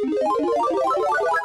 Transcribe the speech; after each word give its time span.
Thank 0.00 0.12
you. 0.12 1.37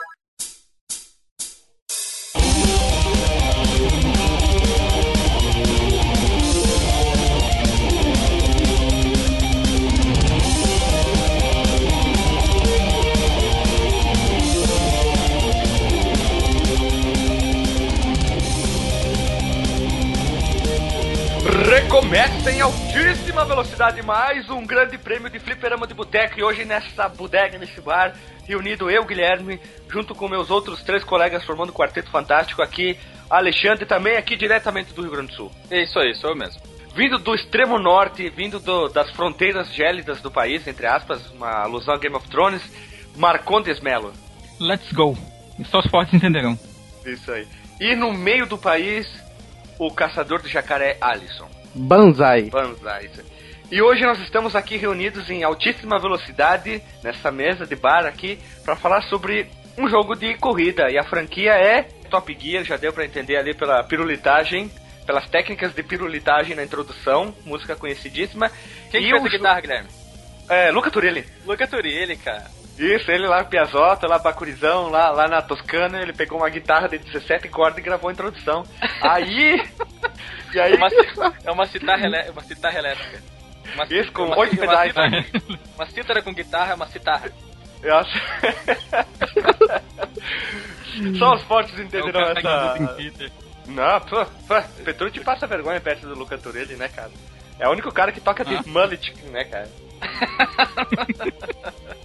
Altíssima 23.43 23.45
velocidade 23.45 24.01
mais 24.01 24.49
um 24.49 24.65
grande 24.65 24.97
prêmio 24.97 25.29
de 25.29 25.37
fliperama 25.39 25.85
de 25.85 25.93
boteco 25.93 26.39
e 26.39 26.43
hoje 26.43 26.63
nessa 26.65 27.09
bodega, 27.09 27.57
nesse 27.57 27.79
bar, 27.81 28.13
reunido 28.47 28.89
eu, 28.89 29.03
Guilherme, 29.05 29.59
junto 29.89 30.15
com 30.15 30.27
meus 30.29 30.49
outros 30.49 30.81
três 30.83 31.03
colegas 31.03 31.43
formando 31.43 31.69
o 31.69 31.73
Quarteto 31.73 32.09
Fantástico 32.09 32.61
aqui, 32.61 32.97
Alexandre 33.29 33.85
também 33.85 34.15
aqui 34.17 34.35
diretamente 34.35 34.93
do 34.93 35.01
Rio 35.01 35.11
Grande 35.11 35.27
do 35.31 35.35
Sul. 35.35 35.51
É 35.69 35.83
isso 35.83 35.99
aí, 35.99 36.13
sou 36.15 36.29
eu 36.31 36.35
mesmo. 36.35 36.61
Vindo 36.95 37.17
do 37.17 37.33
extremo 37.35 37.77
norte, 37.79 38.29
vindo 38.29 38.59
do- 38.59 38.87
das 38.87 39.09
fronteiras 39.11 39.73
gélidas 39.73 40.21
do 40.21 40.31
país, 40.31 40.65
entre 40.67 40.85
aspas, 40.87 41.29
uma 41.31 41.63
alusão 41.63 41.95
a 41.95 41.97
Game 41.97 42.15
of 42.15 42.27
Thrones, 42.29 42.61
Marcondes 43.17 43.79
Melo. 43.81 44.13
Let's 44.59 44.91
go. 44.93 45.17
Só 45.65 45.79
os 45.79 45.87
fortes 45.87 46.13
entenderão. 46.13 46.57
Isso 47.05 47.31
aí. 47.31 47.47
E 47.79 47.95
no 47.95 48.13
meio 48.13 48.45
do 48.45 48.57
país, 48.57 49.07
o 49.79 49.91
caçador 49.91 50.41
de 50.41 50.49
jacaré 50.49 50.97
Alisson. 51.01 51.49
Banzai. 51.75 52.43
Banzai. 52.51 53.05
isso 53.05 53.19
aí. 53.19 53.32
E 53.73 53.81
hoje 53.81 54.05
nós 54.05 54.19
estamos 54.19 54.55
aqui 54.55 54.77
reunidos 54.77 55.31
em 55.31 55.43
altíssima 55.43 55.97
velocidade 55.97 56.79
nessa 57.03 57.31
mesa 57.31 57.65
de 57.65 57.75
bar 57.75 58.05
aqui 58.05 58.37
para 58.63 58.75
falar 58.75 59.01
sobre 59.09 59.49
um 59.75 59.89
jogo 59.89 60.13
de 60.15 60.37
corrida 60.37 60.91
e 60.91 60.97
a 60.99 61.03
franquia 61.03 61.53
é 61.53 61.81
Top 62.07 62.31
Gear, 62.39 62.63
já 62.63 62.77
deu 62.77 62.93
para 62.93 63.03
entender 63.03 63.35
ali 63.35 63.55
pela 63.55 63.83
pirulitagem, 63.83 64.69
pelas 65.07 65.27
técnicas 65.27 65.73
de 65.73 65.81
pirulitagem 65.81 66.55
na 66.55 66.63
introdução, 66.63 67.33
música 67.43 67.75
conhecidíssima. 67.75 68.51
Quem 68.91 69.01
e 69.01 69.05
que 69.05 69.09
fez 69.09 69.23
o 69.23 69.25
a 69.25 69.29
guitarra, 69.29 69.61
Guilherme? 69.61 69.89
É, 70.47 70.69
Luca 70.69 70.91
Turilli. 70.91 71.25
Luca 71.43 71.65
Turilli, 71.67 72.15
cara. 72.17 72.45
Isso, 72.77 73.09
ele 73.09 73.25
lá, 73.25 73.43
Piazota, 73.43 74.05
lá, 74.07 74.19
Bacurizão, 74.19 74.89
lá, 74.91 75.09
lá 75.09 75.27
na 75.27 75.41
Toscana, 75.41 75.99
ele 75.99 76.13
pegou 76.13 76.37
uma 76.37 76.49
guitarra 76.49 76.87
de 76.87 76.99
17 76.99 77.49
cordas 77.49 77.79
e 77.79 77.81
gravou 77.81 78.11
a 78.11 78.13
introdução. 78.13 78.63
Aí. 79.01 79.59
e 80.53 80.59
aí. 80.59 80.73
É 80.73 80.75
uma, 80.75 81.33
é 81.45 81.51
uma 81.51 81.65
citarra, 81.65 82.05
elé- 82.05 82.29
uma 82.29 82.43
citarra 82.43 82.77
elétrica. 82.77 83.33
Uma, 83.75 83.85
Isso, 83.89 84.11
com 84.11 84.23
uma, 84.25 84.37
oito 84.39 84.53
uma 84.55 84.61
pedais. 84.61 84.93
cítara- 84.93 85.25
Uma 85.75 85.85
cítara 85.87 86.21
com 86.21 86.33
guitarra 86.33 86.71
é 86.71 86.75
uma 86.75 86.87
citarra. 86.87 87.31
Eu 87.81 87.97
acho- 87.97 88.19
Só 91.17 91.33
os 91.35 91.41
fortes 91.43 91.77
É 91.77 91.81
entenderão 91.83 92.33
carregador 92.35 92.97
essa. 92.99 93.31
Não, 93.67 93.99
pô, 94.01 94.25
pô, 94.25 94.61
Petrucci 94.83 95.19
passa 95.21 95.47
vergonha 95.47 95.79
perto 95.81 96.05
do 96.07 96.13
Luca 96.15 96.37
Turelli, 96.37 96.75
né, 96.75 96.87
cara? 96.89 97.11
É 97.59 97.67
o 97.67 97.71
único 97.71 97.91
cara 97.91 98.11
que 98.11 98.19
toca 98.21 98.43
de 98.45 98.55
Ah. 98.55 98.63
mullet, 98.65 99.13
né, 99.31 99.43
cara? 99.45 99.69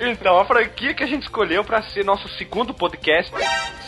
então, 0.00 0.38
a 0.38 0.44
franquia 0.44 0.94
que 0.94 1.02
a 1.02 1.06
gente 1.06 1.22
escolheu 1.22 1.64
pra 1.64 1.82
ser 1.82 2.04
nosso 2.04 2.28
segundo 2.30 2.72
podcast, 2.74 3.32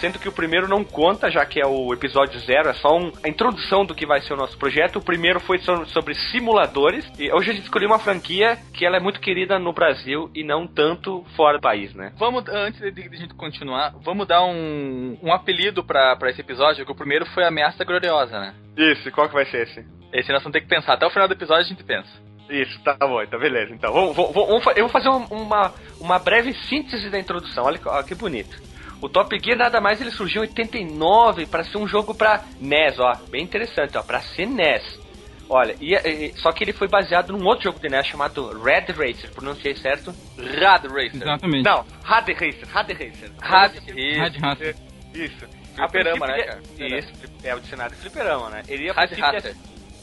sendo 0.01 0.19
que 0.19 0.29
o 0.29 0.33
primeiro 0.33 0.67
não 0.69 0.83
conta, 0.85 1.31
já 1.31 1.45
que 1.47 1.61
é 1.61 1.67
o 1.67 1.93
episódio 1.93 2.39
zero, 2.41 2.69
é 2.69 2.75
só 2.75 2.97
um- 2.97 3.13
a 3.25 3.29
introdução 3.29 3.85
do 3.85 3.95
que 3.95 4.07
vai 4.07 4.21
ser 4.21 4.33
o 4.35 4.37
nosso 4.37 4.59
projeto. 4.59 4.97
O 4.97 5.05
primeiro 5.05 5.39
foi 5.41 5.59
so- 5.59 5.85
sobre 5.87 6.15
simuladores, 6.15 7.07
e 7.19 7.33
hoje 7.33 7.51
a 7.51 7.55
gente 7.55 7.65
escolheu 7.65 7.89
uma 7.89 7.99
franquia 7.99 8.59
que 8.75 8.85
ela 8.85 8.97
é 8.97 9.01
muito 9.01 9.21
querida 9.21 9.59
no 9.59 9.73
Brasil 9.73 10.31
e 10.35 10.43
não 10.45 10.67
tanto 10.67 11.25
fora 11.37 11.59
do 11.59 11.63
país, 11.63 11.95
né? 11.95 12.13
Vamos, 12.17 12.45
antes 12.49 12.81
de, 12.81 12.91
de 12.91 13.03
a 13.15 13.19
gente 13.19 13.35
continuar, 13.35 13.95
vamos 14.03 14.27
dar 14.27 14.43
um, 14.45 15.17
um 15.23 15.33
apelido 15.33 15.85
pra 15.85 16.17
esse 16.29 16.41
episódio, 16.41 16.85
que 16.85 16.93
o 16.93 16.97
primeiro 16.97 17.27
foi 17.27 17.45
Ameaça 17.45 17.85
Gloriosa, 17.85 18.39
né? 18.41 18.55
Isso, 18.77 19.11
qual 19.13 19.29
que 19.29 19.35
vai 19.35 19.45
ser 19.47 19.63
esse? 19.69 19.87
Esse 20.13 20.31
nós 20.33 20.43
vamos 20.43 20.53
ter 20.53 20.61
que 20.61 20.69
pensar. 20.69 20.95
Até 20.95 21.07
o 21.07 21.11
final 21.11 21.27
do 21.27 21.33
episódio 21.35 21.65
a 21.65 21.69
gente 21.69 21.83
pensa. 21.85 22.11
Isso, 22.53 22.79
tá 22.83 22.95
bom, 23.01 23.23
então 23.23 23.39
beleza. 23.41 23.73
Então, 23.73 23.93
vamos, 23.93 24.15
vamos- 24.15 24.35
vamos 24.35 24.63
fa- 24.65 24.73
eu 24.77 24.85
vou 24.85 24.91
fazer 24.91 25.09
um- 25.09 25.25
uma, 25.31 25.73
uma 25.99 26.19
breve 26.19 26.53
síntese 26.69 27.09
da 27.09 27.19
introdução. 27.19 27.65
Olha, 27.65 27.79
que- 27.79 27.89
olha 27.89 28.05
que 28.05 28.15
bonito. 28.15 28.61
O 29.01 29.09
Top 29.09 29.37
Gear 29.43 29.57
nada 29.59 29.81
mais 29.81 30.01
ele 30.01 30.11
surgiu 30.11 30.45
em 30.45 30.49
89 30.49 31.47
para 31.47 31.65
ser 31.65 31.79
um 31.79 31.89
jogo 31.89 32.15
para 32.15 32.45
NES, 32.61 32.99
ó, 32.99 33.15
bem 33.31 33.43
interessante, 33.43 33.97
ó, 33.97 34.03
para 34.03 34.21
ser 34.21 34.47
NES. 34.47 35.01
Olha, 35.49 35.75
e, 35.81 35.95
e- 35.95 36.33
só 36.37 36.53
que 36.53 36.63
ele 36.63 36.73
foi 36.73 36.89
baseado 36.89 37.33
num 37.33 37.45
outro 37.47 37.65
jogo 37.65 37.81
de 37.81 37.89
NES 37.89 38.07
chamado 38.07 38.53
Red 38.63 38.87
Racer, 38.93 39.31
pronunciei 39.33 39.75
certo? 39.77 40.15
Rad 40.39 40.85
Racer. 40.85 41.23
Exatamente. 41.23 41.65
Não, 41.65 41.85
Rad 42.05 42.29
Racer, 42.29 42.69
Rad 42.71 42.91
Racer. 42.91 43.33
Rad 44.21 44.37
Racer. 44.37 44.77
Isso. 45.15 45.47
Fliperama, 45.75 46.27
né, 46.27 46.43
cara? 46.45 46.61
Isso, 46.99 47.13
é 47.43 47.55
o 47.55 47.61
dicionário 47.61 47.97
de 47.97 48.03
fliperama, 48.03 48.51
né? 48.51 48.63
Ele 48.69 48.85
ia 48.85 48.93
Rad 48.93 49.11
Racer. 49.19 49.57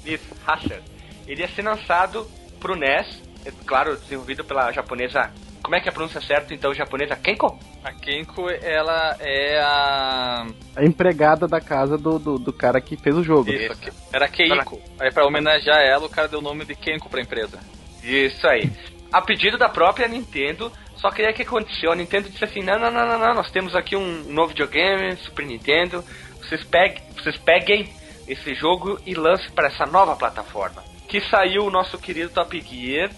isso, 0.05 0.35
Racer. 0.45 0.81
Ele 1.27 1.41
ia 1.41 1.47
ser 1.49 1.61
lançado 1.61 2.27
pro 2.59 2.75
NES, 2.75 3.21
é, 3.45 3.51
claro, 3.65 3.95
desenvolvido 3.95 4.43
pela 4.43 4.71
japonesa. 4.71 5.31
Como 5.63 5.75
é 5.75 5.81
que 5.81 5.87
é 5.87 5.91
a 5.91 5.93
pronúncia 5.93 6.21
certa? 6.21 6.53
Então, 6.53 6.73
japonesa 6.73 7.15
Kenko? 7.15 7.59
A 7.83 7.91
Kenko, 7.91 8.49
ela 8.49 9.15
é 9.19 9.59
a... 9.59 10.47
A 10.75 10.83
empregada 10.83 11.47
da 11.47 11.59
casa 11.59 11.97
do, 11.97 12.17
do, 12.17 12.39
do 12.39 12.53
cara 12.53 12.79
que 12.81 12.97
fez 12.97 13.15
o 13.15 13.23
jogo. 13.23 13.51
Isso. 13.51 13.73
Era 14.11 14.27
Keiko. 14.27 14.81
Aí 14.99 15.11
pra 15.11 15.25
homenagear 15.25 15.81
ela, 15.81 16.05
o 16.05 16.09
cara 16.09 16.27
deu 16.27 16.39
o 16.39 16.41
nome 16.41 16.65
de 16.65 16.75
Kenko 16.75 17.09
pra 17.09 17.21
empresa. 17.21 17.59
Isso 18.03 18.47
aí. 18.47 18.71
A 19.11 19.21
pedido 19.21 19.57
da 19.57 19.67
própria 19.67 20.07
Nintendo, 20.07 20.71
só 20.95 21.09
que 21.09 21.21
aí 21.21 21.31
o 21.31 21.35
que 21.35 21.41
aconteceu? 21.41 21.91
A 21.91 21.95
Nintendo 21.95 22.29
disse 22.29 22.43
assim: 22.43 22.61
não, 22.61 22.77
não, 22.79 22.91
não, 22.91 23.07
não, 23.07 23.19
não, 23.19 23.33
nós 23.33 23.51
temos 23.51 23.75
aqui 23.75 23.95
um 23.95 24.23
novo 24.31 24.49
videogame, 24.49 25.15
Super 25.17 25.45
Nintendo, 25.45 26.03
vocês 26.37 26.63
peguem, 26.63 27.01
vocês 27.15 27.37
peguem 27.37 27.89
esse 28.27 28.53
jogo 28.53 28.99
e 29.05 29.15
lancem 29.15 29.49
para 29.51 29.67
essa 29.67 29.85
nova 29.85 30.15
plataforma. 30.15 30.83
Que 31.09 31.19
saiu 31.21 31.65
o 31.65 31.71
nosso 31.71 31.97
querido 31.97 32.29
Top 32.29 32.59
Gear 32.61 33.09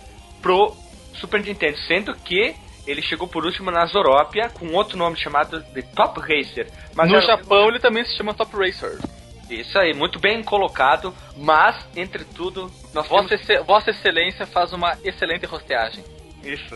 pro 0.41 0.75
Super 1.13 1.43
Nintendo, 1.43 1.77
sendo 1.87 2.15
que 2.15 2.55
ele 2.87 3.01
chegou 3.01 3.27
por 3.27 3.45
último 3.45 3.69
na 3.69 3.85
Zorópia 3.85 4.49
com 4.49 4.73
outro 4.73 4.97
nome 4.97 5.17
chamado 5.17 5.61
de 5.61 5.83
Top 5.83 6.19
Racer. 6.19 6.67
Mas 6.95 7.09
no 7.09 7.21
Japão 7.27 7.67
ele 7.69 7.79
também 7.79 8.03
se 8.05 8.15
chama 8.17 8.33
Top 8.33 8.51
Racer. 8.55 8.97
Isso 9.49 9.77
aí, 9.77 9.93
muito 9.93 10.17
bem 10.17 10.41
colocado, 10.41 11.13
mas, 11.35 11.75
entre 11.95 12.23
tudo, 12.23 12.71
nós 12.93 13.05
temos 13.07 13.23
Vossa, 13.23 13.35
Exce- 13.35 13.59
Vossa 13.63 13.89
Excelência 13.91 14.47
faz 14.47 14.71
uma 14.71 14.97
excelente 15.03 15.45
rosteagem. 15.45 16.03
Isso. 16.43 16.75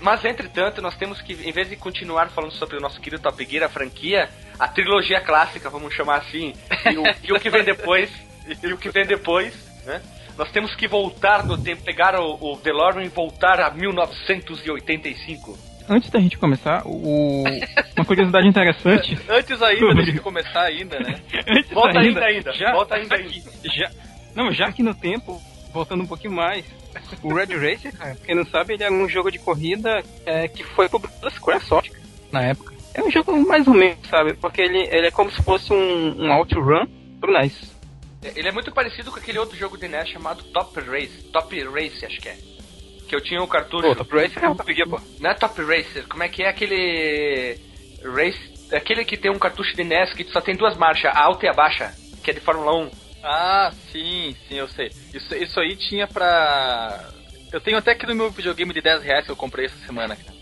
Mas, 0.00 0.22
entretanto, 0.24 0.80
nós 0.82 0.94
temos 0.94 1.20
que, 1.22 1.32
em 1.32 1.50
vez 1.50 1.70
de 1.70 1.74
continuar 1.76 2.28
falando 2.28 2.52
sobre 2.52 2.76
o 2.76 2.80
nosso 2.80 3.00
querido 3.00 3.22
Top 3.22 3.42
Gear, 3.44 3.64
a 3.64 3.68
franquia, 3.70 4.28
a 4.58 4.68
trilogia 4.68 5.20
clássica, 5.22 5.70
vamos 5.70 5.94
chamar 5.94 6.18
assim, 6.18 6.52
e 6.92 6.98
o, 6.98 7.02
e 7.24 7.32
o 7.32 7.40
que 7.40 7.48
vem 7.50 7.64
depois, 7.64 8.10
e 8.62 8.72
o 8.72 8.76
que 8.78 8.90
vem 8.90 9.06
depois, 9.06 9.54
né? 9.86 10.00
Nós 10.38 10.50
temos 10.50 10.74
que 10.74 10.88
voltar 10.88 11.44
no 11.44 11.56
tempo, 11.58 11.82
pegar 11.82 12.18
o, 12.18 12.34
o 12.40 12.56
DeLorean 12.56 13.04
e 13.04 13.08
voltar 13.08 13.60
a 13.60 13.70
1985. 13.70 15.58
Antes 15.88 16.10
da 16.10 16.20
gente 16.20 16.38
começar, 16.38 16.82
o... 16.86 17.44
uma 17.96 18.04
curiosidade 18.04 18.46
interessante. 18.46 19.18
Antes 19.28 19.60
ainda 19.60 20.02
de 20.02 20.20
começar 20.20 20.62
ainda, 20.62 20.98
né? 21.00 21.20
Antes 21.48 21.70
Volta 21.72 21.98
ainda, 22.00 22.24
ainda. 22.24 22.52
Já, 22.52 22.72
Volta 22.72 22.94
ainda, 22.94 23.16
já 23.16 23.22
que- 23.24 23.42
já- 23.64 23.90
não, 24.34 24.52
já 24.52 24.72
que 24.72 24.82
no 24.82 24.94
tempo, 24.94 25.40
voltando 25.72 26.02
um 26.04 26.06
pouquinho 26.06 26.32
mais, 26.32 26.64
o 27.22 27.34
Red 27.34 27.46
Racer, 27.56 27.92
cara, 27.96 28.16
quem 28.24 28.34
não 28.34 28.46
sabe, 28.46 28.74
ele 28.74 28.84
era 28.84 28.92
um 28.94 29.08
jogo 29.08 29.30
de 29.30 29.38
corrida 29.38 30.02
é, 30.24 30.46
que 30.48 30.62
foi 30.62 30.88
publicado 30.88 31.18
pela 31.20 31.32
Squaresoft 31.32 31.90
na 32.30 32.42
época. 32.42 32.72
É 32.94 33.02
um 33.02 33.10
jogo 33.10 33.36
mais 33.46 33.66
ou 33.66 33.74
menos, 33.74 33.98
sabe? 34.08 34.34
Porque 34.34 34.60
ele, 34.62 34.78
ele 34.90 35.08
é 35.08 35.10
como 35.10 35.30
se 35.30 35.42
fosse 35.42 35.72
um, 35.72 36.22
um 36.26 36.32
outrun 36.32 36.86
pro 37.20 37.32
NES. 37.32 37.71
Ele 38.22 38.48
é 38.48 38.52
muito 38.52 38.70
parecido 38.72 39.10
com 39.10 39.18
aquele 39.18 39.38
outro 39.38 39.56
jogo 39.56 39.76
de 39.76 39.88
NES 39.88 40.08
chamado 40.08 40.44
Top 40.44 40.78
Race, 40.80 41.22
Top 41.32 41.58
Race, 41.64 42.04
acho 42.04 42.20
que 42.20 42.28
é. 42.28 42.36
Que 43.08 43.16
eu 43.16 43.20
tinha 43.20 43.42
o 43.42 43.48
cartucho. 43.48 43.88
Pô, 43.88 43.94
Top 43.96 44.14
Racer 44.14 44.44
é 44.44 44.48
um 44.48 44.56
Top 44.56 44.72
Gear, 44.72 44.88
pô. 44.88 45.00
Não 45.20 45.30
é 45.30 45.34
Top 45.34 45.60
Racer, 45.60 46.06
como 46.08 46.22
é 46.22 46.28
que 46.28 46.42
é 46.42 46.48
aquele. 46.48 47.58
Race. 48.04 48.52
Aquele 48.72 49.04
que 49.04 49.16
tem 49.16 49.30
um 49.30 49.38
cartucho 49.38 49.76
de 49.76 49.84
NES 49.84 50.14
que 50.14 50.24
só 50.24 50.40
tem 50.40 50.56
duas 50.56 50.76
marchas, 50.76 51.14
a 51.14 51.20
alta 51.20 51.44
e 51.44 51.48
a 51.48 51.52
baixa, 51.52 51.94
que 52.22 52.30
é 52.30 52.34
de 52.34 52.40
Fórmula 52.40 52.74
1. 52.86 52.90
Ah, 53.22 53.70
sim, 53.90 54.34
sim, 54.48 54.56
eu 54.56 54.68
sei. 54.68 54.90
Isso, 55.12 55.34
isso 55.34 55.60
aí 55.60 55.76
tinha 55.76 56.06
pra. 56.06 57.10
Eu 57.52 57.60
tenho 57.60 57.76
até 57.76 57.92
aqui 57.92 58.06
no 58.06 58.14
meu 58.14 58.30
videogame 58.30 58.72
de 58.72 58.80
10 58.80 59.02
reais 59.02 59.26
que 59.26 59.30
eu 59.30 59.36
comprei 59.36 59.66
essa 59.66 59.76
semana, 59.86 60.16
cara. 60.16 60.32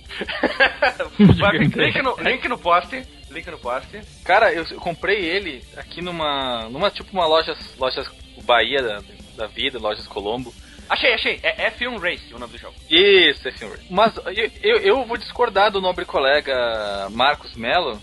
No, 2.03 2.17
link 2.21 2.47
no 2.49 2.59
post. 2.59 3.03
Link 3.31 3.49
no 3.51 3.59
post. 3.59 4.01
Cara, 4.25 4.53
eu, 4.53 4.65
eu 4.71 4.81
comprei 4.81 5.25
ele 5.25 5.63
aqui 5.77 6.03
numa. 6.03 6.69
numa 6.69 6.91
tipo 6.91 7.13
uma 7.13 7.27
loja. 7.27 7.57
Lojas 7.79 8.11
Bahia 8.43 8.83
da, 8.83 9.03
da 9.37 9.47
vida, 9.47 9.79
lojas 9.79 10.07
Colombo. 10.07 10.53
Achei, 10.89 11.15
achei. 11.15 11.39
É 11.43 11.71
F1 11.71 12.01
Race 12.01 12.35
o 12.35 12.39
nome 12.39 12.53
do 12.53 12.59
jogo. 12.59 12.75
Isso, 12.91 13.47
esse 13.47 13.59
filme. 13.59 13.77
Mas 13.89 14.13
eu, 14.63 14.79
eu, 14.79 15.05
vou 15.05 15.17
discordar 15.17 15.71
do 15.71 15.81
nobre 15.81 16.05
colega 16.05 17.09
Marcos 17.11 17.55
Mello, 17.55 18.03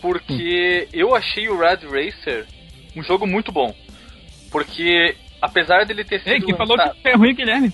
porque 0.00 0.88
eu 0.90 1.14
achei 1.14 1.48
o 1.48 1.58
Red 1.58 1.86
Racer 1.86 2.46
um 2.96 3.02
jogo 3.02 3.26
muito 3.26 3.52
bom. 3.52 3.74
Porque, 4.50 5.14
apesar 5.42 5.84
dele 5.84 6.02
ter 6.02 6.20
sido. 6.20 6.32
Ei, 6.32 6.40
quem 6.40 6.56
falou 6.56 6.78
que 6.78 7.08
é 7.08 7.14
ruim, 7.14 7.34
Guilherme? 7.34 7.72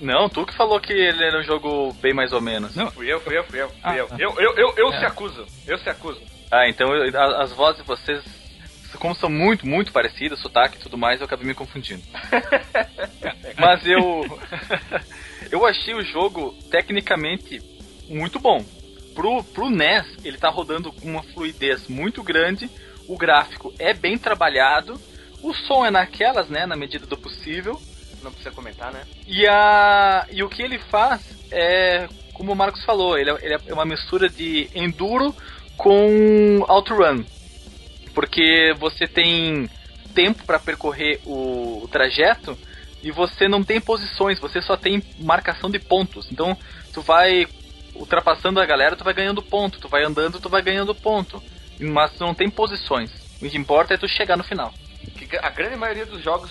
Não, 0.00 0.28
tu 0.28 0.44
que 0.44 0.54
falou 0.54 0.80
que 0.80 0.92
ele 0.92 1.24
era 1.24 1.38
um 1.40 1.44
jogo 1.44 1.92
bem 2.02 2.12
mais 2.12 2.32
ou 2.32 2.40
menos. 2.40 2.74
Não. 2.74 2.90
Fui 2.90 3.10
eu, 3.12 3.20
fui 3.20 3.36
eu, 3.38 3.44
fui 3.44 3.60
eu, 3.62 3.68
fui 3.68 3.78
Ah, 3.82 3.96
eu. 3.96 4.06
tá. 4.08 4.16
Eu, 4.18 4.34
eu, 4.40 4.56
eu, 4.56 4.74
eu 4.76 4.92
É. 4.92 4.98
se 4.98 5.04
acuso. 5.06 5.46
Eu 5.66 5.78
se 5.78 5.88
acuso. 5.88 6.20
Ah, 6.50 6.68
então 6.68 6.92
eu- 6.94 7.16
a- 7.20 7.42
as 7.42 7.52
vozes 7.52 7.80
de 7.80 7.86
vocês, 7.86 8.22
como 8.98 9.14
são 9.14 9.30
muito, 9.30 9.66
muito 9.66 9.92
parecidas, 9.92 10.40
sotaque 10.40 10.76
e 10.76 10.80
tudo 10.80 10.98
mais, 10.98 11.20
eu 11.20 11.26
acabei 11.26 11.46
me 11.46 11.54
confundindo. 11.54 12.02
Mas 13.58 13.86
eu. 13.86 14.24
eu 15.50 15.64
achei 15.64 15.94
o 15.94 16.02
jogo 16.02 16.54
tecnicamente 16.70 17.60
muito 18.08 18.38
bom. 18.38 18.64
Pro, 19.14 19.44
pro 19.44 19.70
NES, 19.70 20.06
ele 20.24 20.36
tá 20.38 20.48
rodando 20.48 20.92
com 20.92 21.08
uma 21.08 21.22
fluidez 21.22 21.86
muito 21.88 22.20
grande, 22.22 22.68
o 23.08 23.16
gráfico 23.16 23.72
é 23.78 23.94
bem 23.94 24.18
trabalhado, 24.18 25.00
o 25.40 25.54
som 25.54 25.86
é 25.86 25.90
naquelas, 25.90 26.48
né, 26.48 26.66
na 26.66 26.74
medida 26.74 27.06
do 27.06 27.16
possível. 27.16 27.80
Não 28.24 28.32
precisa 28.32 28.54
comentar, 28.54 28.92
né? 28.92 29.04
E, 29.26 29.46
a, 29.46 30.26
e 30.32 30.42
o 30.42 30.48
que 30.48 30.62
ele 30.62 30.78
faz 30.78 31.20
é, 31.50 32.08
como 32.32 32.52
o 32.52 32.56
Marcos 32.56 32.84
falou, 32.84 33.16
ele 33.16 33.30
é, 33.30 33.38
ele 33.42 33.54
é 33.54 33.72
uma 33.72 33.84
mistura 33.84 34.28
de 34.28 34.68
enduro 34.74 35.34
com 35.76 36.64
outrun. 36.68 37.24
Porque 38.14 38.74
você 38.78 39.06
tem 39.06 39.68
tempo 40.14 40.44
para 40.44 40.58
percorrer 40.58 41.20
o, 41.24 41.82
o 41.84 41.88
trajeto 41.88 42.56
e 43.02 43.10
você 43.10 43.48
não 43.48 43.62
tem 43.62 43.80
posições, 43.80 44.38
você 44.38 44.62
só 44.62 44.76
tem 44.76 45.02
marcação 45.18 45.70
de 45.70 45.78
pontos. 45.78 46.30
Então, 46.30 46.56
tu 46.92 47.02
vai 47.02 47.46
ultrapassando 47.94 48.60
a 48.60 48.66
galera, 48.66 48.96
tu 48.96 49.04
vai 49.04 49.14
ganhando 49.14 49.42
ponto, 49.42 49.78
tu 49.78 49.88
vai 49.88 50.04
andando, 50.04 50.40
tu 50.40 50.48
vai 50.48 50.62
ganhando 50.62 50.94
ponto. 50.94 51.42
Mas 51.78 52.12
tu 52.12 52.24
não 52.24 52.34
tem 52.34 52.48
posições. 52.48 53.10
O 53.42 53.48
que 53.48 53.58
importa 53.58 53.94
é 53.94 53.96
tu 53.96 54.08
chegar 54.08 54.36
no 54.36 54.44
final. 54.44 54.72
A 55.42 55.50
grande 55.50 55.76
maioria 55.76 56.06
dos 56.06 56.22
jogos, 56.22 56.50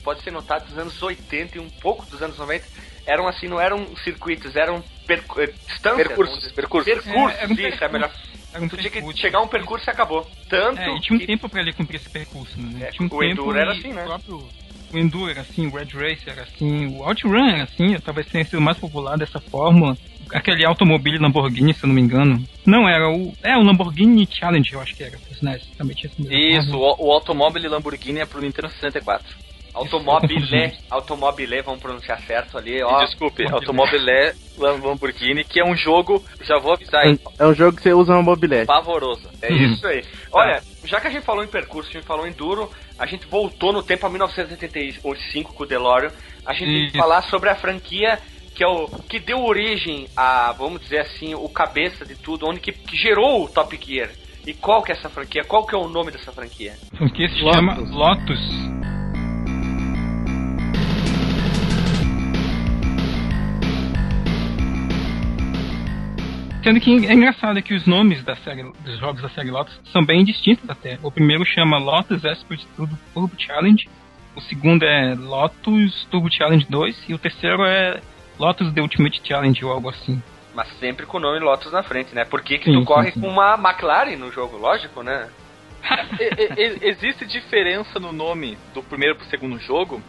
pode 0.00 0.22
ser 0.22 0.30
notado 0.30 0.66
dos 0.68 0.78
anos 0.78 1.00
80 1.02 1.58
e 1.58 1.60
um 1.60 1.68
pouco 1.68 2.04
dos 2.06 2.22
anos 2.22 2.38
90, 2.38 2.64
eram 3.06 3.26
assim, 3.28 3.48
não 3.48 3.60
eram 3.60 3.94
circuitos, 3.96 4.56
eram 4.56 4.82
percu- 5.06 5.40
eh, 5.40 5.52
distâncias. 5.68 6.06
Percursos, 6.08 6.52
percursos. 6.52 6.92
Percursos, 6.94 7.38
É, 7.38 7.42
era 7.42 7.48
um 7.48 7.52
isso 7.52 7.60
é 7.62 7.70
percurso. 7.70 7.92
melhor. 7.92 8.10
Era 8.52 8.64
um 8.64 8.68
Tu 8.68 8.76
tinha 8.76 8.90
que 8.90 8.94
percurso. 8.96 9.20
chegar 9.20 9.38
a 9.38 9.42
um 9.42 9.48
percurso 9.48 9.88
e 9.88 9.90
acabou. 9.90 10.28
Tanto 10.48 10.80
É, 10.80 10.96
e 10.96 11.00
tinha 11.00 11.16
um 11.16 11.20
que 11.20 11.26
tempo 11.26 11.48
pra 11.48 11.60
ele 11.60 11.72
cumprir 11.72 11.96
esse 11.96 12.10
percurso, 12.10 12.60
né? 12.60 12.86
É, 12.88 12.90
tinha 12.90 13.04
um 13.04 13.14
o 13.14 13.18
tempo 13.20 13.24
Enduro 13.42 13.58
era 13.58 13.72
assim, 13.72 13.92
né? 13.92 14.02
O, 14.02 14.06
próprio, 14.06 14.48
o 14.92 14.98
Enduro 14.98 15.30
era 15.30 15.40
assim, 15.42 15.66
o 15.66 15.70
Red 15.70 15.84
Racer 15.92 16.32
era 16.32 16.42
assim, 16.42 16.86
o 16.86 17.02
OutRun 17.06 17.48
era 17.48 17.62
assim, 17.64 17.98
talvez 18.00 18.26
tenha 18.26 18.44
sido 18.44 18.60
mais 18.60 18.76
popular 18.78 19.16
dessa 19.16 19.40
forma. 19.40 19.96
Aquele 20.32 20.64
automóvel 20.64 21.20
Lamborghini, 21.20 21.74
se 21.74 21.82
eu 21.84 21.88
não 21.88 21.94
me 21.94 22.00
engano. 22.00 22.44
Não, 22.64 22.88
era 22.88 23.08
o. 23.10 23.34
É, 23.42 23.56
o 23.56 23.62
Lamborghini 23.62 24.28
Challenge, 24.30 24.72
eu 24.72 24.80
acho 24.80 24.94
que 24.94 25.02
era. 25.02 25.18
NES 25.42 25.66
também 25.76 25.96
tinha 25.96 26.12
Isso, 26.18 26.76
o, 26.76 27.06
o 27.08 27.12
automóvel 27.12 27.68
Lamborghini 27.70 28.20
é 28.20 28.26
pro 28.26 28.40
Nintendo 28.40 28.68
64. 28.68 29.28
Automobile, 29.74 30.72
automobile, 30.90 31.62
vamos 31.62 31.80
pronunciar 31.80 32.20
certo 32.22 32.58
ali, 32.58 32.78
E 32.78 32.82
ó. 32.82 32.98
desculpe, 33.04 33.44
Automobilé 33.50 34.34
Lamborghini, 34.58 35.44
que 35.44 35.60
é 35.60 35.64
um 35.64 35.74
jogo, 35.76 36.22
já 36.42 36.58
vou 36.58 36.72
avisar, 36.72 37.06
hein, 37.06 37.18
É 37.38 37.46
um 37.46 37.54
jogo 37.54 37.76
que 37.76 37.82
você 37.82 37.92
usa 37.92 38.12
uma 38.12 38.22
mobilete. 38.22 38.66
pavoroso. 38.66 39.28
É 39.42 39.52
isso 39.52 39.86
aí. 39.86 40.04
Olha, 40.32 40.62
já 40.84 41.00
que 41.00 41.06
a 41.06 41.10
gente 41.10 41.24
falou 41.24 41.42
em 41.44 41.48
percurso, 41.48 41.88
a 41.90 41.92
gente 41.92 42.06
falou 42.06 42.26
em 42.26 42.32
duro, 42.32 42.70
a 42.98 43.06
gente 43.06 43.26
voltou 43.26 43.72
no 43.72 43.82
tempo 43.82 44.06
a 44.06 44.10
1985 44.10 45.54
com 45.54 45.62
o 45.62 45.66
DeLorean. 45.66 46.10
A 46.44 46.52
gente 46.52 46.66
tem 46.66 46.90
que 46.90 46.98
falar 46.98 47.22
sobre 47.22 47.48
a 47.48 47.54
franquia 47.54 48.18
que 48.54 48.64
é 48.64 48.68
o 48.68 48.88
que 49.08 49.18
deu 49.18 49.42
origem 49.42 50.06
a, 50.14 50.52
vamos 50.52 50.82
dizer 50.82 50.98
assim, 50.98 51.34
o 51.34 51.48
cabeça 51.48 52.04
de 52.04 52.14
tudo, 52.14 52.46
onde 52.46 52.60
que, 52.60 52.72
que 52.72 52.94
gerou 52.96 53.44
o 53.44 53.48
Top 53.48 53.78
Gear. 53.82 54.10
E 54.46 54.52
qual 54.52 54.82
que 54.82 54.92
é 54.92 54.94
essa 54.94 55.08
franquia? 55.08 55.44
Qual 55.44 55.64
que 55.66 55.74
é 55.74 55.78
o 55.78 55.88
nome 55.88 56.10
dessa 56.10 56.30
franquia? 56.32 56.74
Porque 56.98 57.26
se 57.28 57.40
Lotus. 57.40 57.54
chama 57.56 57.74
Lotus. 57.78 58.89
Sendo 66.62 66.78
que 66.80 66.90
é 67.06 67.12
engraçado 67.14 67.62
que 67.62 67.72
os 67.74 67.86
nomes 67.86 68.22
da 68.22 68.36
série, 68.36 68.62
dos 68.62 68.98
jogos 68.98 69.22
da 69.22 69.30
série 69.30 69.50
Lotus 69.50 69.80
são 69.92 70.04
bem 70.04 70.24
distintos 70.24 70.68
até. 70.68 70.98
O 71.02 71.10
primeiro 71.10 71.44
chama 71.44 71.78
Lotus 71.78 72.22
Esprit 72.22 72.66
Turbo 72.76 72.98
Turbo 73.14 73.34
Challenge, 73.38 73.88
o 74.36 74.40
segundo 74.42 74.84
é 74.84 75.14
Lotus 75.14 76.06
Turbo 76.10 76.30
Challenge 76.30 76.66
2 76.68 77.04
e 77.08 77.14
o 77.14 77.18
terceiro 77.18 77.64
é 77.64 78.00
Lotus 78.38 78.72
The 78.74 78.80
Ultimate 78.82 79.20
Challenge 79.24 79.64
ou 79.64 79.72
algo 79.72 79.88
assim. 79.88 80.22
Mas 80.54 80.68
sempre 80.78 81.06
com 81.06 81.16
o 81.16 81.20
nome 81.20 81.38
Lotus 81.38 81.72
na 81.72 81.82
frente, 81.82 82.14
né? 82.14 82.24
Por 82.26 82.42
que, 82.42 82.58
que 82.58 82.66
Sim, 82.66 82.72
tu 82.72 82.78
sim, 82.80 82.84
corre 82.84 83.12
sim. 83.12 83.20
com 83.20 83.28
uma 83.28 83.54
McLaren 83.54 84.16
no 84.16 84.30
jogo? 84.30 84.58
Lógico, 84.58 85.02
né? 85.02 85.28
E- 86.20 86.24
e- 86.24 86.76
e- 86.84 86.88
existe 86.90 87.24
diferença 87.26 87.98
no 87.98 88.12
nome 88.12 88.58
do 88.74 88.82
primeiro 88.82 89.16
pro 89.16 89.24
segundo 89.26 89.58
jogo. 89.58 90.02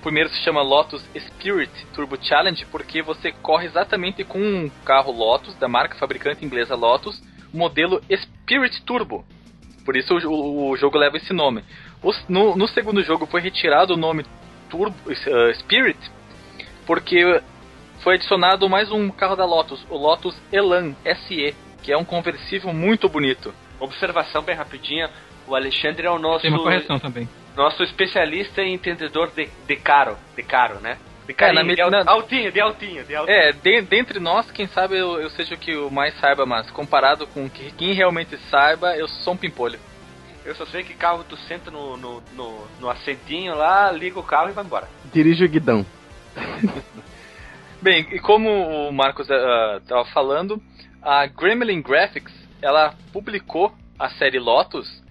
O 0.00 0.02
primeiro 0.02 0.30
se 0.30 0.40
chama 0.42 0.62
Lotus 0.62 1.04
Spirit 1.14 1.70
Turbo 1.94 2.16
Challenge 2.20 2.64
porque 2.72 3.02
você 3.02 3.30
corre 3.32 3.66
exatamente 3.66 4.24
com 4.24 4.38
um 4.38 4.70
carro 4.84 5.12
Lotus, 5.12 5.54
da 5.56 5.68
marca 5.68 5.94
fabricante 5.96 6.42
inglesa 6.44 6.74
Lotus, 6.74 7.22
modelo 7.52 8.02
Spirit 8.10 8.80
Turbo. 8.82 9.24
Por 9.84 9.96
isso 9.96 10.14
o, 10.14 10.30
o- 10.30 10.70
o 10.70 10.76
jogo 10.76 10.96
leva 10.96 11.18
esse 11.18 11.32
nome. 11.34 11.62
Os- 12.02 12.24
no, 12.28 12.56
no 12.56 12.66
segundo 12.68 13.02
jogo 13.02 13.26
foi 13.26 13.42
retirado 13.42 13.92
o 13.92 13.96
nome 13.96 14.24
Turbo 14.70 14.96
eh, 15.10 15.52
Spirit 15.54 15.98
porque 16.86 17.42
foi 18.02 18.14
adicionado 18.14 18.68
mais 18.70 18.90
um 18.90 19.10
carro 19.10 19.36
da 19.36 19.44
Lotus, 19.44 19.84
o 19.90 19.96
Lotus 19.98 20.34
Elan 20.50 20.94
SE, 21.04 21.54
que 21.82 21.92
é 21.92 21.96
um 21.96 22.04
conversível 22.04 22.72
muito 22.72 23.06
bonito. 23.08 23.52
Observação 23.78 24.42
bem 24.42 24.54
rapidinha. 24.56 25.10
O 25.46 25.54
Alexandre 25.54 26.06
é 26.06 26.10
o 26.10 26.18
nosso, 26.18 26.42
Tem 26.42 26.50
uma 26.50 26.58
correção 26.62 26.98
também. 26.98 27.28
Nosso 27.56 27.82
especialista 27.82 28.62
e 28.62 28.72
entendedor 28.72 29.30
de, 29.34 29.48
de 29.66 29.76
caro. 29.76 30.16
De 30.36 30.42
caro, 30.42 30.80
né? 30.80 30.98
De 31.26 31.32
É, 31.32 31.34
carinho, 31.34 31.90
na 31.90 32.02
de 32.02 32.08
altinho, 32.08 32.50
de 32.52 32.60
altinho, 32.60 33.04
de 33.04 33.14
altinho. 33.14 33.36
É, 33.36 33.52
de- 33.52 33.82
dentre 33.82 34.18
nós, 34.18 34.50
quem 34.50 34.66
sabe 34.68 34.96
eu, 34.98 35.20
eu 35.20 35.30
seja 35.30 35.54
o 35.54 35.58
que 35.58 35.76
o 35.76 35.90
mais 35.90 36.14
saiba, 36.18 36.44
mas 36.46 36.70
comparado 36.70 37.26
com 37.28 37.48
que- 37.48 37.70
quem 37.72 37.92
realmente 37.92 38.36
saiba, 38.50 38.96
eu 38.96 39.06
sou 39.06 39.34
um 39.34 39.36
pimpolho. 39.36 39.78
Eu 40.44 40.54
só 40.54 40.64
sei 40.66 40.82
que 40.82 40.94
carro 40.94 41.22
tu 41.28 41.36
senta 41.36 41.70
no, 41.70 41.96
no, 41.98 42.22
no, 42.32 42.66
no 42.80 42.88
assentinho 42.90 43.54
lá, 43.54 43.92
liga 43.92 44.18
o 44.18 44.22
carro 44.22 44.48
e 44.48 44.52
vai 44.52 44.64
embora. 44.64 44.88
Dirige 45.12 45.44
o 45.44 45.48
guidão. 45.48 45.84
Bem, 47.82 48.06
e 48.12 48.18
como 48.18 48.48
o 48.88 48.92
Marcos 48.92 49.28
estava 49.30 50.04
falando, 50.06 50.60
a 51.02 51.26
Gremlin 51.26 51.80
Graphics, 51.80 52.32
ela 52.60 52.94
publicou 53.12 53.72
a 53.98 54.08
série 54.10 54.38
Lotus, 54.38 55.02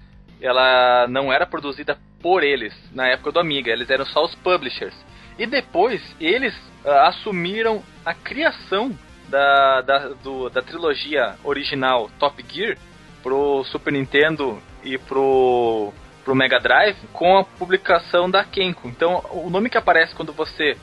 ela 0.41 1.07
não 1.07 1.31
era 1.33 1.45
produzida 1.45 1.97
por 2.21 2.43
eles 2.43 2.73
na 2.93 3.07
época 3.07 3.31
do 3.31 3.39
Amiga, 3.39 3.71
eles 3.71 3.89
eram 3.89 4.05
só 4.05 4.23
os 4.23 4.35
publishers. 4.35 4.93
E 5.37 5.45
depois 5.45 6.01
eles 6.19 6.53
ah, 6.85 7.07
assumiram 7.07 7.81
a 8.05 8.13
criação 8.13 8.91
da, 9.29 9.81
da, 9.81 9.99
do- 10.23 10.49
da 10.49 10.61
trilogia 10.61 11.35
original 11.43 12.09
Top 12.19 12.43
Gear 12.51 12.77
pro 13.23 13.63
Super 13.65 13.93
Nintendo 13.93 14.61
e 14.83 14.97
pro, 14.97 15.93
pro 16.25 16.35
Mega 16.35 16.59
Drive 16.59 16.97
com 17.13 17.37
a 17.37 17.43
publicação 17.43 18.29
da 18.29 18.43
Kenko. 18.43 18.87
Então 18.87 19.23
o 19.31 19.49
nome 19.49 19.69
que 19.69 19.77
aparece 19.77 20.15
quando 20.15 20.33
você 20.33 20.75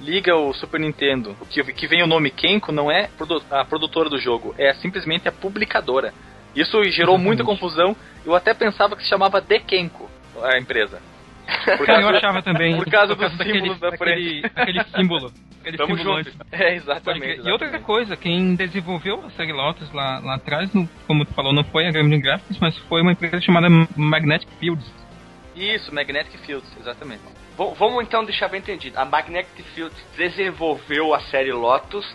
liga 0.00 0.36
o 0.36 0.52
Super 0.52 0.80
Nintendo, 0.80 1.36
que, 1.48 1.62
que 1.72 1.86
vem 1.86 2.02
o 2.02 2.06
nome 2.06 2.30
Kenko, 2.30 2.72
não 2.72 2.90
é 2.90 3.08
a 3.50 3.64
produtora 3.64 4.10
do 4.10 4.18
jogo, 4.18 4.54
é 4.58 4.74
simplesmente 4.74 5.28
a 5.28 5.32
publicadora. 5.32 6.12
Isso 6.54 6.82
gerou 6.84 7.16
muita 7.16 7.42
Exatamente. 7.42 7.60
confusão. 7.60 7.96
Eu 8.24 8.34
até 8.34 8.52
pensava 8.54 8.96
que 8.96 9.02
se 9.02 9.08
chamava 9.08 9.40
The 9.40 9.58
Kenko, 9.60 10.08
a 10.42 10.58
empresa. 10.58 11.00
Por 11.76 11.84
Cara, 11.86 12.00
eu 12.02 12.08
achava 12.08 12.42
também. 12.42 12.74
por 12.76 12.86
causa 12.90 13.14
dos 13.14 13.32
daquele- 13.36 13.58
símbolos 13.60 13.78
da 13.80 13.90
daquele, 13.90 14.42
Aquele 14.54 14.84
símbolo. 14.96 15.32
Aquele 15.60 15.76
Tamo 15.76 15.96
símbolo 15.96 16.16
junto. 16.24 16.28
antes. 16.30 16.40
É, 16.52 16.74
exatamente. 16.74 17.20
crer. 17.22 17.36
E 17.36 17.50
outra 17.50 17.66
exatamente. 17.66 17.84
coisa, 17.84 18.16
quem 18.16 18.54
desenvolveu 18.54 19.22
a 19.26 19.30
série 19.32 19.52
Lotus 19.52 19.92
lá, 19.92 20.20
lá 20.20 20.34
atrás, 20.36 20.70
como 21.06 21.24
tu 21.26 21.34
falou, 21.34 21.52
não 21.52 21.64
foi 21.64 21.86
a 21.86 21.90
Gremlin 21.90 22.20
Graphics, 22.20 22.58
mas 22.60 22.76
foi 22.88 23.02
uma 23.02 23.12
empresa 23.12 23.40
chamada 23.40 23.68
Magnetic 23.96 24.48
Fields. 24.58 24.90
Isso, 25.54 25.94
Magnetic 25.94 26.38
Fields, 26.46 26.68
exatamente. 26.80 27.22
V- 27.58 27.74
vamos 27.78 28.02
então 28.04 28.24
deixar 28.24 28.48
bem 28.48 28.60
entendido. 28.60 28.98
A 28.98 29.04
Magnetic 29.04 29.64
Fields 29.74 29.96
desenvolveu 30.16 31.14
a 31.14 31.20
série 31.20 31.52
Lotus, 31.52 32.06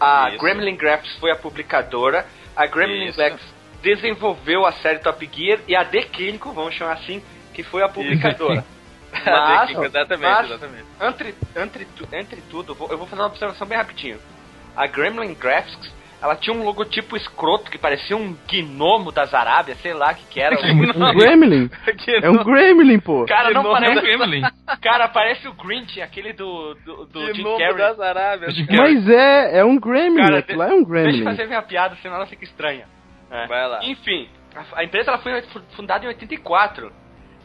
a 0.00 0.28
Isso. 0.30 0.38
Gremlin 0.38 0.76
Graphics 0.76 1.16
foi 1.18 1.30
a 1.32 1.36
publicadora, 1.36 2.24
a 2.56 2.66
Gremlin. 2.66 3.12
Graphics 3.12 3.54
desenvolveu 3.82 4.64
a 4.66 4.72
série 4.72 4.98
Top 5.00 5.28
Gear 5.32 5.60
e 5.68 5.76
a 5.76 5.82
Dequílico, 5.84 6.52
vamos 6.52 6.74
chamar 6.74 6.94
assim, 6.94 7.22
que 7.56 7.62
foi 7.62 7.82
a 7.82 7.88
publicadora. 7.88 8.62
Mas, 9.24 9.70
exatamente, 9.80 10.20
mas- 10.20 10.50
exatamente. 10.50 10.84
entre, 11.00 11.34
entre, 11.56 11.86
entre 12.12 12.40
tudo, 12.50 12.72
eu 12.72 12.76
vou- 12.76 12.88
eu 12.90 12.98
vou 12.98 13.06
fazer 13.06 13.22
uma 13.22 13.28
observação 13.28 13.66
bem 13.66 13.78
rapidinho. 13.78 14.18
A 14.76 14.86
Gremlin 14.86 15.32
Graphics, 15.32 15.90
ela 16.20 16.36
tinha 16.36 16.54
um 16.54 16.62
logotipo 16.62 17.16
escroto 17.16 17.70
que 17.70 17.78
parecia 17.78 18.14
um 18.14 18.36
gnomo 18.46 19.10
das 19.10 19.32
Arábias, 19.32 19.78
sei 19.80 19.94
lá 19.94 20.12
o 20.12 20.14
que 20.16 20.24
que 20.26 20.40
era. 20.40 20.54
É 20.60 20.72
muito 20.74 20.98
Um 21.02 21.14
gremlin? 21.14 21.70
É 22.22 22.28
um 22.28 22.44
gremlin, 22.44 22.98
pô. 23.00 23.24
Cara, 23.26 23.50
não 23.52 23.62
Gnomo 23.62 23.76
É 23.76 23.78
um 23.78 23.94
parece. 23.94 24.00
Gremlin. 24.02 24.42
Cara, 24.82 25.08
parece 25.08 25.48
o 25.48 25.54
Grinch, 25.54 26.02
aquele 26.02 26.34
do, 26.34 26.74
do, 26.84 27.06
do 27.06 27.34
Jim 27.34 27.42
Carrey. 27.56 27.76
das 27.78 27.98
Arábias. 28.00 28.54
Mas 28.68 29.08
é, 29.08 29.58
é 29.60 29.64
um 29.64 29.78
gremlin. 29.78 30.22
Cara, 30.24 30.38
Aquilo 30.40 30.58
lá 30.58 30.66
é 30.68 30.74
um 30.74 30.84
Deixa 30.84 30.88
eu 30.98 31.02
gremlin. 31.04 31.24
fazer 31.24 31.46
minha 31.46 31.62
piada, 31.62 31.96
senão 32.02 32.16
ela 32.16 32.26
fica 32.26 32.44
estranha. 32.44 32.84
É. 33.30 33.46
Vai 33.46 33.66
lá. 33.66 33.80
Enfim, 33.82 34.28
a, 34.54 34.80
a 34.80 34.84
empresa 34.84 35.10
ela 35.10 35.18
foi 35.18 35.40
fu- 35.42 35.62
fundada 35.74 36.04
em 36.04 36.08
84 36.08 36.92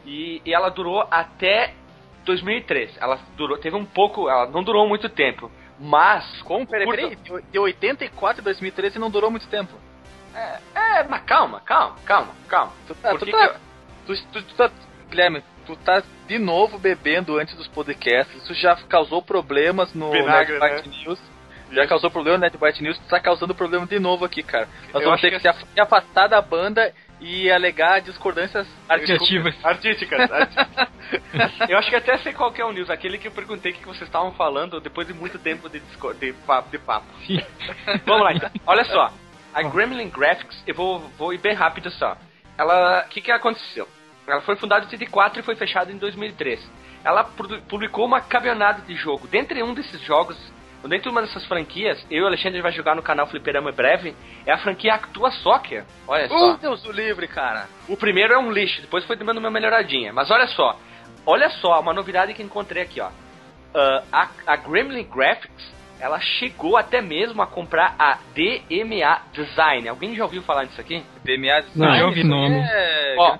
e, 0.04 0.42
e 0.44 0.54
ela 0.54 0.68
durou 0.68 1.06
até 1.10 1.74
2003. 2.24 2.96
Ela 3.00 3.18
durou, 3.36 3.58
teve 3.58 3.76
um 3.76 3.84
pouco, 3.84 4.28
ela 4.28 4.46
não 4.46 4.62
durou 4.62 4.88
muito 4.88 5.08
tempo. 5.08 5.50
Mas. 5.78 6.42
Como? 6.42 6.66
Peraí, 6.66 6.86
peraí. 6.86 7.16
De 7.50 7.58
84 7.58 8.40
a 8.40 8.44
2013 8.44 8.98
não 8.98 9.10
durou 9.10 9.30
muito 9.30 9.48
tempo. 9.48 9.72
É, 10.34 10.58
é, 10.74 11.02
mas 11.04 11.22
calma, 11.24 11.60
calma, 11.60 11.96
calma, 12.04 12.32
calma. 12.48 12.72
Tu 12.86 12.94
tá, 12.94 13.10
tu, 13.14 13.26
tá, 13.26 13.56
tu, 14.06 14.14
tu, 14.32 14.42
tu 14.42 14.54
tá, 14.54 14.70
Guilherme, 15.10 15.42
tu 15.66 15.76
tá 15.76 16.02
de 16.26 16.38
novo 16.38 16.78
bebendo 16.78 17.38
antes 17.38 17.54
dos 17.54 17.68
podcasts. 17.68 18.34
Isso 18.42 18.54
já 18.54 18.76
causou 18.88 19.22
problemas 19.22 19.92
no 19.92 20.10
Vinagre, 20.10 20.58
Netbyte 20.58 20.88
né? 20.88 20.96
News. 21.04 21.20
Já 21.70 21.86
causou 21.86 22.10
problema 22.10 22.36
no 22.36 22.42
Netbyte 22.42 22.82
News, 22.82 22.98
tu 22.98 23.08
tá 23.08 23.18
causando 23.18 23.54
problema 23.54 23.86
de 23.86 23.98
novo 23.98 24.24
aqui, 24.24 24.42
cara. 24.42 24.68
Nós 24.92 25.02
Eu 25.02 25.08
vamos 25.08 25.20
ter 25.20 25.30
que 25.30 25.40
que 25.40 25.52
se 25.52 25.66
se 25.74 25.80
afastar 25.80 26.28
da 26.28 26.40
banda 26.40 26.94
e 27.22 27.50
alegar 27.50 28.00
discordâncias. 28.00 28.66
Artísticas. 28.88 29.54
artísticas. 29.64 30.28
eu 31.70 31.78
acho 31.78 31.88
que 31.88 31.96
até 31.96 32.18
sei 32.18 32.32
qual 32.32 32.52
que 32.52 32.60
é 32.60 32.64
o 32.64 32.72
news, 32.72 32.90
aquele 32.90 33.16
que 33.16 33.28
eu 33.28 33.32
perguntei 33.32 33.70
o 33.70 33.74
que 33.76 33.86
vocês 33.86 34.02
estavam 34.02 34.32
falando 34.32 34.80
depois 34.80 35.06
de 35.06 35.14
muito 35.14 35.38
tempo 35.38 35.68
de, 35.68 35.80
de, 35.80 36.32
papo, 36.44 36.70
de 36.70 36.78
papo. 36.78 37.06
Vamos 38.04 38.22
lá 38.22 38.32
então. 38.34 38.50
Olha 38.66 38.84
só. 38.84 39.12
A 39.54 39.62
Gremlin 39.62 40.08
Graphics, 40.08 40.62
eu 40.66 40.74
vou, 40.74 40.98
vou 41.16 41.32
ir 41.32 41.38
bem 41.38 41.54
rápido 41.54 41.90
só. 41.92 42.16
Ela. 42.58 43.04
O 43.06 43.08
que, 43.08 43.20
que 43.20 43.30
aconteceu? 43.30 43.86
Ela 44.26 44.40
foi 44.40 44.56
fundada 44.56 44.84
em 44.84 44.86
84 44.86 45.40
e 45.40 45.42
foi 45.42 45.54
fechada 45.54 45.92
em 45.92 45.98
2003. 45.98 46.60
Ela 47.04 47.24
publicou 47.68 48.06
uma 48.06 48.20
caminhada 48.20 48.82
de 48.82 48.94
jogo. 48.94 49.28
Dentre 49.28 49.62
um 49.62 49.74
desses 49.74 50.00
jogos, 50.00 50.36
dentro 50.88 51.04
de 51.04 51.08
uma 51.10 51.22
dessas 51.22 51.44
franquias, 51.46 52.04
eu 52.10 52.18
e 52.18 52.22
o 52.22 52.26
Alexandre 52.26 52.60
vai 52.60 52.72
jogar 52.72 52.94
no 52.94 53.02
canal 53.02 53.26
Fliperama 53.26 53.70
em 53.70 53.74
breve, 53.74 54.14
é 54.46 54.52
a 54.52 54.58
franquia 54.58 54.94
Actua 54.94 55.30
Soccer. 55.30 55.84
Olha 56.06 56.28
só. 56.28 56.54
Uh, 56.54 56.56
Deus 56.58 56.82
do 56.82 56.92
livre, 56.92 57.28
cara. 57.28 57.66
O 57.88 57.96
primeiro 57.96 58.32
é 58.32 58.38
um 58.38 58.50
lixo, 58.50 58.80
depois 58.80 59.04
foi 59.04 59.16
dando 59.16 59.38
uma 59.38 59.50
melhoradinha. 59.50 60.12
Mas 60.12 60.30
olha 60.30 60.46
só, 60.48 60.76
olha 61.26 61.50
só, 61.50 61.80
uma 61.80 61.92
novidade 61.92 62.34
que 62.34 62.42
encontrei 62.42 62.82
aqui, 62.82 63.00
ó. 63.00 63.10
Ah, 63.74 64.02
a, 64.12 64.28
a 64.46 64.56
Gremlin 64.56 65.04
Graphics, 65.04 65.72
ela 65.98 66.18
chegou 66.18 66.76
até 66.76 67.00
mesmo 67.00 67.40
a 67.40 67.46
comprar 67.46 67.94
a 67.96 68.18
DMA 68.34 69.22
Design. 69.32 69.88
Alguém 69.88 70.16
já 70.16 70.24
ouviu 70.24 70.42
falar 70.42 70.64
disso 70.64 70.80
aqui? 70.80 71.02
DMA 71.24 71.60
Não, 71.60 71.86
Design, 71.86 71.98
já 71.98 72.06
ouvi 72.06 72.20
isso 72.20 72.28
nome. 72.28 72.56
É... 72.58 73.14
Ó. 73.16 73.38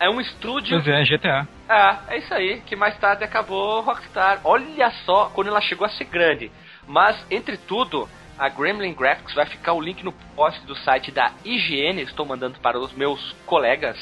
É 0.00 0.08
um 0.08 0.20
estúdio. 0.20 0.82
Pois 0.82 0.88
é, 0.88 1.04
GTA. 1.04 1.46
Ah, 1.68 2.00
é 2.08 2.18
isso 2.18 2.32
aí, 2.32 2.62
que 2.62 2.74
mais 2.74 2.98
tarde 2.98 3.22
acabou 3.22 3.82
Rockstar. 3.82 4.40
Olha 4.44 4.90
só 5.04 5.30
quando 5.34 5.48
ela 5.48 5.60
chegou 5.60 5.86
a 5.86 5.90
ser 5.90 6.04
grande. 6.04 6.50
Mas, 6.90 7.24
entre 7.30 7.56
tudo, 7.56 8.08
a 8.36 8.48
Gremlin 8.48 8.92
Graphics 8.92 9.32
vai 9.32 9.46
ficar 9.46 9.74
o 9.74 9.80
link 9.80 10.02
no 10.02 10.10
post 10.34 10.60
do 10.66 10.74
site 10.74 11.12
da 11.12 11.30
IGN, 11.44 12.02
estou 12.02 12.26
mandando 12.26 12.58
para 12.58 12.80
os 12.80 12.92
meus 12.92 13.32
colegas, 13.46 13.96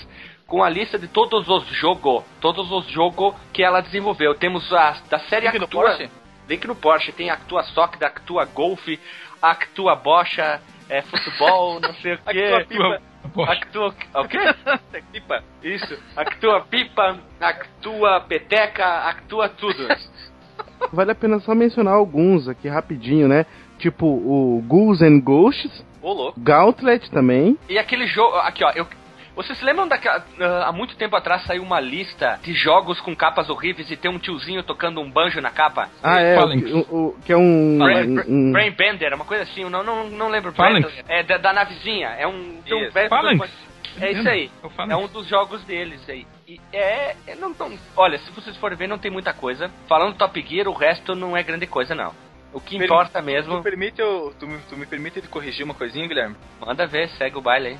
com 0.46 0.64
a 0.64 0.70
lista 0.70 0.98
de 0.98 1.06
todos 1.06 1.46
os 1.48 1.66
jogos, 1.76 2.24
todos 2.40 2.72
os 2.72 2.88
jogos 2.88 3.34
que 3.52 3.62
ela 3.62 3.82
desenvolveu. 3.82 4.34
Temos 4.34 4.72
a 4.72 5.02
da 5.10 5.18
série 5.18 5.48
Link 5.48 5.58
no 5.58 5.64
Actua, 5.66 5.82
Porsche? 5.82 6.10
link 6.48 6.66
no 6.66 6.74
Porsche, 6.74 7.12
tem 7.12 7.28
Actua 7.28 7.62
Soccer, 7.64 8.02
Actua 8.02 8.46
Golf, 8.46 8.88
Actua 9.42 9.94
Bocha, 9.94 10.58
é, 10.88 11.02
futebol, 11.02 11.78
não 11.84 11.92
sei 11.96 12.12
o 12.12 12.14
Actua 12.14 12.32
quê. 12.32 12.66
Pipa. 12.70 13.02
Poxa, 13.34 13.52
Actua, 13.52 13.94
o 14.14 14.28
quê? 14.28 14.38
Pipa. 15.12 15.44
Isso, 15.62 16.02
actua 16.16 16.62
pipa, 16.62 17.18
actua 17.38 18.20
peteca, 18.22 19.08
actua 19.10 19.50
tudo. 19.50 19.86
Vale 20.92 21.10
a 21.12 21.14
pena 21.14 21.38
só 21.40 21.54
mencionar 21.54 21.94
alguns 21.94 22.48
aqui 22.48 22.68
rapidinho, 22.68 23.28
né? 23.28 23.46
Tipo 23.78 24.06
o 24.06 24.62
Ghouls 24.66 25.02
and 25.02 25.20
Ghosts, 25.20 25.84
Ô, 26.02 26.12
louco. 26.12 26.40
Gauntlet 26.40 27.10
também. 27.10 27.56
E 27.68 27.78
aquele 27.78 28.06
jogo, 28.06 28.36
aqui 28.38 28.64
ó, 28.64 28.70
eu, 28.74 28.86
vocês 29.36 29.56
se 29.58 29.64
lembram 29.64 29.86
daquela, 29.86 30.24
ah, 30.40 30.68
há 30.68 30.72
muito 30.72 30.96
tempo 30.96 31.14
atrás 31.14 31.42
saiu 31.44 31.62
uma 31.62 31.78
lista 31.78 32.40
de 32.42 32.52
jogos 32.54 33.00
com 33.00 33.14
capas 33.14 33.48
horríveis 33.48 33.88
e 33.90 33.96
tem 33.96 34.10
um 34.10 34.18
tiozinho 34.18 34.62
tocando 34.64 35.00
um 35.00 35.08
banjo 35.10 35.40
na 35.40 35.50
capa? 35.50 35.88
Ah, 36.02 36.20
é, 36.20 36.36
o, 36.38 36.78
o- 36.78 37.06
o- 37.08 37.16
que 37.24 37.32
é 37.32 37.36
um... 37.36 37.78
Brain, 37.78 38.18
um- 38.18 38.24
um- 38.48 38.52
Brain 38.52 38.70
Bender, 38.72 39.14
uma 39.14 39.24
coisa 39.24 39.44
assim, 39.44 39.62
eu 39.62 39.70
não, 39.70 39.84
não, 39.84 40.08
não 40.08 40.28
lembro. 40.28 40.52
Phalanx. 40.52 40.92
É 41.08 41.22
da, 41.22 41.36
da 41.38 41.52
navezinha, 41.52 42.08
é 42.18 42.26
um... 42.26 42.56
tem 42.66 42.88
um 42.88 42.90
Phalanx. 43.08 43.48
É 44.00 44.12
isso 44.12 44.28
aí. 44.28 44.50
É 44.88 44.96
um 44.96 45.06
dos 45.08 45.26
jogos 45.26 45.62
deles 45.64 46.00
aí. 46.08 46.26
E 46.46 46.60
é, 46.72 47.16
é 47.26 47.34
não 47.34 47.52
tão, 47.54 47.76
olha, 47.96 48.18
se 48.18 48.30
vocês 48.32 48.56
forem 48.56 48.76
ver, 48.76 48.86
não 48.88 48.98
tem 48.98 49.10
muita 49.10 49.32
coisa. 49.32 49.70
Falando 49.88 50.16
Top 50.16 50.40
Gear, 50.40 50.68
o 50.68 50.72
resto 50.72 51.14
não 51.14 51.36
é 51.36 51.42
grande 51.42 51.66
coisa 51.66 51.94
não. 51.94 52.12
O 52.52 52.60
que 52.60 52.70
Permi- 52.78 52.84
importa 52.86 53.20
Tu, 53.20 53.24
mesmo, 53.24 53.62
permite 53.62 54.00
eu, 54.00 54.34
tu, 54.40 54.46
me- 54.46 54.58
tu 54.68 54.76
me 54.76 54.86
permite 54.86 55.20
te 55.20 55.28
corrigir 55.28 55.64
uma 55.64 55.74
coisinha, 55.74 56.06
Guilherme? 56.08 56.34
manda 56.60 56.86
ver, 56.86 57.08
segue 57.10 57.36
o 57.36 57.42
baile 57.42 57.68
aí. 57.68 57.78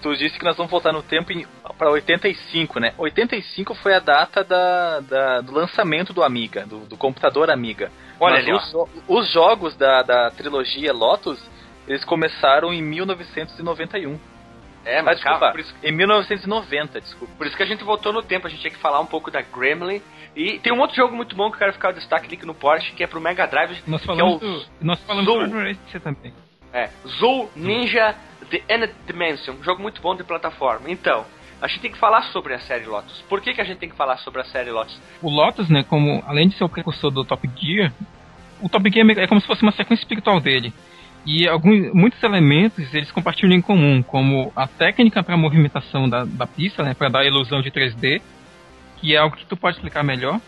Tu 0.00 0.14
disse 0.16 0.38
que 0.38 0.44
nós 0.44 0.56
vamos 0.56 0.70
voltar 0.70 0.92
no 0.92 1.02
tempo 1.02 1.32
em, 1.32 1.44
pra 1.76 1.90
85, 1.90 2.78
né? 2.78 2.94
85 2.98 3.74
foi 3.76 3.94
a 3.94 3.98
data 3.98 4.44
da, 4.44 5.00
da- 5.00 5.40
do 5.40 5.52
lançamento 5.52 6.12
do 6.12 6.22
Amiga, 6.22 6.64
do, 6.66 6.80
do 6.80 6.96
computador 6.96 7.50
Amiga. 7.50 7.90
Olha 8.20 8.36
ali, 8.36 8.52
os, 8.52 8.72
os 9.08 9.32
jogos 9.32 9.74
da, 9.76 10.02
da 10.02 10.30
trilogia 10.30 10.92
Lotus, 10.92 11.42
eles 11.88 12.04
começaram 12.04 12.72
em 12.72 12.80
1991. 12.82 14.18
É, 14.84 14.98
Ah, 14.98 15.02
mas 15.02 15.20
desculpa, 15.20 15.52
isso, 15.60 15.74
em 15.82 15.92
1990, 15.92 17.00
desculpa. 17.00 17.32
por 17.36 17.46
isso 17.46 17.56
que 17.56 17.62
a 17.62 17.66
gente 17.66 17.84
voltou 17.84 18.12
no 18.12 18.22
tempo, 18.22 18.46
a 18.46 18.50
gente 18.50 18.60
tinha 18.60 18.72
que 18.72 18.78
falar 18.80 19.00
um 19.00 19.06
pouco 19.06 19.30
da 19.30 19.40
Gremlin. 19.42 20.00
E 20.34 20.58
tem 20.60 20.72
um 20.72 20.80
outro 20.80 20.96
jogo 20.96 21.14
muito 21.14 21.36
bom 21.36 21.50
que 21.50 21.56
eu 21.56 21.58
quero 21.60 21.72
ficar 21.74 21.90
o 21.90 21.92
destaque 21.92 22.34
aqui 22.34 22.46
no 22.46 22.54
Porsche, 22.54 22.92
que 22.92 23.04
é 23.04 23.06
pro 23.06 23.20
Mega 23.20 23.46
Drive, 23.46 23.82
Nós 23.86 24.00
que 24.00 24.10
é 24.10 24.16
falamos, 24.16 24.36
o 24.36 24.38
do, 24.38 24.64
nós 24.80 24.98
falamos 25.04 25.26
Zou. 25.26 25.46
do 25.48 25.58
Red 25.58 25.72
Racer 25.74 26.00
também. 26.00 26.32
é, 26.72 26.88
Zoo 27.06 27.50
Ninja 27.54 28.14
The 28.50 28.62
Nth 28.78 28.94
Dimension, 29.06 29.54
um 29.54 29.62
jogo 29.62 29.80
muito 29.82 30.00
bom 30.00 30.14
de 30.16 30.24
plataforma. 30.24 30.90
Então, 30.90 31.24
a 31.60 31.68
gente 31.68 31.80
tem 31.80 31.92
que 31.92 31.98
falar 31.98 32.22
sobre 32.32 32.54
a 32.54 32.58
série 32.60 32.86
Lotus. 32.86 33.22
Por 33.28 33.40
que, 33.40 33.52
que 33.54 33.60
a 33.60 33.64
gente 33.64 33.78
tem 33.78 33.88
que 33.88 33.96
falar 33.96 34.16
sobre 34.18 34.40
a 34.40 34.44
série 34.44 34.70
Lotus? 34.70 34.98
O 35.22 35.30
Lotus, 35.30 35.68
né, 35.68 35.84
como 35.84 36.22
além 36.26 36.48
de 36.48 36.56
ser 36.56 36.64
o 36.64 36.68
precursor 36.68 37.10
do 37.10 37.24
Top 37.24 37.48
Gear, 37.56 37.92
o 38.60 38.68
Top 38.68 38.90
Gear 38.90 39.06
é 39.18 39.24
é 39.24 39.26
como 39.26 39.40
se 39.40 39.46
fosse 39.46 39.62
uma 39.62 39.72
sequência 39.72 40.02
espiritual 40.02 40.40
dele. 40.40 40.72
E 41.24 41.46
alguns, 41.48 41.92
muitos 41.94 42.20
elementos 42.22 42.92
eles 42.92 43.10
compartilham 43.12 43.52
em 43.56 43.60
comum, 43.62 44.02
como 44.02 44.52
a 44.56 44.66
técnica 44.66 45.22
para 45.22 45.36
movimentação 45.36 46.08
da, 46.08 46.24
da 46.24 46.46
pista, 46.46 46.82
né, 46.82 46.94
para 46.94 47.08
dar 47.08 47.20
a 47.20 47.24
ilusão 47.24 47.60
de 47.62 47.70
3D, 47.70 48.20
que 48.98 49.14
é 49.14 49.18
algo 49.18 49.36
que 49.36 49.46
tu 49.46 49.56
pode 49.56 49.76
explicar 49.76 50.02
melhor. 50.02 50.40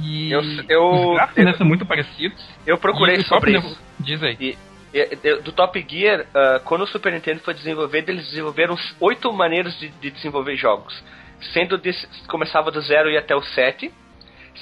E 0.00 0.30
Eu- 0.30 0.42
eu- 0.68 0.90
os 1.10 1.14
gráficos 1.16 1.44
né, 1.44 1.54
são 1.54 1.66
muito 1.66 1.84
parecidos. 1.84 2.42
Eu 2.66 2.78
procurei 2.78 3.16
sobre 3.22 3.52
próprio- 3.52 3.70
isso. 3.72 3.80
Diz 3.98 4.22
aí. 4.22 4.36
E- 4.40 4.56
e- 4.94 5.36
do 5.42 5.52
Top 5.52 5.84
Gear, 5.86 6.24
ah, 6.34 6.60
quando 6.64 6.82
o 6.82 6.86
Super 6.86 7.12
Nintendo 7.12 7.40
foi 7.40 7.52
desenvolvido, 7.52 8.08
eles 8.10 8.26
desenvolveram 8.28 8.76
oito 9.00 9.30
maneiras 9.32 9.78
de, 9.78 9.88
de 9.88 10.10
desenvolver 10.10 10.56
jogos. 10.56 11.02
Sendo 11.52 11.76
de, 11.76 11.90
começava 12.28 12.70
do 12.70 12.80
zero 12.80 13.10
e 13.10 13.16
até 13.18 13.34
o 13.36 13.42
7, 13.42 13.92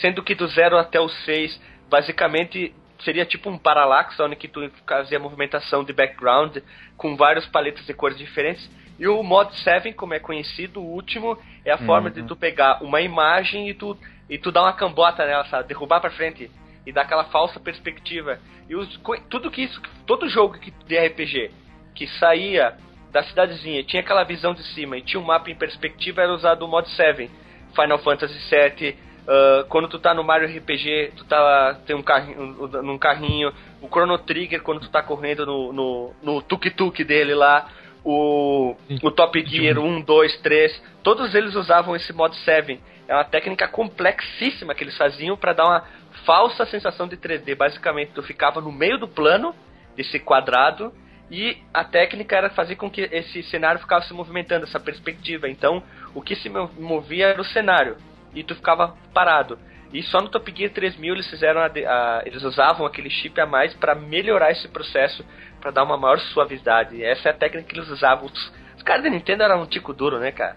sendo 0.00 0.22
que 0.22 0.34
do 0.34 0.46
zero 0.48 0.76
até 0.76 1.00
o 1.00 1.08
6, 1.08 1.60
basicamente 1.88 2.74
seria 3.00 3.24
tipo 3.24 3.50
um 3.50 3.58
parallax, 3.58 4.18
onde 4.20 4.36
que 4.36 4.48
tu 4.48 4.70
fazia 4.86 5.18
movimentação 5.18 5.84
de 5.84 5.92
background 5.92 6.58
com 6.96 7.16
vários 7.16 7.46
paletas 7.46 7.86
de 7.86 7.94
cores 7.94 8.18
diferentes. 8.18 8.68
E 8.98 9.06
o 9.06 9.22
Mod 9.22 9.54
7, 9.60 9.92
como 9.92 10.14
é 10.14 10.18
conhecido, 10.18 10.80
o 10.80 10.86
último, 10.86 11.38
é 11.64 11.70
a 11.70 11.78
forma 11.78 12.10
de 12.10 12.22
tu 12.22 12.34
pegar 12.34 12.82
uma 12.82 13.00
imagem 13.00 13.68
e 13.68 13.74
tu, 13.74 13.96
e 14.28 14.38
tu 14.38 14.50
dar 14.50 14.62
uma 14.62 14.72
cambota 14.72 15.26
nela, 15.26 15.44
sabe? 15.44 15.68
Derrubar 15.68 16.00
pra 16.00 16.10
frente 16.10 16.50
e 16.86 16.92
dar 16.92 17.02
aquela 17.02 17.24
falsa 17.24 17.60
perspectiva. 17.60 18.38
E 18.68 18.74
os, 18.74 19.00
tudo 19.28 19.50
que 19.50 19.62
isso, 19.62 19.80
todo 20.06 20.28
jogo 20.28 20.58
de 20.86 20.98
RPG 20.98 21.50
que 21.94 22.06
saía 22.06 22.76
da 23.12 23.22
cidadezinha, 23.24 23.82
tinha 23.84 24.00
aquela 24.00 24.24
visão 24.24 24.54
de 24.54 24.62
cima 24.74 24.96
e 24.96 25.02
tinha 25.02 25.20
um 25.20 25.24
mapa 25.24 25.50
em 25.50 25.54
perspectiva, 25.54 26.22
era 26.22 26.32
usado 26.32 26.64
o 26.64 26.68
Mod 26.68 26.88
7. 26.90 27.30
Final 27.76 27.98
Fantasy 27.98 28.38
VII, 28.50 28.96
ah, 29.28 29.64
quando 29.68 29.88
tu 29.88 29.98
tá 29.98 30.14
no 30.14 30.22
Mario 30.24 30.48
RPG, 30.48 31.12
tu 31.16 31.24
tá 31.24 31.78
tem 31.86 31.94
um 31.96 32.02
carrinho, 32.02 32.42
um- 32.42 32.82
num 32.82 32.98
carrinho, 32.98 33.52
o 33.80 33.88
Chrono 33.88 34.18
Trigger 34.18 34.62
quando 34.62 34.80
tu 34.80 34.88
tá 34.88 35.02
correndo 35.02 35.44
no 35.46 35.72
no, 35.72 36.12
no 36.22 36.42
tuk-tuk 36.42 37.02
dele 37.04 37.34
lá, 37.34 37.68
o, 38.04 38.76
o 39.02 39.10
Top 39.10 39.38
Gear 39.44 39.78
1, 39.78 40.00
2, 40.02 40.36
3, 40.38 40.82
todos 41.02 41.34
eles 41.34 41.54
usavam 41.54 41.96
esse 41.96 42.12
Mod 42.12 42.36
7. 42.36 42.80
É 43.08 43.14
uma 43.14 43.24
técnica 43.24 43.68
complexíssima 43.68 44.74
que 44.74 44.82
eles 44.82 44.96
faziam 44.96 45.36
para 45.36 45.52
dar 45.52 45.64
uma 45.64 45.84
falsa 46.24 46.64
sensação 46.66 47.06
de 47.06 47.16
3D. 47.16 47.54
Basicamente, 47.56 48.12
tu 48.12 48.22
ficava 48.22 48.60
no 48.60 48.72
meio 48.72 48.98
do 48.98 49.06
plano 49.08 49.54
desse 49.96 50.18
quadrado 50.18 50.92
e 51.30 51.56
a 51.72 51.84
técnica 51.84 52.36
era 52.36 52.50
fazer 52.50 52.76
com 52.76 52.90
que 52.90 53.02
esse 53.12 53.42
cenário 53.44 53.80
ficasse 53.80 54.08
se 54.08 54.14
movimentando, 54.14 54.64
essa 54.64 54.78
perspectiva. 54.80 55.48
Então, 55.48 55.82
o 56.14 56.22
que 56.22 56.34
se 56.36 56.48
mo- 56.48 56.70
movia 56.78 57.26
era 57.28 57.40
o 57.40 57.44
cenário 57.44 57.96
e 58.36 58.44
tu 58.44 58.54
ficava 58.54 58.94
parado. 59.14 59.58
E 59.92 60.02
só 60.02 60.20
no 60.20 60.28
Top 60.28 60.52
Gear 60.54 60.70
3000 60.72 61.14
eles 61.14 61.28
fizeram 61.30 61.60
a 61.60 61.66
a- 61.66 62.22
eles 62.26 62.42
usavam 62.42 62.86
aquele 62.86 63.08
chip 63.08 63.40
a 63.40 63.46
mais 63.46 63.72
para 63.74 63.94
melhorar 63.94 64.50
esse 64.50 64.68
processo, 64.68 65.24
para 65.60 65.70
dar 65.70 65.84
uma 65.84 65.96
maior 65.96 66.18
suavidade. 66.18 67.02
Essa 67.02 67.28
é 67.28 67.32
a 67.32 67.34
técnica 67.34 67.68
que 67.68 67.78
eles 67.78 67.88
usavam. 67.88 68.26
Os, 68.26 68.52
os 68.76 68.82
caras 68.82 69.02
da 69.04 69.10
Nintendo 69.10 69.42
eram 69.42 69.62
um 69.62 69.66
tico 69.66 69.92
duro, 69.94 70.18
né, 70.18 70.32
cara? 70.32 70.56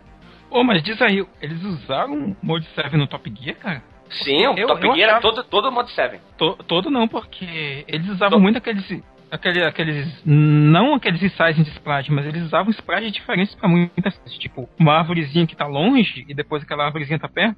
Ô, 0.50 0.64
mas 0.64 0.82
diz 0.84 1.00
aí, 1.02 1.26
eles 1.42 1.64
usaram 1.64 2.36
Mode 2.42 2.68
7 2.76 2.98
no 2.98 3.08
Top 3.08 3.32
Gear, 3.40 3.56
cara? 3.58 3.84
Sim, 4.24 4.48
o 4.48 4.58
Eu- 4.58 4.68
Top 4.68 4.84
eu 4.86 4.94
Gear 4.96 5.10
era 5.10 5.18
achava- 5.20 5.36
todo, 5.36 5.44
todo 5.48 5.72
Mod 5.72 5.92
7. 5.92 6.20
To- 6.38 6.56
todo 6.68 6.90
não, 6.90 7.08
porque 7.08 7.86
eles 7.88 8.10
usavam 8.10 8.40
To- 8.40 8.42
muito 8.42 8.58
aqueles. 8.58 8.84
Aquele, 9.32 9.64
aqueles. 9.64 10.22
Não 10.26 10.96
aqueles 10.96 11.22
resizing 11.22 11.64
de 11.64 11.70
sprite, 11.70 12.12
mas 12.12 12.26
eles 12.26 12.44
usavam 12.44 12.72
sprites 12.72 13.12
diferentes 13.12 13.54
pra 13.56 13.68
muitas 13.68 14.18
coisas. 14.18 14.38
Tipo, 14.40 14.68
uma 14.80 14.94
árvorezinha 14.98 15.46
que 15.46 15.56
tá 15.56 15.68
longe 15.68 16.26
e 16.28 16.34
depois 16.34 16.64
aquela 16.64 16.86
árvorezinha 16.86 17.20
tá 17.20 17.28
perto. 17.28 17.58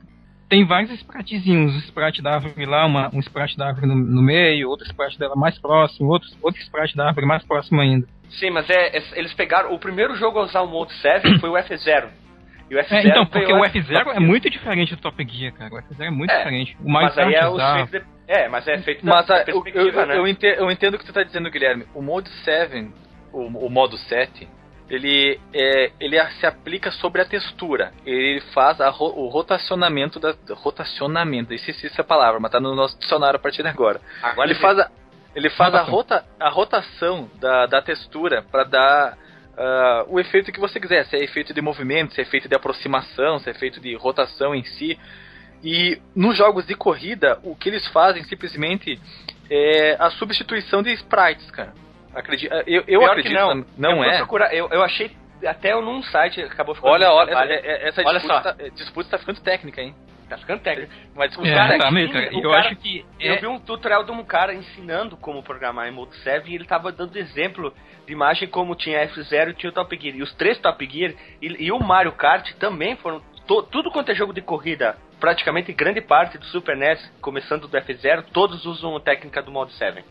tem 0.50 0.66
vários 0.66 0.92
spritezinhos, 0.92 1.74
um 1.74 1.80
sprite 1.80 2.22
da 2.22 2.34
árvore 2.34 2.66
lá, 2.66 2.86
uma, 2.86 3.10
um 3.16 3.20
sprite 3.20 3.58
da 3.58 3.68
árvore 3.68 3.88
no, 3.88 3.96
no 3.96 4.22
meio, 4.22 4.68
outro 4.70 4.86
sprite 4.86 5.18
dela 5.18 5.34
mais 5.34 5.58
próximo, 5.58 6.10
outro, 6.10 6.28
outro 6.42 6.62
sprite 6.62 6.96
da 6.98 7.08
árvore 7.08 7.26
mais 7.26 7.42
próximo 7.46 7.80
ainda. 7.80 8.06
Sim, 8.32 8.50
mas 8.50 8.70
é, 8.70 8.98
é, 8.98 9.04
eles 9.14 9.34
pegaram. 9.34 9.74
O 9.74 9.80
primeiro 9.80 10.14
jogo 10.16 10.40
a 10.40 10.44
usar 10.44 10.62
o 10.62 10.68
Mode 10.68 10.94
7 10.96 11.40
foi 11.40 11.50
o 11.50 11.54
F0. 11.54 12.10
E 12.72 12.76
o 12.76 12.80
F0 12.80 12.94
é, 12.94 13.08
então, 13.10 13.26
porque 13.26 13.52
o 13.52 13.60
F0 13.60 14.16
é 14.16 14.20
muito 14.22 14.50
diferente 14.50 14.96
do 14.96 15.02
Top 15.02 15.28
Gear, 15.28 15.52
cara. 15.52 15.74
O 15.74 15.78
F0 15.78 16.06
é 16.06 16.10
muito 16.10 16.32
é, 16.32 16.38
diferente. 16.38 16.78
O 16.80 16.90
mais 16.90 17.14
mas 17.14 17.28
aí 17.28 17.36
é, 17.36 17.46
o 17.46 17.58
de, 17.58 18.02
é, 18.26 18.48
mas 18.48 18.66
é 18.66 18.78
feito 18.78 19.06
mas 19.06 19.28
da, 19.28 19.36
a, 19.36 19.44
eu, 19.46 19.62
eu, 19.68 20.08
né? 20.08 20.18
eu, 20.18 20.26
entendo, 20.26 20.56
eu 20.58 20.72
entendo 20.72 20.94
o 20.94 20.98
que 20.98 21.04
você 21.04 21.12
está 21.12 21.22
dizendo, 21.22 21.52
Guilherme. 21.52 21.86
O 21.94 22.02
Mode 22.02 22.30
7, 22.46 22.90
o, 23.34 23.66
o 23.66 23.70
modo 23.70 23.98
7, 23.98 24.48
ele, 24.90 25.38
é, 25.54 25.92
ele 26.00 26.18
se 26.40 26.46
aplica 26.46 26.92
sobre 26.92 27.22
a 27.22 27.26
textura. 27.26 27.92
Ele 28.06 28.40
faz 28.54 28.80
a, 28.80 28.90
o 28.90 29.28
rotacionamento 29.28 30.18
da. 30.18 30.34
Rotacionamento, 30.52 31.54
esqueci 31.54 31.88
essa 31.88 32.06
palavra, 32.06 32.40
mas 32.40 32.52
tá 32.52 32.62
no 32.62 32.74
nosso 32.74 32.98
dicionário 32.98 33.36
a 33.36 33.42
partir 33.42 33.64
de 33.64 33.68
agora. 33.68 34.00
Agora 34.24 34.50
ele 34.50 34.58
faz 34.58 34.80
a, 34.80 34.90
ele 35.36 35.50
faz 35.50 35.76
a, 35.76 35.82
rota, 35.82 36.24
a 36.40 36.50
rotação 36.50 37.30
da, 37.36 37.66
da 37.66 37.82
textura 37.82 38.46
para 38.50 38.64
dar 38.64 39.18
uh, 39.62 40.06
o 40.08 40.20
efeito 40.20 40.52
que 40.52 40.60
você 40.60 40.80
quiser, 40.80 41.06
se 41.06 41.16
é 41.16 41.24
efeito 41.24 41.54
de 41.54 41.62
movimento, 41.62 42.14
se 42.14 42.22
é 42.22 42.24
efeito 42.24 42.50
de 42.50 42.56
aproximação, 42.56 43.40
se 43.40 43.50
é 43.50 43.52
efeito 43.52 43.80
de 43.80 43.96
rotação 43.96 44.56
em 44.56 44.64
si. 44.64 44.98
E 45.64 46.02
nos 46.16 46.38
jogos 46.38 46.66
de 46.66 46.76
corrida, 46.76 47.40
o 47.44 47.56
que 47.56 47.70
eles 47.70 47.88
fazem 47.90 48.24
simplesmente 48.24 49.00
é 49.50 49.96
a 50.00 50.10
substituição 50.10 50.82
de 50.82 50.92
sprites, 50.94 51.50
cara. 51.52 51.74
Acredito, 52.14 52.52
eu, 52.66 52.84
eu 52.88 53.06
acredito 53.06 53.34
não. 53.34 53.66
não 53.78 54.04
eu 54.04 54.12
é. 54.12 54.18
Procurar, 54.18 54.54
eu, 54.54 54.68
eu 54.70 54.84
achei 54.84 55.12
até 55.48 55.74
num 55.80 56.04
site 56.04 56.42
acabou 56.42 56.76
ficando 56.76 56.92
Olha, 56.92 57.10
olha, 57.12 57.32
essa, 57.32 57.44
é, 57.54 57.88
essa 57.88 58.02
olha 58.02 58.20
disputa, 58.20 58.44
só. 58.44 58.54
Tá, 58.54 58.68
disputa 58.70 59.10
tá 59.10 59.18
ficando 59.18 59.42
técnica, 59.42 59.82
hein? 59.82 59.96
Tá 60.32 60.38
ficando 60.38 60.62
técnico. 60.62 60.94
Mas 61.14 61.38
o 61.38 61.46
é, 61.46 61.54
cara, 61.54 61.78
tá 61.78 61.92
meio, 61.92 62.10
cara. 62.10 62.34
Eu 62.34 62.50
cara, 62.50 62.60
acho 62.60 62.78
que. 62.78 63.06
Eu 63.20 63.34
é... 63.34 63.38
vi 63.38 63.48
um 63.48 63.60
tutorial 63.60 64.06
de 64.06 64.12
um 64.12 64.24
cara 64.24 64.54
ensinando 64.54 65.18
como 65.18 65.44
programar 65.44 65.90
em 65.90 65.92
Mode 65.92 66.16
7 66.24 66.50
e 66.50 66.56
ele 66.56 66.64
tava 66.64 66.90
dando 66.90 67.18
exemplo 67.18 67.74
de 68.08 68.14
imagem 68.14 68.48
como 68.48 68.74
tinha 68.74 69.06
F0 69.10 69.50
e 69.50 69.54
tinha 69.56 69.70
o 69.70 69.74
Top 69.74 69.94
Gear. 70.00 70.16
E 70.16 70.24
os 70.24 70.34
três 70.36 70.58
Top 70.60 70.90
Gear 70.90 71.14
e, 71.42 71.66
e 71.66 71.70
o 71.70 71.80
Mario 71.80 72.14
Kart 72.14 72.50
também 72.54 72.96
foram. 72.96 73.22
To, 73.46 73.62
tudo 73.64 73.92
quanto 73.92 74.10
é 74.10 74.16
jogo 74.16 74.32
de 74.32 74.42
corrida, 74.42 74.96
praticamente 75.20 75.74
grande 75.74 76.00
parte 76.00 76.38
do 76.38 76.46
Super 76.46 76.78
NES, 76.78 77.12
começando 77.20 77.68
do 77.68 77.78
F0, 77.78 78.24
todos 78.32 78.66
usam 78.66 78.96
a 78.96 79.02
técnica 79.02 79.42
do 79.42 79.52
Mode 79.52 79.74
7. 79.74 80.02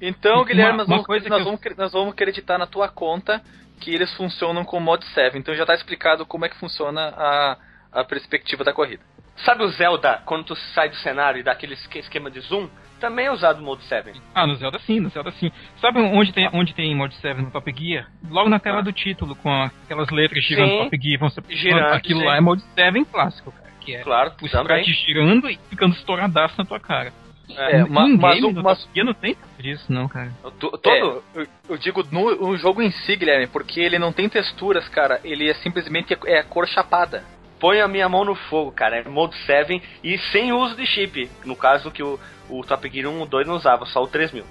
Então, 0.00 0.46
Guilherme, 0.46 0.78
nós, 0.78 0.88
vamos, 0.88 1.06
nós, 1.06 1.24
eu... 1.26 1.44
vamos, 1.44 1.60
nós 1.76 1.92
vamos 1.92 2.14
acreditar 2.14 2.56
na 2.56 2.66
tua 2.66 2.88
conta 2.88 3.42
que 3.80 3.94
eles 3.94 4.14
funcionam 4.16 4.64
com 4.64 4.78
o 4.78 4.80
Mod 4.80 5.04
7. 5.08 5.36
Então 5.36 5.54
já 5.54 5.64
está 5.64 5.74
explicado 5.74 6.24
como 6.24 6.46
é 6.46 6.48
que 6.48 6.56
funciona 6.56 7.12
a, 7.14 7.56
a 7.92 8.04
perspectiva 8.04 8.64
da 8.64 8.72
corrida. 8.72 9.11
Sabe 9.36 9.64
o 9.64 9.68
Zelda, 9.68 10.22
quando 10.24 10.44
tu 10.44 10.56
sai 10.74 10.88
do 10.88 10.96
cenário 10.96 11.40
e 11.40 11.42
dá 11.42 11.52
aquele 11.52 11.74
esquema 11.74 12.30
de 12.30 12.40
zoom? 12.40 12.68
Também 13.00 13.26
é 13.26 13.32
usado 13.32 13.58
no 13.58 13.66
Mode 13.66 13.82
7. 13.84 14.12
Ah, 14.32 14.46
no 14.46 14.54
Zelda 14.54 14.78
sim, 14.78 15.00
no 15.00 15.08
Zelda 15.08 15.32
sim. 15.32 15.50
Sabe 15.80 15.98
onde 15.98 16.32
tem, 16.32 16.48
onde 16.52 16.72
tem 16.72 16.94
Mode 16.94 17.16
7 17.16 17.40
no 17.40 17.50
Top 17.50 17.74
Gear? 17.76 18.08
Logo 18.30 18.48
na 18.48 18.60
tela 18.60 18.78
ah. 18.78 18.82
do 18.82 18.92
título, 18.92 19.34
com 19.34 19.50
aquelas 19.84 20.08
letras 20.10 20.44
girando 20.44 20.70
sim, 20.70 20.84
Top 20.84 20.98
Gear. 21.02 21.18
Vão 21.18 21.28
ser, 21.28 21.42
girando, 21.48 21.94
aquilo 21.94 22.20
sim. 22.20 22.26
lá 22.26 22.36
é 22.36 22.40
Mode 22.40 22.62
7 22.76 23.04
clássico, 23.06 23.50
cara. 23.50 23.72
Que 23.80 23.96
é 23.96 24.02
claro, 24.04 24.32
o 24.40 24.46
sprite 24.46 24.92
girando 24.92 25.50
e 25.50 25.58
ficando 25.68 25.96
estouradaço 25.96 26.54
na 26.56 26.64
tua 26.64 26.78
cara. 26.78 27.12
É, 27.56 27.78
é 27.78 27.84
mas, 27.84 28.16
mas, 28.16 28.44
o, 28.44 28.52
mas 28.52 28.88
não 28.94 29.14
tem 29.14 29.36
disso, 29.58 29.92
não, 29.92 30.06
cara. 30.06 30.30
Todo, 30.60 30.80
é, 30.86 31.02
eu, 31.02 31.22
eu, 31.68 31.76
digo 31.76 32.04
no, 32.12 32.36
no, 32.36 32.56
jogo 32.56 32.80
em 32.80 32.92
si, 32.92 33.16
Guilherme, 33.16 33.48
porque 33.48 33.80
ele 33.80 33.98
não 33.98 34.12
tem 34.12 34.28
texturas, 34.28 34.88
cara. 34.88 35.20
Ele 35.24 35.50
é 35.50 35.54
simplesmente 35.54 36.14
é, 36.14 36.38
é 36.38 36.42
cor 36.44 36.68
chapada 36.68 37.24
põe 37.62 37.80
a 37.80 37.86
minha 37.86 38.08
mão 38.08 38.24
no 38.24 38.34
fogo, 38.34 38.72
cara. 38.72 38.96
É 38.96 39.08
Mode 39.08 39.36
7 39.46 39.80
e 40.02 40.18
sem 40.32 40.52
uso 40.52 40.74
de 40.74 40.84
chip. 40.84 41.30
No 41.44 41.54
caso 41.54 41.92
que 41.92 42.02
o, 42.02 42.18
o 42.50 42.62
Top 42.62 42.90
Gear 42.90 43.08
1 43.08 43.24
2 43.24 43.46
não 43.46 43.54
usava, 43.54 43.86
só 43.86 44.02
o 44.02 44.08
3000. 44.08 44.44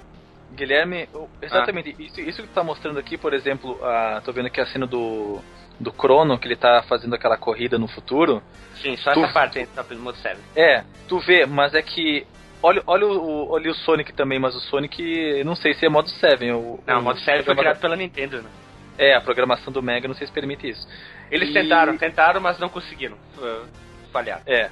Guilherme, 0.54 1.06
exatamente. 1.42 1.94
Ah. 1.98 2.02
Isso, 2.02 2.20
isso 2.22 2.42
que 2.42 2.48
tá 2.48 2.64
mostrando 2.64 2.98
aqui, 2.98 3.18
por 3.18 3.34
exemplo, 3.34 3.78
a, 3.84 4.22
tô 4.24 4.32
vendo 4.32 4.46
aqui 4.46 4.62
a 4.62 4.66
cena 4.66 4.86
do, 4.86 5.40
do 5.78 5.92
Crono, 5.92 6.38
que 6.38 6.48
ele 6.48 6.56
tá 6.56 6.82
fazendo 6.88 7.14
aquela 7.14 7.36
corrida 7.36 7.78
no 7.78 7.86
futuro. 7.86 8.42
Sim, 8.80 8.96
só 8.96 9.12
tu, 9.12 9.22
essa 9.22 9.32
parte 9.32 9.58
aí 9.58 9.66
pelo 9.86 10.00
Mode 10.00 10.16
7. 10.18 10.40
É, 10.56 10.82
tu 11.06 11.18
vê, 11.18 11.44
mas 11.44 11.74
é 11.74 11.82
que. 11.82 12.26
Olha, 12.62 12.82
olha, 12.86 13.06
o, 13.06 13.50
olha 13.50 13.70
o 13.70 13.74
Sonic 13.74 14.14
também, 14.14 14.38
mas 14.38 14.54
o 14.54 14.60
Sonic, 14.60 15.42
não 15.44 15.54
sei 15.54 15.74
se 15.74 15.84
é 15.84 15.88
modo 15.88 16.08
7. 16.08 16.50
O, 16.52 16.80
não, 16.86 17.00
o 17.00 17.02
modo 17.02 17.18
7 17.20 17.44
foi 17.44 17.56
criado 17.56 17.78
pela 17.78 17.96
Nintendo, 17.96 18.40
né? 18.40 18.48
É, 18.98 19.14
a 19.14 19.20
programação 19.20 19.72
do 19.72 19.82
Mega 19.82 20.06
não 20.06 20.14
sei 20.14 20.26
se 20.26 20.32
permite 20.32 20.68
isso. 20.68 20.86
Eles 21.32 21.48
e... 21.48 21.52
tentaram, 21.54 21.96
tentaram, 21.96 22.40
mas 22.40 22.58
não 22.58 22.68
conseguiram. 22.68 23.16
Uh, 23.38 23.66
falhar. 24.12 24.42
É. 24.46 24.70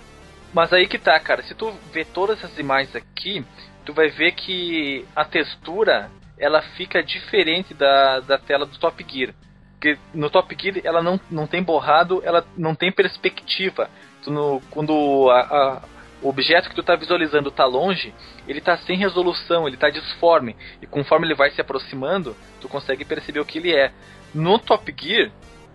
Mas 0.53 0.73
aí 0.73 0.87
que 0.87 0.99
tá, 0.99 1.19
cara. 1.19 1.43
Se 1.43 1.55
tu 1.55 1.73
vê 1.91 2.05
todas 2.05 2.39
essas 2.39 2.59
imagens 2.59 2.95
aqui, 2.95 3.45
tu 3.85 3.95
vai 3.95 4.11
ver 4.11 4.33
que 4.33 5.07
a 5.17 5.25
textura 5.25 6.11
ela 6.39 6.61
fica 6.61 7.03
diferente 7.03 7.73
da, 7.73 8.21
da 8.21 8.39
tela 8.39 8.67
do 8.67 8.79
Top 8.79 9.05
Gear. 9.09 9.35
Porque 9.73 9.99
no 10.13 10.29
Top 10.29 10.55
Gear 10.61 10.81
ela 10.85 11.03
não, 11.03 11.19
não 11.31 11.47
tem 11.47 11.63
borrado, 11.63 12.21
ela 12.25 12.45
não 12.57 12.75
tem 12.75 12.93
perspectiva. 12.93 13.89
Tu 14.23 14.31
no, 14.31 14.61
quando 14.71 15.31
a, 15.31 15.41
a, 15.41 15.83
o 16.21 16.29
objeto 16.29 16.69
que 16.69 16.75
tu 16.75 16.83
está 16.83 16.95
visualizando 16.95 17.49
está 17.49 17.65
longe, 17.65 18.13
ele 18.47 18.59
está 18.59 18.77
sem 18.77 18.99
resolução, 18.99 19.67
ele 19.67 19.77
está 19.77 19.89
disforme. 19.89 20.55
E 20.83 20.87
conforme 20.87 21.27
ele 21.27 21.35
vai 21.35 21.51
se 21.51 21.61
aproximando, 21.61 22.37
tu 22.61 22.69
consegue 22.69 23.05
perceber 23.05 23.41
o 23.41 23.47
que 23.47 23.59
ele 23.59 23.75
é. 23.75 23.93
No 24.35 24.59
Top 24.59 24.95
Gear, 24.99 25.31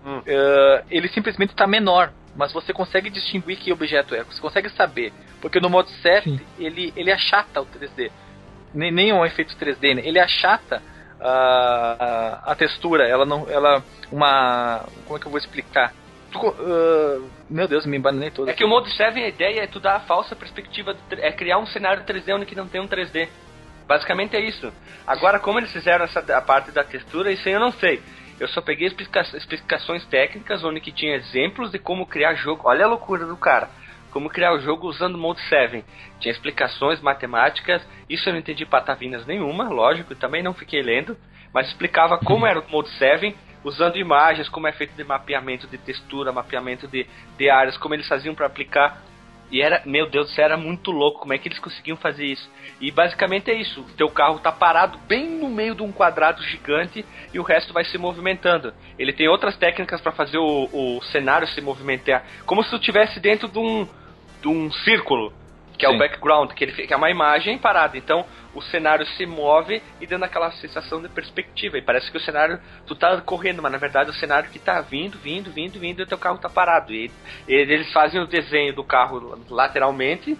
hum. 0.05 0.19
uh, 0.19 0.85
ele 0.89 1.07
simplesmente 1.09 1.51
está 1.51 1.65
menor, 1.65 2.11
mas 2.35 2.53
você 2.53 2.73
consegue 2.73 3.09
distinguir 3.09 3.57
que 3.57 3.71
objeto 3.71 4.13
é, 4.15 4.23
você 4.23 4.39
consegue 4.39 4.69
saber. 4.69 5.11
Porque 5.41 5.59
no 5.59 5.69
modo 5.69 5.89
7, 5.89 6.39
ele, 6.57 6.93
ele 6.95 7.11
achata 7.11 7.61
o 7.61 7.65
3D. 7.65 8.11
Nem, 8.73 8.91
nem 8.91 9.13
um 9.13 9.25
efeito 9.25 9.55
3D, 9.55 9.95
né? 9.95 10.01
ele 10.03 10.19
achata 10.19 10.81
a, 11.19 12.41
a, 12.47 12.51
a, 12.51 12.55
textura, 12.55 13.07
ela 13.07 13.25
não. 13.25 13.49
Ela. 13.49 13.83
Uma. 14.11 14.85
Como 15.05 15.17
é 15.17 15.19
que 15.19 15.25
eu 15.25 15.31
vou 15.31 15.39
explicar? 15.39 15.93
Tu, 16.31 16.39
uh, 16.39 17.29
meu 17.49 17.67
Deus, 17.67 17.85
me 17.85 17.97
embananei 17.97 18.31
todo. 18.31 18.49
É 18.49 18.53
que 18.53 18.63
o 18.63 18.67
modo 18.67 18.89
7, 18.89 19.17
a 19.17 19.27
ideia 19.27 19.61
é 19.61 19.67
tu 19.67 19.79
dar 19.79 19.95
a 19.95 19.99
falsa 20.01 20.35
perspectiva, 20.35 20.95
é 21.11 21.31
criar 21.31 21.57
um 21.57 21.65
cenário 21.65 22.03
3D 22.03 22.35
onde 22.35 22.45
que 22.45 22.55
não 22.55 22.67
tem 22.67 22.81
um 22.81 22.87
3D. 22.87 23.29
Basicamente 23.87 24.35
é 24.35 24.41
isso. 24.41 24.73
Agora, 25.05 25.39
como 25.39 25.59
eles 25.59 25.71
fizeram 25.71 26.05
essa 26.05 26.19
a 26.19 26.41
parte 26.41 26.71
da 26.71 26.83
textura, 26.83 27.31
isso 27.31 27.47
aí 27.47 27.53
eu 27.53 27.59
não 27.59 27.71
sei. 27.71 28.01
Eu 28.39 28.47
só 28.49 28.61
peguei 28.61 28.87
explica 28.87 29.21
explicações 29.21 30.05
técnicas 30.05 30.63
onde 30.63 30.81
que 30.81 30.91
tinha 30.91 31.15
exemplos 31.15 31.71
de 31.71 31.79
como 31.79 32.05
criar 32.05 32.35
jogo. 32.35 32.63
Olha 32.65 32.85
a 32.85 32.87
loucura 32.87 33.25
do 33.25 33.37
cara. 33.37 33.69
Como 34.11 34.29
criar 34.29 34.53
o 34.53 34.59
jogo 34.59 34.87
usando 34.87 35.15
o 35.15 35.17
Mode 35.17 35.41
7. 35.47 35.83
Tinha 36.19 36.31
explicações 36.31 37.01
matemáticas. 37.01 37.85
Isso 38.09 38.27
eu 38.27 38.33
não 38.33 38.39
entendi 38.39 38.65
patavinas 38.65 39.25
nenhuma, 39.25 39.69
lógico, 39.69 40.13
e 40.13 40.15
também 40.15 40.43
não 40.43 40.53
fiquei 40.53 40.81
lendo. 40.81 41.17
Mas 41.53 41.67
explicava 41.67 42.17
como 42.17 42.45
era 42.45 42.59
o 42.59 42.69
Mode 42.69 42.89
7, 42.91 43.35
usando 43.63 43.97
imagens, 43.97 44.49
como 44.49 44.67
é 44.67 44.71
feito 44.71 44.93
de 44.95 45.03
mapeamento 45.03 45.67
de 45.67 45.77
textura, 45.77 46.31
mapeamento 46.31 46.87
de, 46.87 47.07
de 47.37 47.49
áreas, 47.49 47.77
como 47.77 47.93
eles 47.93 48.07
faziam 48.07 48.35
para 48.35 48.47
aplicar 48.47 49.01
e 49.55 49.61
era, 49.61 49.81
meu 49.85 50.09
Deus 50.09 50.35
céu, 50.35 50.43
era 50.43 50.57
muito 50.57 50.91
louco. 50.91 51.21
Como 51.21 51.33
é 51.33 51.37
que 51.37 51.47
eles 51.47 51.59
conseguiam 51.59 51.95
fazer 51.95 52.25
isso? 52.25 52.51
E 52.81 52.91
basicamente 52.91 53.49
é 53.49 53.53
isso: 53.53 53.79
o 53.79 53.93
teu 53.93 54.09
carro 54.09 54.37
tá 54.39 54.51
parado 54.51 54.97
bem 55.07 55.29
no 55.29 55.47
meio 55.47 55.73
de 55.73 55.81
um 55.81 55.93
quadrado 55.93 56.43
gigante 56.43 57.05
e 57.33 57.39
o 57.39 57.41
resto 57.41 57.71
vai 57.71 57.85
se 57.85 57.97
movimentando. 57.97 58.73
Ele 58.99 59.13
tem 59.13 59.29
outras 59.29 59.55
técnicas 59.55 60.01
para 60.01 60.11
fazer 60.11 60.39
o, 60.39 60.69
o 60.73 61.01
cenário 61.03 61.47
se 61.47 61.61
movimentar, 61.61 62.25
como 62.45 62.61
se 62.63 62.69
tu 62.69 62.75
estivesse 62.75 63.17
dentro 63.21 63.47
de 63.47 63.57
um, 63.57 63.87
de 64.41 64.49
um 64.49 64.69
círculo 64.69 65.31
que 65.77 65.85
Sim. 65.85 65.91
é 65.91 65.95
o 65.95 65.97
background, 65.97 66.51
que, 66.51 66.63
ele, 66.63 66.71
que 66.71 66.93
é 66.93 66.97
uma 66.97 67.09
imagem 67.09 67.57
parada. 67.57 67.97
Então 67.97 68.25
o 68.53 68.61
cenário 68.61 69.05
se 69.05 69.25
move 69.25 69.81
e 69.99 70.07
dando 70.07 70.23
aquela 70.23 70.51
sensação 70.51 71.01
de 71.01 71.09
perspectiva. 71.09 71.77
E 71.77 71.81
parece 71.81 72.09
que 72.09 72.17
o 72.17 72.21
cenário, 72.21 72.59
tu 72.87 72.95
tá 72.95 73.19
correndo, 73.21 73.61
mas 73.61 73.71
na 73.71 73.77
verdade 73.77 74.09
o 74.09 74.13
cenário 74.13 74.49
que 74.49 74.59
tá 74.59 74.81
vindo, 74.81 75.17
vindo, 75.17 75.51
vindo, 75.51 75.79
vindo 75.79 75.99
e 75.99 76.03
o 76.03 76.07
teu 76.07 76.17
carro 76.17 76.37
tá 76.37 76.49
parado. 76.49 76.93
E, 76.93 77.11
e 77.47 77.53
eles 77.53 77.91
fazem 77.91 78.21
o 78.21 78.27
desenho 78.27 78.73
do 78.73 78.83
carro 78.83 79.37
lateralmente 79.49 80.37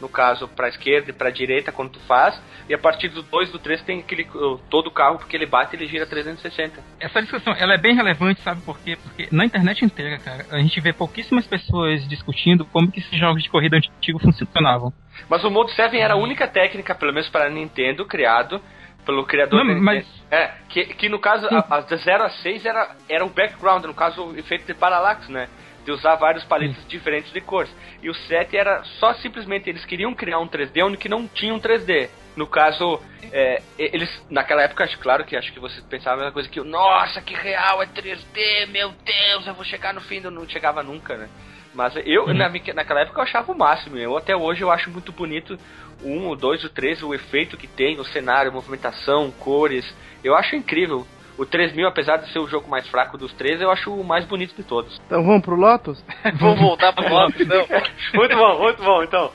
no 0.00 0.08
caso 0.08 0.48
para 0.48 0.68
esquerda 0.68 1.10
e 1.10 1.12
para 1.12 1.30
direita 1.30 1.72
quando 1.72 1.90
tu 1.90 2.00
faz, 2.00 2.40
e 2.68 2.74
a 2.74 2.78
partir 2.78 3.08
do 3.08 3.22
2 3.22 3.50
do 3.50 3.58
3 3.58 3.82
tem 3.82 4.00
aquele 4.00 4.26
todo 4.68 4.88
o 4.88 4.90
carro 4.90 5.18
porque 5.18 5.36
ele 5.36 5.46
bate 5.46 5.76
ele 5.76 5.86
gira 5.86 6.06
360. 6.06 6.82
Essa 7.00 7.22
discussão, 7.22 7.54
ela 7.54 7.74
é 7.74 7.78
bem 7.78 7.94
relevante, 7.94 8.40
sabe 8.42 8.60
por 8.62 8.78
quê? 8.80 8.96
Porque 9.02 9.28
na 9.30 9.44
internet 9.44 9.84
inteira, 9.84 10.18
cara, 10.18 10.46
a 10.50 10.58
gente 10.58 10.80
vê 10.80 10.92
pouquíssimas 10.92 11.46
pessoas 11.46 12.06
discutindo 12.08 12.64
como 12.64 12.90
que 12.90 13.00
esses 13.00 13.18
jogos 13.18 13.42
de 13.42 13.48
corrida 13.48 13.76
antigos 13.76 14.22
funcionavam. 14.22 14.92
Mas 15.28 15.44
o 15.44 15.50
Mode 15.50 15.72
7 15.74 15.96
era 15.96 16.14
a 16.14 16.16
única 16.16 16.46
técnica, 16.46 16.94
pelo 16.94 17.12
menos 17.12 17.28
para 17.28 17.46
a 17.46 17.50
Nintendo, 17.50 18.04
criado 18.04 18.60
pelo 19.06 19.24
criador 19.24 19.64
Não, 19.64 19.80
mas... 19.80 20.04
É, 20.30 20.50
que, 20.68 20.84
que 20.86 21.08
no 21.08 21.20
caso, 21.20 21.46
a, 21.46 21.76
a 21.76 21.80
de 21.80 21.96
0 21.96 22.24
a 22.24 22.30
6 22.30 22.66
era, 22.66 22.96
era 23.08 23.24
o 23.24 23.30
background, 23.30 23.84
no 23.84 23.94
caso 23.94 24.24
o 24.24 24.38
efeito 24.38 24.66
de 24.66 24.74
paralaxe, 24.74 25.30
né? 25.30 25.48
De 25.86 25.92
usar 25.92 26.16
vários 26.16 26.44
paletes 26.44 26.84
diferentes 26.88 27.32
de 27.32 27.40
cores. 27.40 27.70
E 28.02 28.10
o 28.10 28.14
7 28.14 28.56
era 28.56 28.82
só 28.98 29.14
simplesmente 29.14 29.70
eles 29.70 29.84
queriam 29.84 30.12
criar 30.12 30.40
um 30.40 30.48
3D 30.48 30.84
onde 30.84 30.96
que 30.96 31.08
não 31.08 31.26
tinha 31.28 31.54
um 31.54 31.60
3D. 31.60 32.10
No 32.36 32.46
caso, 32.46 33.00
é, 33.32 33.62
eles 33.78 34.10
naquela 34.28 34.62
época, 34.62 34.84
acho 34.84 34.98
claro 34.98 35.24
que 35.24 35.36
acho 35.36 35.52
que 35.52 35.60
você 35.60 35.80
pensava 35.82 36.16
a 36.16 36.18
mesma 36.18 36.32
coisa 36.32 36.48
que 36.48 36.60
nossa, 36.60 37.22
que 37.22 37.34
real 37.34 37.80
é 37.82 37.86
3D, 37.86 38.66
meu 38.66 38.92
Deus, 39.04 39.46
eu 39.46 39.54
vou 39.54 39.64
chegar 39.64 39.94
no 39.94 40.00
fim 40.00 40.20
não 40.20 40.46
chegava 40.48 40.82
nunca, 40.82 41.16
né? 41.16 41.28
Mas 41.72 41.94
eu, 42.04 42.32
na, 42.34 42.48
minha- 42.48 42.74
naquela 42.74 43.02
época, 43.02 43.20
eu 43.20 43.24
achava 43.24 43.52
o 43.52 43.56
máximo. 43.56 43.96
Eu 43.98 44.16
até 44.16 44.34
hoje 44.34 44.62
eu 44.62 44.70
acho 44.70 44.90
muito 44.90 45.12
bonito 45.12 45.58
o 46.02 46.08
1, 46.08 46.30
o 46.30 46.34
2, 46.34 46.64
o 46.64 46.70
3, 46.70 47.02
o 47.02 47.14
efeito 47.14 47.56
que 47.56 47.66
tem, 47.66 48.00
o 48.00 48.04
cenário, 48.04 48.50
movimentação, 48.50 49.30
cores. 49.30 49.84
Eu 50.24 50.34
acho 50.34 50.56
incrível. 50.56 51.06
O 51.38 51.44
3000, 51.44 51.86
apesar 51.86 52.16
de 52.16 52.32
ser 52.32 52.38
o 52.38 52.46
jogo 52.48 52.68
mais 52.68 52.88
fraco 52.88 53.18
dos 53.18 53.32
três, 53.34 53.60
eu 53.60 53.70
acho 53.70 53.92
o 53.92 54.02
mais 54.04 54.24
bonito 54.24 54.54
de 54.54 54.62
todos. 54.62 54.98
Então 55.06 55.22
vamos 55.24 55.42
pro 55.42 55.54
Lotus? 55.54 56.02
Vamos 56.40 56.60
voltar 56.60 56.92
pro 56.94 57.06
Lotus, 57.12 57.40
então. 57.40 57.66
muito 58.14 58.36
bom, 58.36 58.58
muito 58.58 58.82
bom. 58.82 59.02
Então, 59.02 59.30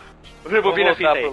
rebobina 0.49 0.91
a 0.91 0.93
Vamos 0.93 0.97
fita 0.97 1.11
aí. 1.13 1.31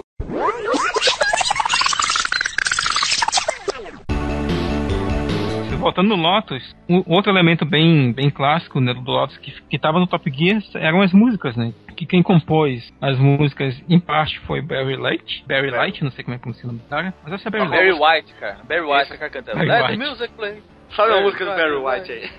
Voltando 5.79 6.09
no 6.09 6.15
Lotus, 6.21 6.75
um 6.89 7.01
outro 7.07 7.31
elemento 7.31 7.65
bem, 7.65 8.11
bem 8.11 8.29
clássico 8.29 8.81
né, 8.81 8.93
do 8.93 8.99
Lotus 8.99 9.37
que, 9.37 9.51
que 9.69 9.79
tava 9.79 9.97
no 9.97 10.07
Top 10.07 10.29
Gear 10.29 10.61
eram 10.75 11.01
as 11.01 11.13
músicas, 11.13 11.55
né? 11.55 11.73
Que 11.95 12.05
quem 12.05 12.21
compôs 12.21 12.93
as 13.01 13.17
músicas, 13.17 13.81
em 13.87 13.99
parte, 13.99 14.39
foi 14.41 14.61
Barry 14.61 14.97
Light. 14.97 15.43
Barry 15.47 15.71
Light, 15.71 16.03
não 16.03 16.11
sei 16.11 16.23
como 16.23 16.35
é 16.35 16.37
que 16.37 16.41
pronuncia 16.41 16.65
o 16.65 16.67
nome 16.67 16.79
do 16.79 16.89
cara, 16.89 17.13
mas 17.23 17.33
esse 17.33 17.47
é 17.47 17.51
Barry 17.51 17.67
Light. 17.67 17.99
Barry 17.99 18.17
White, 18.17 18.33
cara. 18.35 18.57
Barry 18.67 18.81
White 18.81 19.17
tá 19.17 19.29
cantando. 19.29 19.57
Barry 19.57 19.69
Let 19.69 19.91
White. 19.91 20.09
music 20.09 20.33
play. 20.35 20.61
Sobe 20.91 21.13
a 21.13 21.21
música 21.21 21.45
do 21.45 21.51
Barry 21.51 21.75
White 21.75 22.11
aí. 22.11 22.29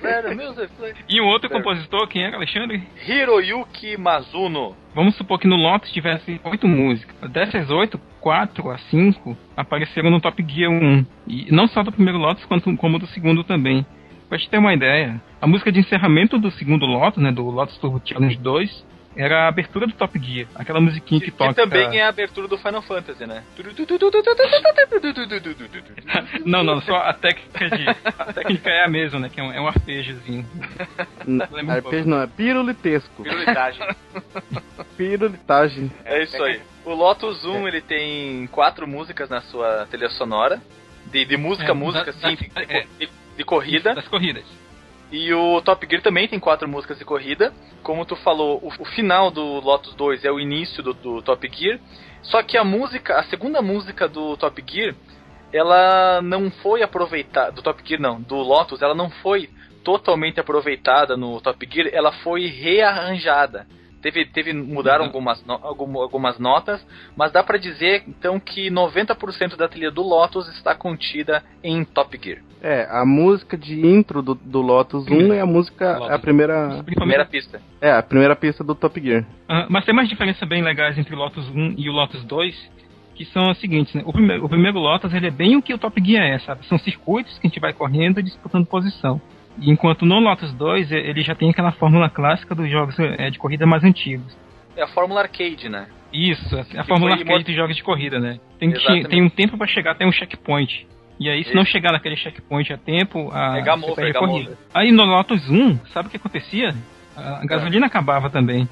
E 1.08 1.20
um 1.20 1.26
outro 1.26 1.48
Barry. 1.48 1.62
compositor, 1.62 2.06
quem 2.08 2.24
era, 2.24 2.36
Alexandre? 2.36 2.82
Hiroyuki 3.06 3.96
Mazuno. 3.96 4.76
Vamos 4.94 5.16
supor 5.16 5.38
que 5.38 5.46
no 5.46 5.56
Lotus 5.56 5.92
tivesse 5.92 6.40
oito 6.44 6.66
músicas. 6.66 7.30
Dessas 7.30 7.70
oito, 7.70 7.98
quatro 8.20 8.70
a 8.70 8.78
cinco 8.78 9.36
apareceram 9.56 10.10
no 10.10 10.20
Top 10.20 10.44
Gear 10.46 10.70
1. 10.70 11.06
E 11.28 11.52
não 11.52 11.68
só 11.68 11.82
do 11.82 11.92
primeiro 11.92 12.18
Lotus, 12.18 12.44
quanto, 12.44 12.76
como 12.76 12.98
do 12.98 13.06
segundo 13.06 13.44
também. 13.44 13.86
Pra 14.28 14.38
te 14.38 14.48
ter 14.48 14.58
uma 14.58 14.74
ideia, 14.74 15.20
a 15.40 15.46
música 15.46 15.72
de 15.72 15.80
encerramento 15.80 16.38
do 16.38 16.50
segundo 16.52 16.86
Lotus, 16.86 17.22
né, 17.22 17.32
do 17.32 17.42
Lotus 17.50 17.76
Turbo 17.78 18.00
Challenge 18.04 18.36
2, 18.36 18.86
era 19.16 19.44
a 19.44 19.49
abertura 19.49 19.87
do 19.87 19.92
Top 19.92 20.18
Gear. 20.18 20.46
Aquela 20.55 20.81
musiquinha 20.81 21.20
que, 21.20 21.31
Que, 21.31 21.37
toca... 21.37 21.55
também 21.55 21.99
é 21.99 22.05
a 22.05 22.09
abertura 22.09 22.46
do 22.49 22.57
Final 22.59 22.83
Fantasy, 22.83 23.27
né? 23.27 23.42
Não, 26.44 26.62
não, 26.62 26.81
só 26.83 26.96
a 26.96 27.12
técnica 27.12 27.70
de... 27.70 27.88
A 28.18 28.33
técnica 28.33 28.70
é 28.70 28.85
a 28.85 28.88
mesma, 28.88 29.18
né, 29.20 29.29
que 29.29 29.40
é 29.40 29.42
um, 29.42 29.53
é 29.53 29.61
um 29.61 29.66
arpejozinho. 29.68 30.46
N- 31.27 31.44
Lembra 31.51 31.75
um 31.75 31.77
Arpejo 31.77 32.09
não, 32.09 32.23
é 32.23 32.27
pirulitesco. 32.27 33.23
Pirulitagem. 33.23 33.87
Pirulitagem. 34.96 35.90
É 36.05 36.23
isso 36.23 36.42
aí. 36.42 36.61
O 36.85 36.94
Lotus 36.94 37.44
1, 37.44 37.68
ele 37.68 37.81
tem 37.81 38.46
quatro 38.49 38.87
músicas 38.87 39.29
na 39.29 39.40
sua 39.42 39.87
trilha 39.90 40.09
sonora. 40.11 40.61
De, 41.07 41.25
de 41.25 41.37
música 41.37 41.73
a 41.73 41.75
É, 41.75 41.79
música, 41.79 42.12
da- 42.12 42.12
sim, 42.12 42.37
da- 42.55 42.62
de, 42.62 42.73
é. 42.73 42.87
de- 42.99 43.09
de 43.37 43.44
corrida. 43.44 43.94
Das 43.94 44.07
corridas. 44.09 44.44
E 45.11 45.33
o 45.35 45.61
Top 45.62 45.85
Gear 45.88 46.03
também 46.03 46.29
tem 46.29 46.38
quatro 46.38 46.68
músicas 46.68 46.99
de 46.99 47.05
corrida. 47.05 47.53
Como 47.83 48.05
tu 48.05 48.14
falou, 48.16 48.59
o, 48.62 48.68
o 48.83 48.85
final 48.85 49.31
do 49.31 49.42
Lotus 49.61 49.94
2 49.94 50.25
é 50.25 50.31
o 50.31 50.38
início 50.38 50.83
do, 50.83 50.94
do 50.94 51.23
Top 51.23 51.49
Gear. 51.53 51.81
Só 52.23 52.42
que 52.42 52.57
a 52.57 52.62
música, 52.64 53.18
a 53.18 53.23
segunda 53.25 53.61
música 53.61 54.07
do 54.09 54.37
Top 54.37 54.62
Gear, 54.70 54.94
ela 55.53 56.20
não 56.23 56.51
foi 56.51 56.83
aproveitada. 56.83 57.51
Do 57.53 57.62
Top 57.62 57.83
Gear 57.85 58.01
não, 58.01 58.20
do 58.20 58.37
Lotus, 58.37 58.83
ela 58.83 58.94
não 58.94 59.11
foi 59.11 59.51
totalmente 59.83 60.38
aproveitada 60.38 61.16
no 61.16 61.40
Top 61.40 61.68
Gear, 61.68 61.88
ela 61.92 62.12
foi 62.12 62.46
rearranjada. 62.46 63.66
Teve, 64.03 64.25
teve 64.27 64.53
mudaram 64.53 65.05
Uhum. 65.05 65.09
algumas, 65.11 65.44
no- 65.44 65.59
algum- 65.62 65.99
algumas 66.01 66.38
notas, 66.38 66.85
mas 67.16 67.33
dá 67.33 67.42
pra 67.42 67.59
dizer 67.59 68.05
então 68.07 68.38
que 68.40 68.70
90% 68.70 69.57
da 69.57 69.68
trilha 69.68 69.90
do 69.90 70.03
Lotus 70.03 70.49
está 70.49 70.75
contida 70.75 71.42
em 71.62 71.85
Top 71.85 72.18
Gear. 72.23 72.40
É, 72.62 72.87
a 72.90 73.07
música 73.07 73.57
de 73.57 73.81
intro 73.87 74.20
do, 74.20 74.35
do 74.35 74.61
Lotus 74.61 75.07
1 75.09 75.33
é 75.33 75.40
a 75.40 75.46
música, 75.46 75.96
Lotus. 75.99 76.14
a 76.14 76.18
primeira, 76.18 76.83
Primeira 76.85 77.25
pista. 77.25 77.61
é, 77.81 77.90
a 77.90 78.03
primeira 78.03 78.37
pista 78.37 78.62
do 78.62 78.75
Top 78.75 79.01
Gear. 79.01 79.25
Ah, 79.49 79.66
mas 79.70 79.85
tem 79.87 79.94
mais 79.94 80.09
diferenças 80.09 80.46
bem 80.46 80.62
legais 80.62 80.99
entre 80.99 81.14
o 81.14 81.18
Lotus 81.18 81.49
1 81.49 81.75
e 81.79 81.88
o 81.88 81.92
Lotus 81.92 82.23
2, 82.25 82.70
que 83.14 83.25
são 83.27 83.51
as 83.51 83.59
seguintes, 83.59 83.94
né? 83.94 84.03
O 84.05 84.12
primeiro, 84.12 84.44
o 84.44 84.49
primeiro 84.49 84.79
Lotus, 84.79 85.12
ele 85.14 85.27
é 85.27 85.31
bem 85.31 85.57
o 85.57 85.62
que 85.62 85.73
o 85.73 85.79
Top 85.79 85.99
Gear 86.05 86.27
é, 86.27 86.38
sabe? 86.40 86.66
São 86.66 86.79
circuitos 86.79 87.38
que 87.38 87.46
a 87.46 87.49
gente 87.51 87.61
vai 87.61 87.73
correndo 87.73 88.20
e 88.20 88.23
disputando 88.23 88.66
posição. 88.66 89.20
E 89.59 89.70
enquanto 89.70 90.05
no 90.05 90.20
Lotus 90.20 90.53
2, 90.53 90.92
eh, 90.92 90.96
ele 90.96 91.23
já 91.23 91.35
tem 91.35 91.51
aquela 91.51 91.73
fórmula 91.73 92.09
clássica 92.11 92.55
dos 92.55 92.70
jogos 92.70 92.99
eh, 92.99 93.31
de 93.31 93.38
corrida 93.38 93.66
mais 93.66 93.83
antigos. 93.85 94.37
É 94.77 94.83
a 94.83 94.88
fórmula 94.88 95.20
arcade, 95.23 95.68
né? 95.68 95.87
Isso, 96.12 96.57
a, 96.57 96.81
a 96.81 96.85
fórmula 96.85 97.12
arcade 97.14 97.44
dos 97.44 97.55
jogos 97.55 97.77
de 97.77 97.83
corrida, 97.83 98.18
né? 98.18 98.38
Tem, 98.59 98.70
que, 98.70 99.09
tem 99.09 99.23
um 99.23 99.29
tempo 99.31 99.57
para 99.57 99.66
chegar 99.66 99.92
até 99.92 100.07
um 100.07 100.12
checkpoint. 100.12 100.87
E 101.20 101.28
aí, 101.28 101.42
se 101.44 101.50
Isso. 101.50 101.56
não 101.56 101.66
chegar 101.66 101.92
naquele 101.92 102.16
checkpoint 102.16 102.72
a 102.72 102.78
tempo, 102.78 103.30
a, 103.30 103.59
É 103.59 103.61
game 103.61 103.83
você 103.83 103.92
over, 103.92 103.94
perde 104.04 104.16
a 104.16 104.20
game 104.20 104.33
corrida. 104.33 104.52
over. 104.52 104.64
Aí 104.74 104.90
no 104.90 105.04
Lotus 105.04 105.48
1, 105.50 105.78
sabe 105.92 106.09
o 106.09 106.11
que 106.11 106.16
acontecia? 106.16 106.74
A 107.14 107.44
gasolina 107.44 107.87
acabava 107.87 108.30
também. 108.30 108.66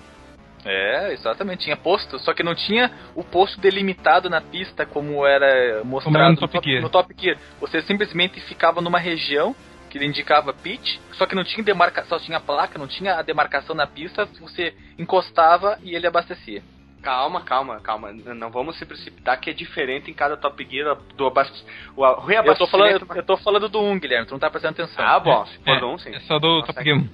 É, 0.65 1.13
exatamente. 1.13 1.65
Tinha 1.65 1.77
posto, 1.77 2.19
só 2.19 2.33
que 2.33 2.43
não 2.43 2.55
tinha 2.55 2.91
o 3.15 3.23
posto 3.23 3.61
delimitado 3.61 4.31
na 4.31 4.41
pista 4.41 4.87
como 4.87 5.27
era 5.27 5.85
mostrado 5.85 6.05
Como 6.05 6.17
era 6.17 6.27
no 6.29 6.31
no, 6.33 6.37
Top 6.39 6.53
top, 6.55 6.69
Gear. 6.71 6.83
no 6.83 6.89
Top 6.89 7.15
Gear. 7.19 7.37
Você 7.61 7.83
simplesmente 7.83 8.41
ficava 8.41 8.81
numa 8.81 8.99
região 8.99 9.55
que 9.91 10.03
indicava 10.05 10.53
pitch, 10.53 10.99
só 11.13 11.27
que 11.27 11.35
não 11.35 11.45
tinha 11.45 11.63
demarcação, 11.65 12.19
só 12.19 12.25
tinha 12.25 12.41
placa, 12.41 12.79
não 12.79 12.87
tinha 12.87 13.15
a 13.15 13.23
demarcação 13.23 13.75
na 13.75 13.87
pista, 13.87 14.27
você 14.41 14.75
encostava 14.99 15.79
e 15.83 15.95
ele 15.95 16.07
abastecia. 16.07 16.63
Calma, 17.03 17.43
calma, 17.43 17.81
calma. 17.81 18.13
Não 18.13 18.51
vamos 18.51 18.77
se 18.77 18.85
precipitar 18.85 19.39
que 19.41 19.51
é 19.51 19.53
diferente 19.53 20.11
em 20.11 20.15
cada 20.15 20.37
Top 20.37 20.67
Gear 20.69 20.97
do 21.17 21.27
abast... 21.27 21.65
o 21.97 22.05
a- 22.05 22.09
Eu 22.11 22.15
tô, 22.17 22.21
reabastecimento. 22.23 22.71
falando, 23.07 23.17
eu 23.17 23.23
tô 23.23 23.37
falando 23.39 23.69
do 23.69 23.81
1, 23.81 23.99
Guilherme, 24.01 24.27
tu 24.27 24.33
não 24.33 24.39
tá 24.39 24.51
prestando 24.51 24.83
atenção. 24.83 25.05
Ah, 25.07 25.19
bom, 25.21 25.47
se 25.47 25.59
for 25.59 25.77
é, 25.77 25.81
do 25.81 25.89
um, 25.89 25.99
sim. 25.99 26.15
é 26.15 26.21
só 26.21 26.39
do 26.39 26.49
Nossa, 26.61 26.73
Top 26.73 26.85
Gear 26.85 26.99
1. 26.99 27.09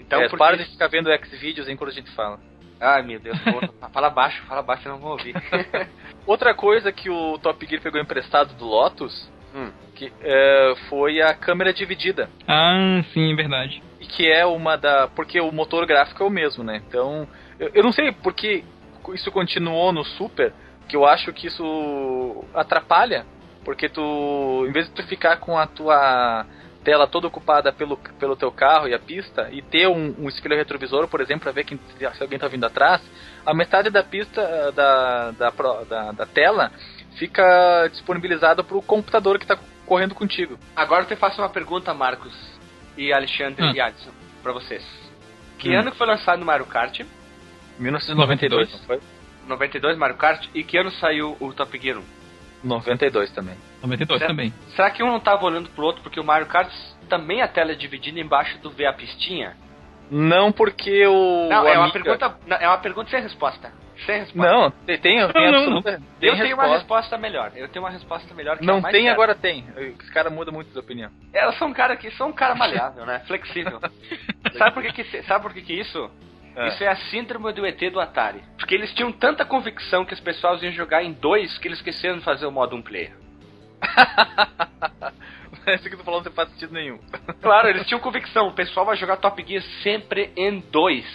Então, 0.00 0.20
é, 0.20 0.28
por 0.28 0.38
para 0.38 0.56
que- 0.56 0.64
de 0.64 0.70
ficar 0.70 0.88
vendo 0.88 1.10
X-Vídeos 1.10 1.68
enquanto 1.68 1.90
a 1.90 1.94
gente 1.94 2.10
fala. 2.12 2.38
Ai, 2.80 3.02
meu 3.02 3.18
Deus, 3.20 3.38
fala 3.92 4.10
baixo, 4.10 4.42
fala 4.46 4.62
baixo, 4.62 4.88
não 4.88 4.98
vou 4.98 5.12
ouvir. 5.12 5.34
Outra 6.26 6.54
coisa 6.54 6.92
que 6.92 7.08
o 7.10 7.38
Top 7.38 7.64
Gear 7.66 7.80
pegou 7.82 8.00
emprestado 8.00 8.54
do 8.54 8.66
Lotus 8.66 9.30
Hum. 9.54 9.70
que, 9.96 10.12
é, 10.22 10.74
foi 10.88 11.20
a 11.20 11.34
câmera 11.34 11.72
dividida. 11.72 12.30
Ah, 12.46 13.02
sim, 13.12 13.32
é 13.32 13.34
verdade. 13.36 13.82
E 14.00 14.06
que 14.06 14.30
é 14.30 14.46
uma 14.46 14.76
da. 14.76 15.08
Porque 15.08 15.40
o 15.40 15.50
motor 15.50 15.84
gráfico 15.86 16.22
é 16.22 16.26
o 16.26 16.30
mesmo, 16.30 16.62
né? 16.62 16.80
Então. 16.86 17.26
Eu, 17.58 17.70
eu 17.74 17.82
não 17.82 17.90
sei 17.92 18.12
porque 18.12 18.62
isso 19.14 19.30
continuou 19.32 19.92
no 19.92 20.04
Super, 20.04 20.52
que 20.88 20.96
eu 20.96 21.06
acho 21.06 21.32
que 21.32 21.46
isso 21.48 22.44
atrapalha. 22.54 23.24
Porque 23.64 23.88
tu. 23.88 24.64
Em 24.68 24.72
vez 24.72 24.86
de 24.88 24.94
tu 24.94 25.02
ficar 25.06 25.36
com 25.36 25.58
a 25.58 25.66
tua 25.66 26.46
tela 26.82 27.06
toda 27.06 27.26
ocupada 27.26 27.70
pelo, 27.70 27.98
pelo 28.18 28.34
teu 28.34 28.50
carro 28.50 28.88
e 28.88 28.94
a 28.94 28.98
pista 28.98 29.50
e 29.52 29.60
ter 29.60 29.86
um, 29.86 30.14
um 30.18 30.28
espelho 30.30 30.56
retrovisor, 30.56 31.06
por 31.08 31.20
exemplo, 31.20 31.42
para 31.42 31.52
ver 31.52 31.64
quem, 31.64 31.78
se 31.98 32.22
alguém 32.22 32.38
tá 32.38 32.48
vindo 32.48 32.64
atrás, 32.64 33.02
a 33.44 33.52
metade 33.52 33.90
da 33.90 34.02
pista 34.02 34.72
da, 34.72 35.30
da, 35.32 35.50
da, 35.50 36.12
da 36.12 36.26
tela 36.26 36.72
fica 37.18 37.86
disponibilizada 37.88 38.64
para 38.64 38.78
o 38.78 38.82
computador 38.82 39.38
que 39.38 39.44
está 39.44 39.58
correndo 39.84 40.14
contigo. 40.14 40.58
Agora 40.74 41.02
eu 41.02 41.06
te 41.08 41.16
faço 41.16 41.42
uma 41.42 41.50
pergunta, 41.50 41.92
Marcos 41.92 42.32
e 42.96 43.12
Alexandre 43.12 43.62
Ah. 43.62 43.72
e 43.74 43.80
Adson, 43.80 44.10
pra 44.42 44.52
vocês. 44.52 44.82
Que 45.58 45.68
Hum. 45.76 45.80
ano 45.80 45.90
que 45.92 45.98
foi 45.98 46.06
lançado 46.06 46.40
o 46.40 46.46
Mario 46.46 46.64
Kart? 46.64 47.00
1992, 47.78 48.72
não 48.72 48.78
foi? 48.80 49.00
92 49.46 49.96
Mario 49.96 50.16
Kart. 50.16 50.46
E 50.54 50.62
que 50.62 50.76
ano 50.78 50.90
saiu 50.92 51.36
o 51.40 51.52
Top 51.52 51.78
Gear 51.78 51.98
1? 51.98 52.02
92 52.62 53.30
também. 53.32 53.56
92 53.82 54.18
Certo. 54.18 54.30
também. 54.30 54.52
Será 54.76 54.90
que 54.90 55.02
um 55.02 55.06
não 55.08 55.20
tava 55.20 55.44
olhando 55.46 55.70
pro 55.70 55.84
outro 55.84 56.02
porque 56.02 56.20
o 56.20 56.24
Mario 56.24 56.46
Kart 56.46 56.70
também 57.08 57.40
a 57.42 57.48
tela 57.48 57.72
é 57.72 57.74
dividida 57.74 58.20
embaixo 58.20 58.58
do 58.58 58.70
ver 58.70 58.86
a 58.86 58.92
pistinha? 58.92 59.56
Não 60.10 60.52
porque 60.52 61.06
o. 61.06 61.48
Não, 61.48 61.64
o 61.64 61.68
é 61.68 61.72
uma 61.78 61.84
Amiga- 61.84 61.92
pergunta, 61.92 62.36
não, 62.46 62.56
é 62.56 62.66
uma 62.68 62.78
pergunta 62.78 63.10
sem 63.10 63.22
resposta. 63.22 63.72
Sem 64.06 64.20
resposta. 64.20 64.50
Não, 64.50 64.70
tem, 64.70 64.98
tem, 64.98 65.28
tem 65.32 65.52
Não, 65.52 65.70
não. 65.70 65.82
Tem 65.82 65.94
eu 66.22 66.34
tenho 66.36 66.54
uma 66.56 66.62
resposta. 66.64 66.74
resposta 66.78 67.18
melhor. 67.18 67.52
Eu 67.54 67.68
tenho 67.68 67.84
uma 67.84 67.90
resposta 67.90 68.34
melhor 68.34 68.56
que 68.58 68.64
é 68.64 68.66
Não 68.66 68.80
mais 68.80 68.92
tem, 68.92 69.02
certa. 69.04 69.14
agora 69.14 69.34
tem. 69.34 69.64
Esse 70.00 70.10
cara 70.10 70.30
muda 70.30 70.50
muito 70.50 70.70
de 70.72 70.78
opinião. 70.78 71.10
Eu 71.32 71.52
sou 71.54 71.68
um 71.68 71.72
cara 71.72 71.96
que 71.96 72.10
sou 72.12 72.26
um 72.28 72.32
cara 72.32 72.54
maleável, 72.54 73.04
né? 73.06 73.20
Flexível. 73.26 73.78
sabe 74.58 74.72
por 74.74 74.82
que, 74.82 74.92
que 75.04 75.22
sabe 75.22 75.42
por 75.42 75.52
que, 75.54 75.62
que 75.62 75.74
isso? 75.74 76.10
É. 76.60 76.68
Isso 76.68 76.84
é 76.84 76.88
a 76.88 76.96
síndrome 76.96 77.50
do 77.54 77.64
ET 77.64 77.80
do 77.90 77.98
Atari. 77.98 78.42
Porque 78.58 78.74
eles 78.74 78.92
tinham 78.92 79.10
tanta 79.10 79.46
convicção 79.46 80.04
que 80.04 80.12
as 80.12 80.20
pessoas 80.20 80.62
iam 80.62 80.70
jogar 80.72 81.02
em 81.02 81.12
dois 81.12 81.56
que 81.56 81.66
eles 81.66 81.78
esqueceram 81.78 82.18
de 82.18 82.24
fazer 82.24 82.44
o 82.44 82.52
modo 82.52 82.76
um 82.76 82.82
player. 82.82 83.12
Esse 85.66 85.88
que 85.88 85.96
tu 85.96 86.04
falou 86.04 86.22
não 86.22 86.30
faz 86.32 86.50
sentido 86.50 86.74
nenhum. 86.74 86.98
Claro, 87.40 87.68
eles 87.68 87.86
tinham 87.86 87.98
convicção, 88.00 88.48
o 88.48 88.52
pessoal 88.52 88.84
vai 88.84 88.96
jogar 88.96 89.16
Top 89.16 89.42
Gear 89.46 89.62
sempre 89.82 90.30
em 90.36 90.60
dois. 90.70 91.06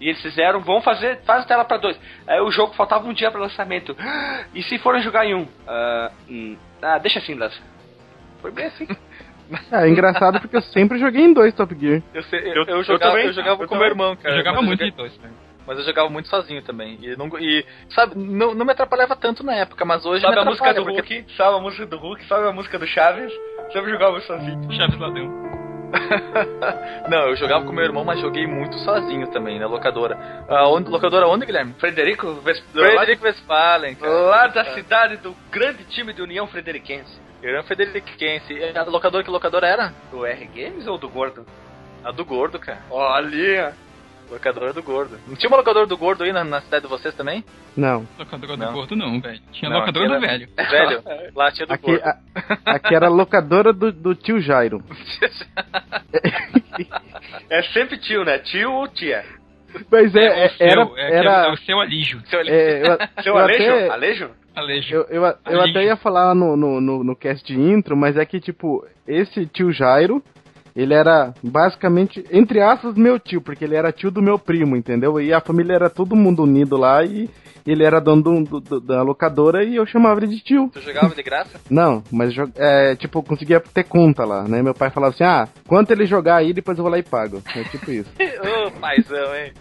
E 0.00 0.08
eles 0.08 0.20
fizeram, 0.20 0.60
vão 0.60 0.80
fazer, 0.80 1.22
faz 1.22 1.44
tela 1.46 1.64
pra 1.64 1.76
dois. 1.76 1.98
Aí 2.26 2.40
o 2.40 2.50
jogo 2.50 2.74
faltava 2.74 3.06
um 3.06 3.12
dia 3.12 3.30
para 3.30 3.40
lançamento. 3.40 3.96
E 4.54 4.62
se 4.64 4.78
forem 4.78 5.02
jogar 5.02 5.26
em 5.26 5.34
um? 5.34 5.46
Ah, 5.66 6.10
hum, 6.28 6.56
ah, 6.82 6.98
deixa 6.98 7.20
assim, 7.20 7.34
lança. 7.34 7.60
Foi 8.40 8.50
bem 8.50 8.66
assim. 8.66 8.88
É, 9.72 9.84
é 9.84 9.88
engraçado 9.88 10.40
porque 10.40 10.56
eu 10.56 10.62
sempre 10.62 10.98
joguei 10.98 11.22
em 11.22 11.32
dois 11.32 11.54
Top 11.54 11.74
Gear. 11.78 12.02
Eu, 12.14 12.22
sei- 12.24 12.40
eu, 12.50 12.54
Eu- 12.54 12.64
eu 12.66 12.82
jogava, 12.84 13.12
também. 13.12 13.26
eu 13.26 13.32
jogava 13.32 13.62
Eu 13.62 13.68
com 13.68 13.74
meu 13.74 13.84
também. 13.84 13.88
irmão, 13.90 14.16
cara. 14.16 14.34
Eu 14.34 14.38
jogava 14.38 14.62
muito 14.62 14.84
de 14.84 14.90
dois. 14.90 15.16
né? 15.18 15.30
Mas 15.66 15.76
eu 15.78 15.84
jogava 15.84 16.08
muito 16.08 16.28
sozinho 16.28 16.62
também. 16.62 16.98
E, 17.02 17.14
não, 17.16 17.28
e 17.38 17.62
sabe, 17.90 18.14
não, 18.16 18.54
não 18.54 18.64
me 18.64 18.72
atrapalhava 18.72 19.14
tanto 19.14 19.44
na 19.44 19.54
época, 19.54 19.84
mas 19.84 20.04
hoje 20.06 20.22
Sabe 20.22 20.34
me 20.36 20.40
a 20.40 20.44
música 20.46 20.72
do 20.72 20.82
porque 20.82 21.00
Hulk? 21.18 21.36
Sabe 21.36 21.56
a 21.56 21.60
música 21.60 21.86
do 21.86 21.98
Hulk? 21.98 22.24
Sabe 22.26 22.48
a 22.48 22.52
música 22.52 22.78
do 22.78 22.86
Chaves? 22.86 23.30
Sempre 23.72 23.90
jogava 23.90 24.18
sozinho. 24.22 24.72
Chaves 24.72 24.98
Ladrão. 24.98 25.48
não, 27.08 27.28
eu 27.28 27.36
jogava 27.36 27.64
com 27.64 27.72
meu 27.72 27.84
irmão, 27.84 28.04
mas 28.04 28.20
joguei 28.20 28.46
muito 28.46 28.76
sozinho 28.78 29.26
também, 29.28 29.58
na 29.58 29.66
locadora. 29.66 30.18
Ah, 30.48 30.68
onde, 30.68 30.88
locadora 30.90 31.26
onde, 31.26 31.46
Guilherme? 31.46 31.74
Frederico 31.78 32.26
Westphalen. 32.44 32.96
Frederico 32.96 33.24
Westphalen, 33.24 33.96
Lá 34.00 34.46
da 34.48 34.64
cidade 34.74 35.16
do 35.18 35.34
grande 35.50 35.84
time 35.84 36.12
de 36.12 36.22
União 36.22 36.46
Frederiquense. 36.46 37.18
União 37.42 37.62
Frederiquense. 37.62 38.54
A 38.74 38.82
locadora, 38.84 39.24
que 39.24 39.30
locadora 39.30 39.66
era? 39.66 39.92
Do 40.10 40.26
R 40.26 40.46
Games 40.46 40.86
ou 40.86 40.98
do 40.98 41.08
Gordo? 41.08 41.46
A 42.04 42.10
do 42.10 42.24
Gordo, 42.24 42.58
cara. 42.58 42.80
Olha! 42.90 43.74
Locadora 44.30 44.72
do 44.74 44.82
Gordo. 44.82 45.18
Não 45.26 45.34
tinha 45.36 45.48
uma 45.48 45.56
locadora 45.56 45.86
do 45.86 45.96
Gordo 45.96 46.22
aí 46.22 46.32
na, 46.32 46.44
na 46.44 46.60
cidade 46.60 46.82
de 46.82 46.90
vocês 46.90 47.14
também? 47.14 47.42
Não. 47.74 48.06
Locadora 48.18 48.56
não. 48.58 48.66
do 48.66 48.72
Gordo 48.72 48.96
não, 48.96 49.20
velho. 49.20 49.40
Tinha 49.52 49.70
não, 49.70 49.78
locadora 49.78 50.08
do 50.08 50.20
velho. 50.20 50.48
Velho? 50.54 51.02
Lá 51.34 51.50
tinha 51.50 51.66
do 51.66 51.72
aqui, 51.72 51.86
Gordo. 51.86 52.04
A, 52.04 52.18
aqui 52.66 52.94
era 52.94 53.06
a 53.06 53.10
locadora 53.10 53.72
do, 53.72 53.90
do 53.90 54.14
tio 54.14 54.38
Jairo. 54.40 54.84
é 57.48 57.62
sempre 57.72 57.96
tio, 57.98 58.22
né? 58.22 58.38
Tio 58.40 58.70
ou 58.70 58.88
tia? 58.88 59.24
Mas 59.90 60.14
é, 60.14 60.24
é, 60.24 60.46
é 60.46 60.56
era, 60.60 60.84
seu, 60.84 60.98
é, 60.98 61.14
era... 61.14 61.46
é 61.46 61.50
o 61.50 61.56
seu 61.56 61.80
alijo. 61.80 62.20
Seu, 62.26 62.40
é, 62.40 62.82
eu, 62.82 63.22
seu 63.22 63.36
alejo? 63.36 63.62
Até... 63.62 63.88
Alejo? 63.88 64.30
Alejo. 64.58 64.92
Eu, 64.92 65.02
eu, 65.08 65.22
eu 65.46 65.60
até 65.60 65.84
ia 65.84 65.96
falar 65.96 66.34
no, 66.34 66.56
no, 66.56 66.80
no, 66.80 67.04
no 67.04 67.16
cast 67.16 67.46
de 67.46 67.58
intro, 67.58 67.96
mas 67.96 68.16
é 68.16 68.24
que, 68.24 68.40
tipo, 68.40 68.84
esse 69.06 69.46
tio 69.46 69.72
Jairo, 69.72 70.22
ele 70.74 70.94
era 70.94 71.32
basicamente, 71.42 72.24
entre 72.30 72.60
aspas, 72.60 72.94
meu 72.96 73.18
tio, 73.20 73.40
porque 73.40 73.64
ele 73.64 73.76
era 73.76 73.92
tio 73.92 74.10
do 74.10 74.20
meu 74.20 74.38
primo, 74.38 74.76
entendeu? 74.76 75.20
E 75.20 75.32
a 75.32 75.40
família 75.40 75.74
era 75.74 75.88
todo 75.88 76.16
mundo 76.16 76.42
unido 76.42 76.76
lá 76.76 77.04
e 77.04 77.30
ele 77.66 77.84
era 77.84 78.00
dono 78.00 78.22
do, 78.22 78.60
do, 78.60 78.80
da 78.80 79.02
locadora 79.02 79.62
e 79.62 79.76
eu 79.76 79.86
chamava 79.86 80.20
ele 80.20 80.34
de 80.34 80.40
tio. 80.40 80.70
Tu 80.72 80.80
jogava 80.80 81.14
de 81.14 81.22
graça? 81.22 81.60
Não, 81.70 82.02
mas 82.10 82.34
é, 82.56 82.96
tipo, 82.96 83.18
eu 83.18 83.22
conseguia 83.22 83.60
ter 83.60 83.84
conta 83.84 84.24
lá, 84.24 84.44
né? 84.44 84.62
Meu 84.62 84.74
pai 84.74 84.90
falava 84.90 85.14
assim, 85.14 85.24
ah, 85.24 85.46
quanto 85.66 85.90
ele 85.90 86.06
jogar 86.06 86.36
aí, 86.36 86.52
depois 86.52 86.78
eu 86.78 86.82
vou 86.82 86.90
lá 86.90 86.98
e 86.98 87.02
pago. 87.02 87.42
É 87.54 87.62
tipo 87.64 87.90
isso. 87.90 88.10
Ô, 88.18 88.70
paizão, 88.80 89.36
hein? 89.36 89.52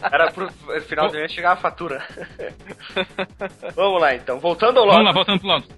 Era 0.00 0.30
pro 0.30 0.50
final 0.82 1.08
do 1.08 1.14
mês 1.14 1.32
chegar 1.32 1.52
a 1.52 1.56
fatura. 1.56 2.06
Vamos 3.74 4.00
lá 4.00 4.14
então, 4.14 4.38
voltando 4.38 4.78
ao 4.78 4.84
Lotus. 4.84 4.98
Vamos 4.98 5.06
lá, 5.06 5.12
voltando 5.12 5.40
pro 5.40 5.48
Lotus. 5.48 5.70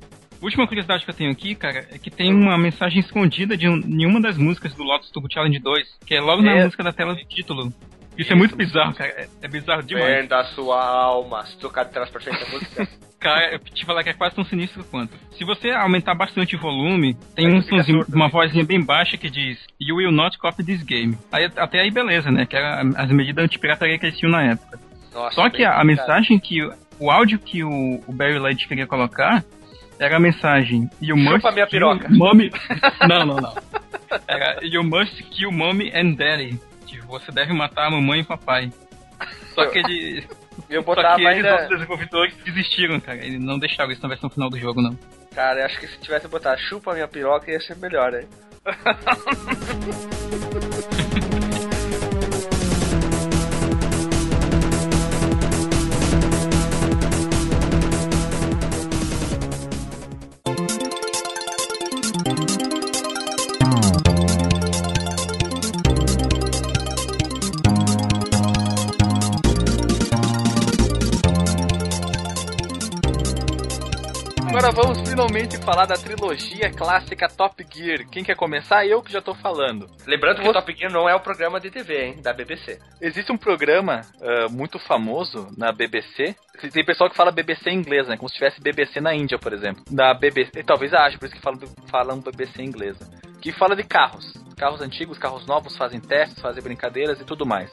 Última 0.42 0.66
curiosidade 0.66 1.04
que 1.04 1.10
eu 1.10 1.14
tenho 1.14 1.30
aqui, 1.30 1.54
cara, 1.54 1.86
é 1.90 1.98
que 1.98 2.10
tem 2.10 2.34
uma 2.34 2.58
mensagem 2.58 3.00
escondida 3.00 3.56
de 3.56 3.68
um, 3.68 3.76
em 3.76 4.04
uma 4.04 4.20
das 4.20 4.36
músicas 4.36 4.74
do 4.74 4.82
Lotus 4.82 5.10
Turbo 5.10 5.32
Challenge 5.32 5.58
2, 5.58 5.98
que 6.06 6.14
é 6.14 6.20
logo 6.20 6.42
na 6.42 6.52
é. 6.52 6.64
música 6.64 6.82
da 6.82 6.92
tela 6.92 7.14
de 7.14 7.24
título. 7.24 7.72
Isso 8.16 8.32
é 8.32 8.36
muito 8.36 8.54
bizarro, 8.54 8.94
cara. 8.94 9.10
É, 9.10 9.28
é 9.42 9.48
bizarro 9.48 9.82
demais. 9.82 10.06
Venda 10.06 10.44
sua 10.44 10.84
alma, 10.84 11.44
se 11.46 11.56
tocar 11.58 11.84
de 11.84 11.92
trás 11.92 12.10
pra 12.10 12.20
frente 12.20 12.44
a 12.44 12.48
música. 12.50 12.88
cara, 13.24 13.54
eu 13.54 13.58
te 13.58 13.86
falar 13.86 14.04
que 14.04 14.10
é 14.10 14.12
quase 14.12 14.34
tão 14.34 14.44
sinistro 14.44 14.84
quanto. 14.84 15.14
Se 15.38 15.44
você 15.44 15.70
aumentar 15.70 16.14
bastante 16.14 16.56
o 16.56 16.58
volume, 16.58 17.16
tem 17.34 17.48
um 17.48 17.62
sonzinho, 17.62 18.04
uma 18.12 18.28
vozinha 18.28 18.62
bem 18.62 18.84
baixa 18.84 19.16
que 19.16 19.30
diz 19.30 19.58
You 19.80 19.96
will 19.96 20.12
not 20.12 20.36
copy 20.36 20.62
this 20.62 20.82
game. 20.82 21.16
Aí, 21.32 21.50
até 21.56 21.80
aí 21.80 21.90
beleza, 21.90 22.30
né? 22.30 22.44
Que 22.44 22.54
era 22.54 22.82
as 22.82 23.10
medidas 23.10 23.46
anti-pirataria 23.46 23.98
que 23.98 24.04
eles 24.04 24.18
tinham 24.18 24.30
na 24.30 24.42
época. 24.42 24.78
Nossa, 25.14 25.34
Só 25.36 25.48
que 25.48 25.64
a, 25.64 25.80
a 25.80 25.84
mensagem 25.84 26.38
que... 26.38 26.60
O 27.00 27.10
áudio 27.10 27.38
que 27.38 27.64
o, 27.64 28.04
o 28.06 28.12
Barry 28.12 28.38
Light 28.38 28.68
queria 28.68 28.86
colocar 28.86 29.42
era 29.98 30.16
a 30.16 30.20
mensagem 30.20 30.88
You 31.00 31.16
Chupa 31.16 31.32
must 31.32 31.54
minha 31.54 31.66
piroca. 31.66 32.08
Mommy... 32.10 32.52
não, 33.08 33.24
não, 33.24 33.36
não. 33.36 33.54
Era 34.28 34.58
You 34.62 34.84
must 34.84 35.22
kill 35.30 35.50
mommy 35.50 35.90
and 35.94 36.12
daddy. 36.12 36.60
Tipo, 36.86 37.06
você 37.06 37.32
deve 37.32 37.52
matar 37.54 37.86
a 37.86 37.90
mamãe 37.90 38.20
e 38.20 38.24
papai. 38.24 38.70
Só 39.54 39.66
que 39.66 39.78
ele... 39.78 40.24
Eu 40.74 40.82
botava 40.82 41.10
Só 41.10 41.16
que 41.16 41.22
eles, 41.22 41.36
ainda... 41.36 41.62
os 41.62 41.68
desenvolvedores, 41.68 42.34
desistiram, 42.44 42.98
cara. 42.98 43.24
Eles 43.24 43.40
não 43.40 43.60
deixaram 43.60 43.92
isso 43.92 44.02
na 44.02 44.08
versão 44.08 44.28
final 44.28 44.50
do 44.50 44.58
jogo, 44.58 44.82
não. 44.82 44.98
Cara, 45.32 45.60
eu 45.60 45.66
acho 45.66 45.78
que 45.78 45.86
se 45.86 46.00
tivesse 46.00 46.26
botado 46.26 46.60
chupa 46.62 46.92
minha 46.92 47.06
piroca 47.06 47.48
ia 47.50 47.60
ser 47.60 47.76
melhor, 47.76 48.12
hein? 48.12 48.26
finalmente 75.14 75.56
falar 75.58 75.86
da 75.86 75.94
trilogia 75.94 76.72
clássica 76.72 77.28
Top 77.28 77.64
Gear. 77.72 78.04
Quem 78.10 78.24
quer 78.24 78.34
começar? 78.34 78.84
Eu 78.84 79.00
que 79.00 79.12
já 79.12 79.22
tô 79.22 79.32
falando. 79.32 79.86
Lembrando 80.04 80.42
que 80.42 80.48
o 80.48 80.52
Top 80.52 80.74
Gear 80.74 80.90
não 80.90 81.08
é 81.08 81.14
o 81.14 81.20
programa 81.20 81.60
de 81.60 81.70
TV, 81.70 82.06
hein? 82.06 82.16
Da 82.20 82.32
BBC. 82.32 82.80
Existe 83.00 83.30
um 83.30 83.36
programa 83.36 84.00
uh, 84.16 84.50
muito 84.50 84.76
famoso 84.76 85.46
na 85.56 85.70
BBC. 85.70 86.34
Tem 86.72 86.84
pessoal 86.84 87.08
que 87.08 87.14
fala 87.14 87.30
BBC 87.30 87.70
em 87.70 87.78
inglês, 87.78 88.08
né? 88.08 88.16
Como 88.16 88.28
se 88.28 88.34
tivesse 88.34 88.60
BBC 88.60 89.00
na 89.00 89.14
Índia, 89.14 89.38
por 89.38 89.52
exemplo. 89.52 89.84
Na 89.88 90.12
BBC, 90.14 90.64
talvez 90.64 90.92
ache, 90.92 91.16
por 91.16 91.26
isso 91.26 91.36
que 91.36 91.40
falam, 91.40 91.60
falam 91.88 92.18
BBC 92.18 92.62
em 92.62 92.66
inglesa. 92.66 93.08
Que 93.40 93.52
fala 93.52 93.76
de 93.76 93.84
carros. 93.84 94.34
Carros 94.56 94.80
antigos, 94.80 95.16
carros 95.16 95.46
novos, 95.46 95.76
fazem 95.76 96.00
testes, 96.00 96.42
fazem 96.42 96.60
brincadeiras 96.60 97.20
e 97.20 97.24
tudo 97.24 97.46
mais. 97.46 97.70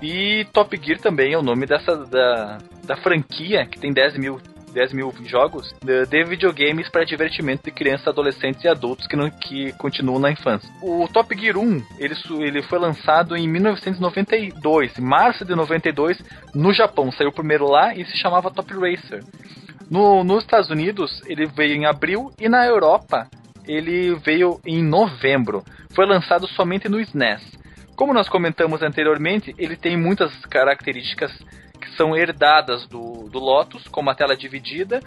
E 0.00 0.46
Top 0.50 0.74
Gear 0.82 0.98
também 0.98 1.34
é 1.34 1.38
o 1.38 1.42
nome 1.42 1.66
dessa 1.66 1.94
da, 2.06 2.56
da 2.86 2.96
franquia 2.96 3.66
que 3.66 3.78
tem 3.78 3.92
10 3.92 4.16
mil 4.16 4.40
10 4.72 4.92
mil 4.92 5.12
jogos 5.24 5.74
de, 5.82 6.06
de 6.06 6.24
videogames 6.24 6.88
para 6.88 7.04
divertimento 7.04 7.64
de 7.64 7.70
crianças, 7.70 8.08
adolescentes 8.08 8.64
e 8.64 8.68
adultos 8.68 9.06
que, 9.06 9.16
não, 9.16 9.30
que 9.30 9.72
continuam 9.72 10.18
na 10.18 10.30
infância. 10.30 10.68
O 10.82 11.06
Top 11.08 11.36
Gear 11.38 11.56
1 11.56 11.82
ele, 11.98 12.14
ele 12.40 12.62
foi 12.62 12.78
lançado 12.78 13.36
em 13.36 13.48
1992, 13.48 14.98
março 14.98 15.44
de 15.44 15.54
92, 15.54 16.18
no 16.54 16.72
Japão. 16.72 17.10
Saiu 17.12 17.32
primeiro 17.32 17.68
lá 17.68 17.94
e 17.94 18.04
se 18.04 18.16
chamava 18.16 18.50
Top 18.50 18.72
Racer. 18.72 19.22
No, 19.90 20.22
nos 20.22 20.44
Estados 20.44 20.70
Unidos, 20.70 21.20
ele 21.26 21.46
veio 21.46 21.74
em 21.74 21.84
abril 21.84 22.32
e 22.38 22.48
na 22.48 22.64
Europa, 22.64 23.28
ele 23.66 24.14
veio 24.14 24.60
em 24.64 24.82
novembro. 24.82 25.64
Foi 25.94 26.06
lançado 26.06 26.46
somente 26.46 26.88
no 26.88 27.00
SNES. 27.00 27.58
Como 27.96 28.14
nós 28.14 28.28
comentamos 28.28 28.82
anteriormente, 28.82 29.54
ele 29.58 29.76
tem 29.76 29.96
muitas 29.96 30.34
características 30.46 31.32
são 32.00 32.16
herdadas 32.16 32.86
do, 32.86 33.28
do 33.28 33.38
Lotus, 33.38 33.86
como 33.88 34.08
a 34.08 34.14
tela 34.14 34.34
dividida, 34.34 35.00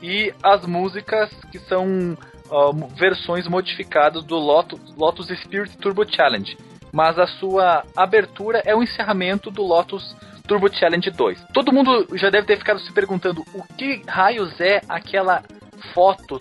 e 0.00 0.32
as 0.42 0.64
músicas 0.64 1.28
que 1.52 1.58
são 1.58 2.16
uh, 2.46 2.86
versões 2.96 3.46
modificadas 3.46 4.24
do 4.24 4.36
Lotus, 4.36 4.80
Lotus 4.96 5.28
Spirit 5.42 5.76
Turbo 5.76 6.10
Challenge. 6.10 6.56
Mas 6.90 7.18
a 7.18 7.26
sua 7.26 7.84
abertura 7.94 8.62
é 8.64 8.74
o 8.74 8.82
encerramento 8.82 9.50
do 9.50 9.62
Lotus 9.62 10.16
Turbo 10.46 10.74
Challenge 10.74 11.10
2. 11.10 11.48
Todo 11.52 11.70
mundo 11.70 12.06
já 12.14 12.30
deve 12.30 12.46
ter 12.46 12.56
ficado 12.56 12.80
se 12.80 12.90
perguntando 12.94 13.44
o 13.52 13.62
que 13.74 14.02
raios 14.08 14.58
é 14.58 14.80
aquela 14.88 15.42
foto 15.92 16.40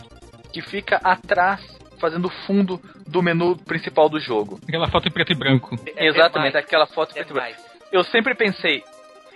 que 0.53 0.61
fica 0.61 1.01
atrás, 1.03 1.59
fazendo 1.99 2.29
fundo 2.45 2.79
do 3.05 3.21
menu 3.21 3.57
principal 3.57 4.07
do 4.07 4.21
jogo. 4.21 4.57
Aquela 4.65 4.87
foto 4.87 5.09
em 5.09 5.11
preto 5.11 5.33
e 5.33 5.35
branco. 5.35 5.75
É, 5.97 6.07
Exatamente, 6.07 6.55
é 6.55 6.59
aquela 6.61 6.87
foto 6.87 7.11
em 7.11 7.15
preto 7.15 7.31
e 7.31 7.33
branco. 7.33 7.67
Eu 7.91 8.05
sempre 8.05 8.33
pensei, 8.35 8.83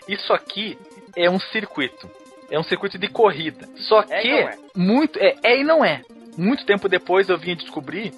isso 0.08 0.34
aqui 0.34 0.78
é 1.16 1.30
um 1.30 1.40
circuito. 1.40 2.10
É 2.50 2.60
um 2.60 2.64
circuito 2.64 2.98
de 2.98 3.08
corrida. 3.08 3.68
Só 3.78 4.02
é 4.02 4.22
que 4.22 4.30
é. 4.30 4.58
muito 4.76 5.18
é, 5.20 5.36
é 5.44 5.60
e 5.60 5.64
não 5.64 5.84
é. 5.84 6.02
Muito 6.38 6.66
tempo 6.66 6.90
depois 6.90 7.30
eu 7.30 7.38
vim 7.38 7.56
descobrir 7.56 8.12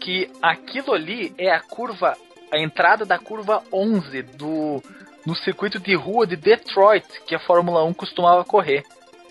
que 0.00 0.30
aquilo 0.42 0.92
ali 0.92 1.34
é 1.38 1.50
a 1.50 1.60
curva, 1.60 2.16
a 2.52 2.58
entrada 2.58 3.04
da 3.04 3.18
curva 3.18 3.62
11 3.72 4.22
do 4.22 4.82
no 5.26 5.34
circuito 5.34 5.78
de 5.78 5.94
rua 5.94 6.26
de 6.26 6.36
Detroit 6.36 7.06
que 7.26 7.34
a 7.34 7.38
Fórmula 7.38 7.84
1 7.84 7.94
costumava 7.94 8.44
correr. 8.44 8.84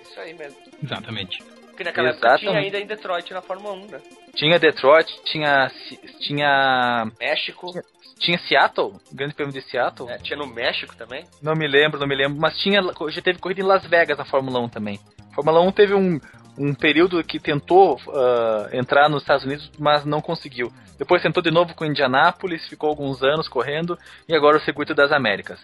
Isso 0.04 0.20
aí 0.20 0.34
mesmo. 0.34 0.58
Exatamente. 0.84 1.44
Porque 1.68 1.84
naquela 1.84 2.10
Exatamente. 2.10 2.46
época 2.46 2.52
tinha 2.52 2.60
ainda 2.60 2.80
em 2.80 2.86
Detroit 2.86 3.34
na 3.34 3.42
Fórmula 3.42 3.74
1, 3.74 3.88
né? 3.88 4.02
Tinha 4.36 4.60
Detroit, 4.60 5.12
tinha 5.24 5.72
tinha 6.20 7.12
México. 7.20 7.72
Tinha, 7.72 7.84
tinha 8.19 8.38
Seattle, 8.39 8.93
Grande 9.12 9.34
Prêmio 9.34 9.54
de 9.54 9.62
Seattle. 9.62 10.10
É, 10.10 10.17
tinha 10.17 10.38
no 10.38 10.47
México 10.47 10.95
também? 10.95 11.26
Não 11.41 11.54
me 11.54 11.67
lembro, 11.67 11.99
não 11.99 12.08
me 12.08 12.15
lembro. 12.15 12.39
Mas 12.39 12.58
tinha, 12.58 12.82
já 12.82 13.21
teve 13.21 13.39
corrida 13.39 13.62
em 13.62 13.65
Las 13.65 13.86
Vegas 13.86 14.17
na 14.17 14.26
Fórmula 14.26 14.60
1 14.60 14.69
também. 14.69 14.99
A 15.32 15.36
Fórmula 15.36 15.62
1 15.62 15.71
teve 15.71 15.93
um, 15.93 16.19
um 16.58 16.73
período 16.73 17.23
que 17.23 17.39
tentou 17.39 17.95
uh, 17.95 18.76
entrar 18.76 19.10
nos 19.10 19.23
Estados 19.23 19.45
Unidos, 19.45 19.71
mas 19.80 20.06
não 20.06 20.21
conseguiu. 20.21 20.71
Depois 20.97 21.21
tentou 21.21 21.41
de 21.41 21.52
novo 21.52 21.73
com 21.73 21.86
Indianápolis, 21.86 22.67
ficou 22.67 22.89
alguns 22.89 23.23
anos 23.23 23.47
correndo, 23.47 23.97
e 24.30 24.36
agora 24.36 24.58
o 24.58 24.62
Circuito 24.62 24.93
das 24.93 25.12
Américas. 25.12 25.60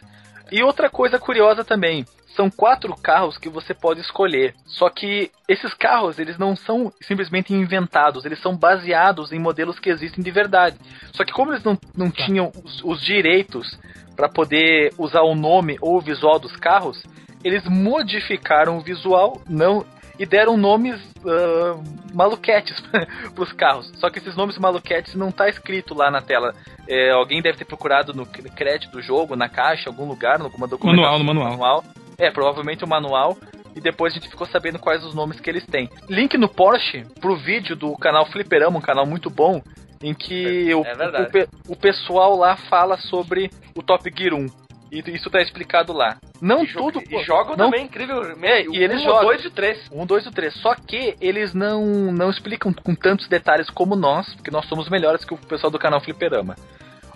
E 0.51 0.63
outra 0.63 0.89
coisa 0.89 1.19
curiosa 1.19 1.63
também, 1.63 2.05
são 2.35 2.49
quatro 2.49 2.95
carros 2.95 3.37
que 3.37 3.49
você 3.49 3.73
pode 3.73 3.99
escolher. 3.99 4.55
Só 4.65 4.89
que 4.89 5.29
esses 5.47 5.73
carros, 5.73 6.19
eles 6.19 6.37
não 6.37 6.55
são 6.55 6.91
simplesmente 7.01 7.53
inventados, 7.53 8.25
eles 8.25 8.41
são 8.41 8.55
baseados 8.55 9.31
em 9.31 9.39
modelos 9.39 9.79
que 9.79 9.89
existem 9.89 10.23
de 10.23 10.31
verdade. 10.31 10.77
Só 11.13 11.25
que 11.25 11.33
como 11.33 11.51
eles 11.51 11.63
não, 11.63 11.77
não 11.95 12.09
tá. 12.09 12.23
tinham 12.25 12.51
os, 12.63 12.83
os 12.83 13.01
direitos 13.01 13.77
para 14.15 14.29
poder 14.29 14.93
usar 14.97 15.21
o 15.21 15.35
nome 15.35 15.77
ou 15.81 15.97
o 15.97 16.01
visual 16.01 16.39
dos 16.39 16.55
carros, 16.55 17.03
eles 17.43 17.63
modificaram 17.65 18.77
o 18.77 18.81
visual, 18.81 19.41
não 19.47 19.85
e 20.19 20.25
deram 20.25 20.57
nomes 20.57 21.01
uh, 21.23 21.81
maluquetes 22.13 22.77
pros 23.33 23.53
carros. 23.53 23.89
Só 23.95 24.09
que 24.09 24.19
esses 24.19 24.35
nomes 24.35 24.57
maluquetes 24.57 25.15
não 25.15 25.31
tá 25.31 25.47
escrito 25.47 25.93
lá 25.93 26.11
na 26.11 26.21
tela. 26.21 26.53
É, 26.87 27.11
alguém 27.11 27.41
deve 27.41 27.57
ter 27.57 27.65
procurado 27.65 28.13
no 28.13 28.25
crédito 28.25 28.91
do 28.91 29.01
jogo, 29.01 29.35
na 29.35 29.47
caixa, 29.47 29.89
algum 29.89 30.05
lugar, 30.05 30.41
alguma 30.41 30.67
documentação. 30.67 31.17
Manual, 31.17 31.19
no 31.19 31.25
manual. 31.25 31.51
manual. 31.51 31.83
É, 32.17 32.29
provavelmente 32.29 32.83
o 32.83 32.87
manual 32.87 33.37
e 33.75 33.79
depois 33.79 34.11
a 34.11 34.15
gente 34.15 34.29
ficou 34.29 34.45
sabendo 34.47 34.77
quais 34.77 35.05
os 35.05 35.13
nomes 35.13 35.39
que 35.39 35.49
eles 35.49 35.65
têm. 35.65 35.89
Link 36.09 36.37
no 36.37 36.49
Porsche 36.49 37.05
pro 37.21 37.37
vídeo 37.37 37.75
do 37.75 37.95
canal 37.95 38.25
Fliperama, 38.25 38.77
um 38.77 38.81
canal 38.81 39.05
muito 39.05 39.29
bom, 39.29 39.61
em 40.03 40.13
que 40.13 40.69
é, 40.69 40.75
o, 40.75 40.83
é 40.83 41.47
o, 41.67 41.73
o, 41.73 41.75
pessoal 41.75 42.35
lá 42.35 42.57
fala 42.57 42.97
sobre 42.97 43.49
o 43.75 43.81
Top 43.81 44.11
Gear 44.15 44.33
1. 44.33 44.45
E 44.91 44.99
isso 45.15 45.29
tá 45.29 45.41
explicado 45.41 45.93
lá. 45.93 46.17
Não 46.41 46.63
e 46.63 46.67
tudo. 46.67 47.01
E 47.09 47.23
jogam 47.23 47.55
não, 47.55 47.65
também, 47.65 47.85
incrível. 47.85 48.21
É, 48.41 48.63
e 48.63 48.83
eles 48.83 49.01
um, 49.01 49.03
jogam. 49.03 49.23
Dois 49.23 49.45
e 49.45 49.49
três. 49.49 49.89
Um, 49.91 50.05
dois 50.05 50.25
e 50.25 50.31
três. 50.31 50.53
Só 50.55 50.73
que 50.75 51.15
eles 51.19 51.53
não, 51.53 51.85
não 52.11 52.29
explicam 52.29 52.73
com 52.73 52.95
tantos 52.95 53.27
detalhes 53.27 53.69
como 53.69 53.95
nós, 53.95 54.33
porque 54.35 54.51
nós 54.51 54.65
somos 54.65 54.89
melhores 54.89 55.25
que 55.25 55.33
o 55.33 55.37
pessoal 55.37 55.71
do 55.71 55.79
canal 55.79 56.01
Fliperama. 56.01 56.55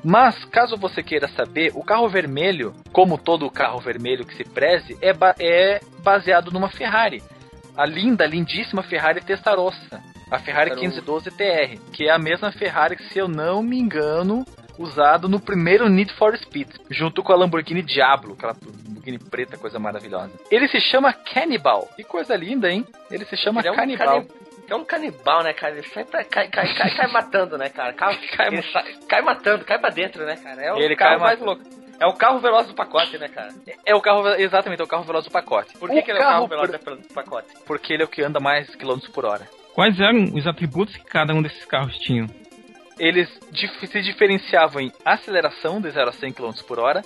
Mas, 0.03 0.43
caso 0.45 0.75
você 0.75 1.01
queira 1.01 1.29
saber, 1.29 1.71
o 1.75 1.83
carro 1.83 2.09
vermelho, 2.09 2.73
como 2.91 3.17
todo 3.17 3.49
carro 3.49 3.79
vermelho 3.79 4.25
que 4.25 4.36
se 4.36 4.43
preze, 4.43 4.97
é, 5.01 5.13
ba 5.13 5.33
é 5.39 5.79
baseado 5.99 6.51
numa 6.51 6.69
Ferrari. 6.69 7.23
A 7.75 7.86
linda, 7.86 8.25
lindíssima 8.25 8.83
Ferrari 8.83 9.21
Testarossa. 9.21 10.03
A 10.29 10.39
Ferrari 10.39 10.75
512 10.75 11.31
TR, 11.31 11.79
que 11.91 12.07
é 12.07 12.12
a 12.12 12.17
mesma 12.17 12.51
Ferrari 12.51 12.95
que, 12.97 13.03
se 13.13 13.19
eu 13.19 13.27
não 13.27 13.62
me 13.62 13.79
engano, 13.79 14.43
usado 14.77 15.29
no 15.29 15.39
primeiro 15.39 15.88
Need 15.89 16.13
for 16.13 16.38
Speed, 16.38 16.69
junto 16.89 17.21
com 17.21 17.33
a 17.33 17.36
Lamborghini 17.36 17.81
Diablo, 17.81 18.33
aquela 18.33 18.55
Lamborghini 18.88 19.19
preta, 19.19 19.57
coisa 19.57 19.79
maravilhosa. 19.79 20.31
Ele 20.49 20.67
se 20.67 20.79
chama 20.79 21.13
Cannibal. 21.13 21.89
Que 21.95 22.03
coisa 22.03 22.36
linda, 22.36 22.69
hein? 22.69 22.86
Ele 23.12 23.25
se 23.25 23.38
chama 23.38 23.62
Ele 23.62 23.69
é 23.69 23.71
um 23.71 23.75
Cannibal. 23.75 24.25
É 24.69 24.75
um 24.75 24.86
canibal, 24.86 25.43
né, 25.43 25.53
cara? 25.53 25.73
Ele 25.73 25.83
sempre 25.89 26.23
cai, 26.23 26.47
cai, 26.47 26.73
cai, 26.73 26.95
cai 26.95 27.07
matando, 27.12 27.57
né, 27.57 27.69
cara? 27.69 27.93
Cai, 27.93 28.17
cai, 28.36 28.49
cai, 29.07 29.21
matando, 29.21 29.65
cai 29.65 29.77
pra 29.77 29.89
dentro, 29.89 30.25
né, 30.25 30.38
cara? 30.38 30.62
É 30.62 30.73
o 30.73 30.77
ele 30.77 30.95
carro 30.95 31.19
mais 31.19 31.39
louco. 31.39 31.62
É 31.99 32.07
o 32.07 32.13
carro 32.13 32.39
veloz 32.39 32.67
do 32.67 32.73
pacote, 32.73 33.17
né, 33.17 33.27
cara? 33.27 33.49
É 33.86 33.93
o 33.93 34.01
carro, 34.01 34.27
exatamente, 34.36 34.81
é 34.81 34.83
o 34.83 34.88
carro 34.88 35.03
veloz 35.03 35.25
do 35.25 35.31
pacote. 35.31 35.77
Por 35.77 35.89
que, 35.89 36.01
que 36.01 36.12
ele 36.12 36.19
é 36.19 36.21
o 36.21 36.25
carro 36.25 36.47
veloz 36.47 36.71
do 36.71 37.13
pacote? 37.13 37.47
Porque 37.65 37.93
ele 37.93 38.03
é 38.03 38.05
o 38.05 38.09
que 38.09 38.21
anda 38.21 38.39
mais 38.39 38.73
quilômetros 38.75 39.12
por 39.12 39.25
hora. 39.25 39.47
Quais 39.73 39.99
eram 39.99 40.25
os 40.33 40.45
atributos 40.45 40.95
que 40.95 41.03
cada 41.03 41.33
um 41.33 41.41
desses 41.41 41.65
carros 41.65 41.97
tinham? 41.99 42.27
Eles 42.99 43.29
se 43.91 44.01
diferenciavam 44.01 44.82
em 44.82 44.91
aceleração 45.06 45.82
de 45.82 45.89
0 45.89 46.10
a 46.10 46.13
100 46.13 46.34
km 46.34 46.51
por 46.67 46.79
hora, 46.79 47.01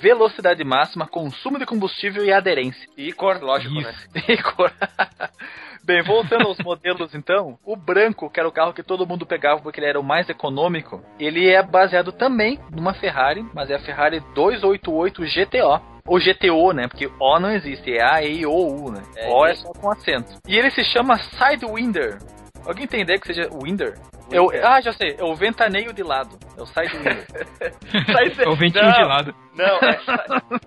velocidade 0.00 0.62
máxima, 0.64 1.06
consumo 1.06 1.58
de 1.58 1.66
combustível 1.66 2.24
e 2.24 2.32
aderência. 2.32 2.88
E 2.96 3.12
cor, 3.12 3.40
lógico, 3.42 3.74
Isso. 3.74 3.88
né? 4.14 4.22
E 4.28 4.42
cor. 4.42 4.72
Bem, 5.84 6.02
voltando 6.02 6.46
aos 6.46 6.58
modelos 6.58 7.14
então, 7.14 7.58
o 7.64 7.74
branco, 7.74 8.28
que 8.28 8.38
era 8.38 8.48
o 8.48 8.52
carro 8.52 8.74
que 8.74 8.82
todo 8.82 9.06
mundo 9.06 9.24
pegava 9.24 9.62
porque 9.62 9.80
ele 9.80 9.88
era 9.88 9.98
o 9.98 10.04
mais 10.04 10.28
econômico, 10.28 11.02
ele 11.18 11.48
é 11.48 11.62
baseado 11.62 12.12
também 12.12 12.60
numa 12.70 12.92
Ferrari, 12.92 13.42
mas 13.54 13.70
é 13.70 13.76
a 13.76 13.80
Ferrari 13.80 14.20
288 14.34 15.22
GTO. 15.22 15.98
Ou 16.04 16.18
GTO, 16.18 16.72
né? 16.72 16.88
Porque 16.88 17.06
O 17.20 17.38
não 17.38 17.50
existe, 17.50 17.92
é 17.92 18.02
A, 18.02 18.22
E, 18.22 18.44
O, 18.44 18.50
U, 18.50 18.90
né? 18.90 19.02
É, 19.16 19.28
o 19.30 19.46
é 19.46 19.54
só 19.54 19.72
com 19.72 19.90
acento. 19.90 20.38
E 20.46 20.58
ele 20.58 20.70
se 20.70 20.82
chama 20.84 21.18
Sidewinder. 21.18 22.18
Alguém 22.66 22.86
tem 22.86 23.02
ideia 23.02 23.18
que 23.18 23.26
seja 23.26 23.48
Winder? 23.52 23.98
Eu, 24.30 24.50
ah, 24.62 24.80
já 24.80 24.92
sei, 24.92 25.16
é 25.18 25.24
o 25.24 25.34
ventaneio 25.34 25.92
de 25.92 26.02
lado. 26.02 26.38
É 26.56 26.60
o 26.60 26.66
Sidewinder. 26.66 27.26
é 28.44 28.48
o 28.48 28.56
ventinho 28.56 28.84
não, 28.84 28.92
de 28.92 29.04
lado. 29.04 29.34
Não, 29.54 29.78
é, 29.78 30.00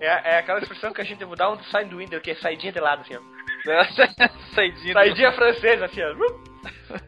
é, 0.00 0.34
é, 0.34 0.38
aquela 0.38 0.58
expressão 0.58 0.92
que 0.92 1.00
a 1.00 1.04
gente 1.04 1.24
mudar 1.24 1.50
um 1.50 1.56
do 1.56 1.64
Sidewinder, 1.64 2.20
que 2.20 2.32
é 2.32 2.34
saidinha 2.34 2.72
de 2.72 2.80
lado, 2.80 3.02
assim, 3.02 3.14
ó. 3.14 3.20
saidinha, 4.54 4.92
saidinha 4.94 5.32
francesa, 5.32 5.84
assim, 5.84 6.00
ó. 6.02 6.98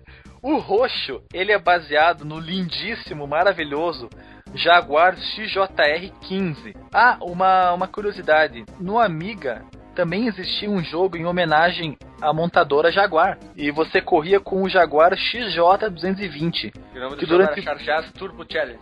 O 0.40 0.58
roxo, 0.58 1.22
ele 1.32 1.50
é 1.50 1.58
baseado 1.58 2.24
no 2.24 2.38
lindíssimo, 2.38 3.26
maravilhoso 3.26 4.08
Jaguar 4.54 5.16
XJR15. 5.16 6.76
Ah, 6.92 7.18
uma, 7.20 7.72
uma 7.72 7.88
curiosidade. 7.88 8.64
No 8.78 9.00
Amiga 9.00 9.64
também 9.94 10.28
existia 10.28 10.70
um 10.70 10.82
jogo 10.82 11.16
em 11.16 11.24
homenagem 11.24 11.96
à 12.24 12.32
montadora 12.32 12.90
Jaguar. 12.90 13.38
E 13.56 13.70
você 13.70 14.00
corria 14.00 14.40
com 14.40 14.62
o 14.62 14.68
Jaguar 14.68 15.12
XJ220. 15.12 16.72
O 16.94 16.98
nome 16.98 17.10
do 17.10 17.16
que 17.16 17.26
durante... 17.26 17.68
era 17.68 18.02
Turbo 18.12 18.44
Challenge. 18.50 18.80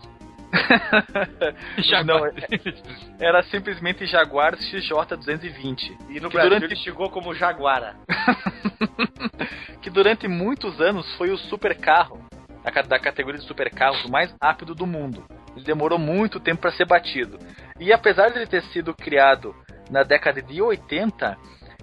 Não, 2.05 2.26
era 3.18 3.42
simplesmente 3.44 4.07
Jaguar 4.07 4.57
XJ220. 4.57 5.96
E 6.11 6.20
no 6.20 6.28
Brasil 6.28 6.50
durante... 6.50 6.64
ele 6.64 6.76
chegou 6.76 7.11
como 7.11 7.35
Jaguara. 7.35 7.96
que 9.83 9.90
durante 9.90 10.28
muitos 10.28 10.81
anos 10.81 11.11
foi 11.16 11.31
o 11.31 11.38
supercarro 11.38 12.22
da 12.88 12.98
categoria 12.98 13.40
de 13.40 13.46
supercarros 13.46 14.05
o 14.05 14.11
mais 14.11 14.33
rápido 14.40 14.72
do 14.74 14.87
mundo. 14.87 15.24
Ele 15.57 15.64
demorou 15.64 15.98
muito 15.98 16.38
tempo 16.38 16.61
para 16.61 16.70
ser 16.72 16.87
batido. 16.87 17.38
E 17.81 17.92
apesar 17.92 18.28
de 18.28 18.38
ele 18.38 18.46
ter 18.46 18.62
sido 18.64 18.94
criado 18.94 19.55
na 19.90 20.05
década 20.05 20.40
de 20.40 20.62
80, 20.62 21.37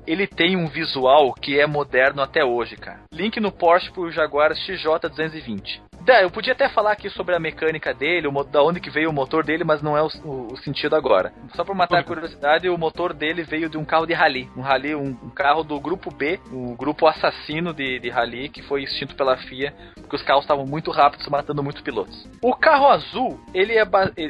ele 0.06 0.28
tem 0.28 0.56
um 0.56 0.68
visual 0.68 1.34
que 1.34 1.60
é 1.60 1.68
moderno 1.68 2.22
até 2.22 2.44
hoje, 2.44 2.76
cara. 2.76 3.02
Link 3.14 3.40
no 3.40 3.52
Porsche 3.52 3.92
pro 3.92 4.12
Jaguar 4.12 4.52
XJ220. 4.52 5.82
É, 6.08 6.24
eu 6.24 6.32
podia 6.32 6.54
até 6.54 6.68
falar 6.68 6.94
aqui 6.94 7.08
sobre 7.10 7.36
a 7.36 7.40
mecânica 7.40 7.94
dele, 7.94 8.28
o, 8.28 8.44
da 8.44 8.64
onde 8.64 8.80
que 8.80 8.90
veio 8.90 9.12
o 9.12 9.14
motor 9.14 9.44
dele, 9.44 9.64
mas 9.64 9.82
não 9.82 9.96
é 9.96 10.02
o, 10.02 10.08
o, 10.26 10.54
o 10.54 10.58
sentido 10.58 10.96
agora. 10.96 11.32
Só 11.56 11.64
para 11.64 11.76
matar 11.76 12.00
a 12.00 12.04
curiosidade, 12.04 12.68
o 12.68 12.78
motor 12.78 13.14
dele 13.14 13.44
veio 13.44 13.70
de 13.70 13.78
um 13.78 13.86
carro 13.86 14.08
de 14.08 14.14
rally. 14.14 14.50
Um 14.58 14.62
rally, 14.62 14.96
um, 14.96 15.16
um 15.22 15.30
carro 15.30 15.64
do 15.64 15.80
grupo 15.80 16.10
B, 16.12 16.40
o 16.52 16.72
um 16.72 16.76
grupo 16.76 17.06
assassino 17.06 17.74
de, 17.74 18.00
de 18.00 18.10
rally, 18.10 18.50
que 18.50 18.64
foi 18.64 18.84
extinto 18.84 19.16
pela 19.16 19.38
FIA, 19.38 19.72
porque 19.96 20.16
os 20.16 20.24
carros 20.24 20.46
estavam 20.46 20.66
muito 20.66 20.90
rápidos, 20.90 21.28
matando 21.28 21.62
muitos 21.62 21.84
pilotos. 21.84 22.28
O 22.42 22.56
carro 22.56 22.88
azul, 22.88 23.40
ele 23.54 23.74
é. 23.74 23.84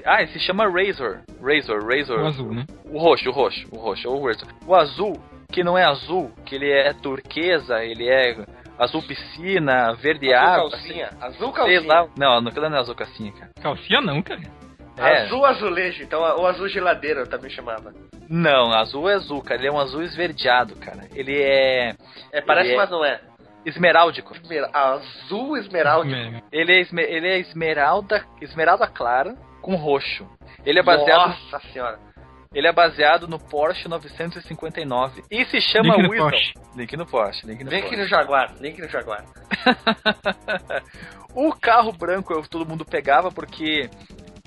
Ah, 0.05 0.21
ele 0.21 0.31
se 0.31 0.39
chama 0.39 0.65
Razor. 0.65 1.21
Razor, 1.41 1.87
Razor. 1.87 2.19
O 2.19 2.27
azul, 2.27 2.53
né? 2.53 2.65
O 2.91 2.99
roxo, 2.99 3.29
o 3.29 3.31
roxo, 3.31 3.67
o 3.71 3.77
roxo, 3.77 4.09
o 4.09 4.27
Razor. 4.27 4.47
O 4.67 4.75
azul, 4.75 5.13
que 5.51 5.63
não 5.63 5.77
é 5.77 5.83
azul, 5.83 6.31
que 6.45 6.55
ele 6.55 6.71
é 6.71 6.93
turquesa, 6.93 7.83
ele 7.83 8.07
é 8.07 8.37
azul 8.77 9.01
piscina, 9.03 9.93
verde 9.93 10.33
azul 10.33 10.49
água. 10.49 10.71
Calcinha. 10.71 11.05
Assim, 11.07 11.25
azul 11.25 11.51
calcinha. 11.51 11.87
Lá. 11.87 12.07
Não, 12.17 12.41
não, 12.41 12.51
não 12.51 12.77
é 12.77 12.79
azul 12.79 12.95
calcinha, 12.95 13.31
cara. 13.31 13.51
Calcinha 13.61 14.01
não, 14.01 14.21
cara. 14.21 14.41
É. 14.97 15.23
Azul 15.23 15.45
azulejo, 15.45 16.03
então 16.03 16.21
o 16.21 16.45
azul 16.45 16.67
geladeira 16.67 17.21
eu 17.21 17.27
também 17.27 17.49
chamava. 17.49 17.93
Não, 18.27 18.71
azul 18.73 19.09
é 19.09 19.15
azul, 19.15 19.41
cara. 19.41 19.59
Ele 19.59 19.69
é 19.69 19.71
um 19.71 19.79
azul 19.79 20.03
esverdeado, 20.03 20.75
cara. 20.75 21.07
Ele 21.15 21.41
é. 21.41 21.95
É, 22.31 22.41
parece, 22.41 22.75
mas 22.75 22.89
é... 22.89 22.91
não 22.91 23.03
é. 23.03 23.19
Esmeráldico. 23.65 24.35
Esmer... 24.35 24.69
Azul 24.73 25.57
esmeráldico. 25.57 26.43
Ele 26.51 26.73
é, 26.73 26.81
esmer... 26.81 27.05
ele 27.09 27.27
é 27.27 27.39
esmeralda, 27.39 28.25
esmeralda 28.41 28.87
clara 28.87 29.35
com 29.61 29.75
roxo. 29.75 30.27
Ele 30.65 30.79
é 30.79 30.83
baseado. 30.83 31.29
Nossa 31.29 31.59
senhora. 31.71 31.99
Ele 32.53 32.67
é 32.67 32.73
baseado 32.73 33.27
no 33.27 33.37
Porsche 33.37 33.87
959 33.87 35.23
e 35.29 35.45
se 35.45 35.61
chama 35.61 35.95
Link 35.95 36.09
Wisdom. 36.09 36.29
Porsche. 36.29 36.53
Link 36.75 36.97
no 36.97 37.05
Porsche. 37.05 37.47
Link 37.47 37.63
no, 37.63 37.69
link 37.69 37.81
Porsche. 37.81 37.97
no 37.97 38.07
Jaguar. 38.07 38.55
Link 38.59 38.81
no 38.81 38.89
Jaguar. 38.89 39.23
o 41.35 41.53
carro 41.53 41.91
branco 41.91 42.33
todo 42.49 42.67
mundo 42.67 42.83
pegava 42.83 43.29
porque 43.31 43.87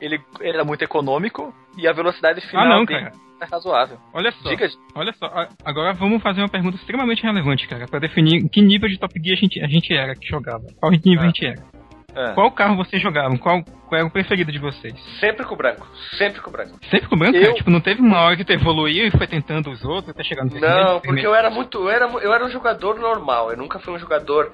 ele 0.01 0.21
era 0.41 0.65
muito 0.65 0.83
econômico 0.83 1.55
e 1.79 1.87
a 1.87 1.93
velocidade 1.93 2.41
final 2.41 2.65
ah, 2.65 2.69
não, 2.69 2.85
cara. 2.85 3.13
é 3.41 3.45
razoável. 3.45 3.99
Olha 4.13 4.33
só. 4.33 4.49
Diga... 4.49 4.67
Olha 4.97 5.13
só. 5.13 5.31
Agora 5.65 5.93
vamos 5.93 6.21
fazer 6.21 6.41
uma 6.41 6.49
pergunta 6.49 6.77
extremamente 6.77 7.23
relevante, 7.23 7.69
cara, 7.69 7.87
para 7.87 8.01
definir 8.01 8.49
que 8.49 8.61
nível 8.61 8.89
de 8.89 8.99
Top 8.99 9.15
Gear 9.15 9.37
a 9.37 9.41
gente, 9.41 9.61
a 9.61 9.69
gente 9.69 9.95
era 9.95 10.17
que 10.17 10.27
jogava. 10.27 10.65
Qual 10.81 10.91
nível 10.91 11.21
ah. 11.21 11.23
a 11.23 11.27
gente 11.27 11.47
era. 11.47 11.82
É. 12.15 12.33
Qual 12.35 12.51
carro 12.51 12.77
vocês 12.77 13.01
jogavam? 13.01 13.37
Qual, 13.39 13.63
qual 13.89 14.01
é 14.01 14.05
o 14.05 14.11
preferido 14.11 14.53
de 14.53 14.59
vocês? 14.59 14.95
Sempre 15.19 15.45
com 15.47 15.55
o 15.55 15.57
branco. 15.57 15.87
Sempre 16.19 16.41
com 16.41 16.51
o 16.51 16.53
branco. 16.53 16.79
Sempre 16.91 17.09
com 17.09 17.15
o 17.15 17.19
branco? 17.19 17.37
Eu... 17.37 17.55
Tipo, 17.55 17.71
não 17.71 17.81
teve 17.81 18.01
uma 18.01 18.21
hora 18.21 18.37
que 18.37 18.45
tu 18.45 18.53
evoluiu 18.53 19.07
e 19.07 19.11
foi 19.11 19.27
tentando 19.27 19.71
os 19.71 19.85
outros 19.85 20.11
até 20.11 20.23
chegar 20.23 20.45
no 20.45 20.51
terceiro? 20.51 20.75
Não, 20.75 21.01
porque 21.01 21.27
eu 21.27 21.35
era 21.35 21.51
muito. 21.51 21.79
Eu 21.79 21.91
era, 21.91 22.07
eu 22.07 22.33
era 22.33 22.45
um 22.45 22.51
jogador 22.51 22.99
normal. 22.99 23.51
Eu 23.51 23.57
nunca 23.57 23.79
fui 23.79 23.95
um 23.95 23.99
jogador. 23.99 24.53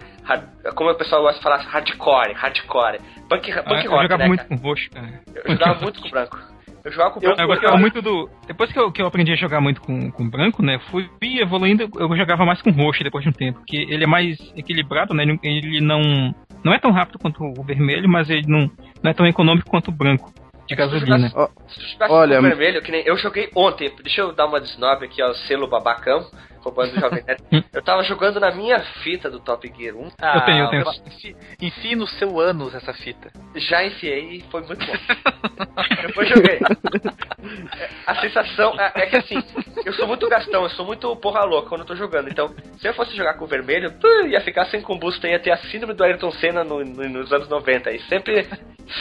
Como 0.75 0.91
o 0.91 0.95
pessoal 0.95 1.23
gosta 1.23 1.39
de 1.39 1.43
falar, 1.43 1.59
hardcore, 1.59 2.33
hardcore. 2.35 2.99
Punk, 3.29 3.51
punk 3.51 3.51
ah, 3.51 3.63
rock. 3.63 3.87
Eu 3.87 4.03
jogava 4.03 4.23
né, 4.23 4.29
muito 4.29 4.45
cara? 4.45 4.61
com 4.61 4.69
roxo, 4.69 4.91
cara. 4.91 5.21
Eu 5.35 5.53
jogava 5.53 5.81
muito 5.81 6.01
com 6.01 6.09
o 6.09 6.11
branco. 6.11 6.58
Eu 6.85 6.93
jogava 6.93 7.15
com 7.15 7.21
branco. 7.21 7.41
Eu, 7.41 7.45
eu 7.45 7.49
gostava 7.49 7.75
eu... 7.75 7.81
muito 7.81 8.03
do. 8.03 8.29
Depois 8.47 8.73
que 8.73 8.79
eu, 8.79 8.93
que 8.93 9.03
eu 9.03 9.07
aprendi 9.07 9.33
a 9.33 9.37
jogar 9.37 9.61
muito 9.61 9.81
com, 9.81 10.11
com 10.11 10.29
branco, 10.29 10.63
né? 10.63 10.79
Fui 10.91 11.09
evoluindo, 11.23 11.89
eu 11.99 12.17
jogava 12.17 12.45
mais 12.45 12.63
com 12.63 12.71
roxo 12.71 13.05
depois 13.05 13.23
de 13.23 13.31
um 13.31 13.33
tempo. 13.33 13.59
Porque 13.59 13.77
ele 13.77 14.05
é 14.05 14.07
mais 14.07 14.39
equilibrado, 14.57 15.15
né? 15.15 15.25
Ele 15.43 15.81
não 15.81 16.35
não 16.65 16.73
é 16.73 16.79
tão 16.79 16.91
rápido 16.91 17.19
quanto 17.19 17.43
o 17.45 17.63
vermelho, 17.63 18.09
mas 18.09 18.29
ele 18.29 18.47
não, 18.47 18.71
não 19.03 19.11
é 19.11 19.15
tão 19.15 19.27
econômico 19.27 19.71
quanto 19.71 19.89
o 19.89 19.93
branco 19.93 20.33
de 20.69 20.77
gasolina. 20.77 21.33
Olha, 22.11 22.41
vermelho, 22.43 22.83
que 22.83 22.93
nem 22.93 23.03
eu 23.07 23.17
joguei 23.17 23.51
ontem, 23.57 23.91
deixa 24.03 24.21
eu 24.21 24.33
dar 24.35 24.47
uma 24.47 24.61
desnobre 24.61 25.07
aqui 25.07 25.23
ao 25.23 25.35
selo 25.35 25.67
babacão, 25.67 26.27
roubando 26.69 26.99
Jovem 27.01 27.25
Nerd. 27.25 27.43
Hum. 27.53 27.63
eu 27.73 27.83
tava 27.83 28.03
jogando 28.03 28.39
na 28.39 28.51
minha 28.51 28.79
fita 29.03 29.31
do 29.31 29.41
Top 29.41 29.67
Gear 29.77 29.97
1. 29.97 30.09
Ah, 30.21 30.35
eu 30.37 30.45
tenho, 30.45 30.65
eu 30.65 30.71
tenho. 30.71 30.85
Enfie, 31.07 31.37
enfie 31.61 31.97
no 31.97 32.07
seu 32.07 32.39
ânus 32.39 32.75
essa 32.75 32.93
fita. 32.93 33.31
Já 33.57 33.85
enfiei 33.85 34.37
e 34.37 34.41
foi 34.51 34.63
muito 34.63 34.85
bom. 34.87 34.93
Depois 36.07 36.29
joguei. 36.29 36.59
A 38.07 38.15
sensação 38.17 38.79
é, 38.79 38.93
é 39.03 39.07
que 39.07 39.17
assim, 39.17 39.43
eu 39.85 39.93
sou 39.95 40.07
muito 40.07 40.29
gastão, 40.29 40.63
eu 40.63 40.71
sou 40.71 40.85
muito 40.85 41.15
porra 41.17 41.45
louca 41.45 41.69
quando 41.69 41.83
eu 41.83 41.87
tô 41.87 41.97
jogando. 41.97 42.29
Então, 42.29 42.55
se 42.79 42.87
eu 42.87 42.95
fosse 42.95 43.17
jogar 43.17 43.35
com 43.35 43.45
o 43.45 43.49
vermelho, 43.49 43.93
ia 44.29 44.41
ficar 44.41 44.67
sem 44.67 44.81
combustão, 44.83 45.31
ia 45.31 45.41
ter 45.41 45.51
a 45.51 45.57
síndrome 45.57 45.95
do 45.95 46.05
Ayrton 46.05 46.31
Senna 46.33 46.63
no, 46.65 46.85
no, 46.85 47.09
nos 47.09 47.33
anos 47.33 47.49
90. 47.49 47.91
E 47.93 48.01
sempre, 48.03 48.47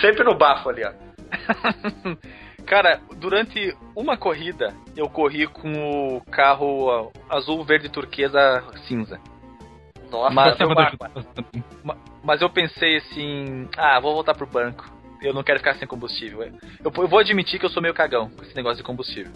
sempre 0.01 0.23
no 0.23 0.37
bafo 0.37 0.69
ali, 0.69 0.83
ó. 0.83 0.91
Cara, 2.67 2.99
durante 3.15 3.73
uma 3.95 4.17
corrida, 4.17 4.75
eu 4.95 5.07
corri 5.09 5.47
com 5.47 6.17
o 6.17 6.21
carro 6.29 7.11
azul, 7.29 7.63
verde, 7.63 7.87
turquesa, 7.87 8.61
cinza. 8.85 9.19
Nossa, 10.11 10.33
Mas, 10.35 10.59
eu 10.59 10.69
Ma- 11.83 11.97
Mas 12.23 12.41
eu 12.41 12.49
pensei 12.49 12.97
assim, 12.97 13.67
ah, 13.77 13.99
vou 14.01 14.13
voltar 14.13 14.35
pro 14.35 14.45
banco. 14.45 14.85
Eu 15.21 15.33
não 15.33 15.43
quero 15.43 15.59
ficar 15.59 15.75
sem 15.75 15.87
combustível. 15.87 16.43
Eu, 16.43 16.91
eu 16.95 17.07
vou 17.07 17.19
admitir 17.19 17.57
que 17.57 17.65
eu 17.65 17.69
sou 17.69 17.81
meio 17.81 17.93
cagão 17.93 18.29
com 18.29 18.43
esse 18.43 18.55
negócio 18.55 18.77
de 18.77 18.83
combustível. 18.83 19.31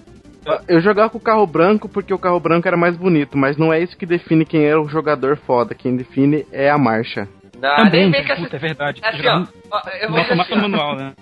Eu 0.67 0.81
jogava 0.81 1.09
com 1.09 1.17
o 1.17 1.21
carro 1.21 1.47
branco 1.47 1.87
porque 1.87 2.13
o 2.13 2.19
carro 2.19 2.39
branco 2.39 2.67
era 2.67 2.75
mais 2.75 2.97
bonito, 2.97 3.37
mas 3.37 3.57
não 3.57 3.71
é 3.71 3.79
isso 3.79 3.95
que 3.95 4.05
define 4.05 4.43
quem 4.45 4.65
é 4.65 4.75
o 4.75 4.87
jogador 4.87 5.37
foda. 5.37 5.73
Quem 5.73 5.95
define 5.95 6.45
é 6.51 6.69
a 6.69 6.77
marcha. 6.77 7.27
Não, 7.61 7.75
Também, 7.75 8.09
nem 8.09 8.27
com 8.27 8.35
puta, 8.37 8.55
é 8.55 8.59
verdade. 8.59 9.01
Assim, 9.03 9.27
ó, 9.27 9.81
eu 10.01 10.09
vou 10.09 10.19
dizer 10.21 10.41
assim, 10.41 10.53
ó, 10.53 10.57
manual, 10.57 10.95
né? 10.95 11.13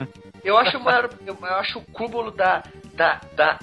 Eu 0.41 0.57
acho 0.57 0.77
o 0.77 0.81
maior, 0.81 1.09
eu, 1.27 1.37
eu 1.41 1.55
acho 1.55 1.79
o 1.79 1.85
cúmulo 1.91 2.31
da, 2.31 2.63
da, 2.93 3.19
da, 3.35 3.59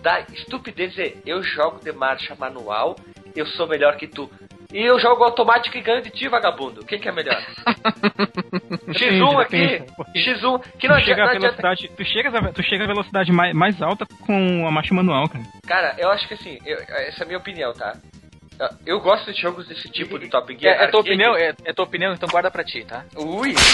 da 0.00 0.20
estupidez 0.32 0.96
é, 0.96 1.14
eu 1.26 1.42
jogo 1.42 1.80
de 1.82 1.90
marcha 1.90 2.36
manual, 2.36 2.94
eu 3.34 3.44
sou 3.46 3.66
melhor 3.66 3.96
que 3.96 4.06
tu. 4.06 4.30
E 4.72 4.80
eu 4.80 5.00
jogo 5.00 5.24
automático 5.24 5.76
e 5.76 5.80
ganho 5.80 6.00
de 6.00 6.10
ti, 6.10 6.28
vagabundo. 6.28 6.84
Quem 6.84 7.00
que 7.00 7.08
é 7.08 7.12
melhor? 7.12 7.42
X1 8.90 9.40
aqui, 9.40 9.56
depende, 9.66 9.92
porque 9.96 10.20
X1, 10.20 10.62
que 10.78 10.86
não 10.88 10.96
tu 10.96 11.04
chega, 11.04 11.24
não 11.24 11.30
adianta. 11.30 11.38
velocidade, 11.40 11.90
tu, 11.96 12.04
chega 12.04 12.28
a, 12.38 12.52
tu 12.52 12.62
chega 12.62 12.84
a 12.84 12.86
velocidade 12.86 13.32
mais, 13.32 13.52
mais 13.54 13.82
alta 13.82 14.06
com 14.24 14.66
a 14.66 14.70
marcha 14.70 14.94
manual, 14.94 15.28
cara. 15.28 15.44
Cara, 15.66 15.94
eu 15.98 16.08
acho 16.10 16.28
que 16.28 16.34
assim, 16.34 16.58
eu- 16.64 16.78
essa 16.78 17.22
é 17.22 17.24
a 17.24 17.26
minha 17.26 17.38
opinião, 17.38 17.72
tá? 17.72 17.96
Eu 18.84 19.00
gosto 19.00 19.32
de 19.32 19.40
jogos 19.40 19.66
desse 19.66 19.88
tipo 19.90 20.18
de 20.18 20.28
Top 20.28 20.54
Gear. 20.58 20.80
É, 20.80 20.84
é 20.84 20.88
tua 20.88 21.00
opinião? 21.00 21.34
É, 21.36 21.54
é 21.64 21.72
tua 21.72 21.84
opinião? 21.84 22.12
Então 22.12 22.28
guarda 22.28 22.50
pra 22.50 22.62
ti, 22.64 22.84
tá? 22.84 23.04
Ui! 23.16 23.54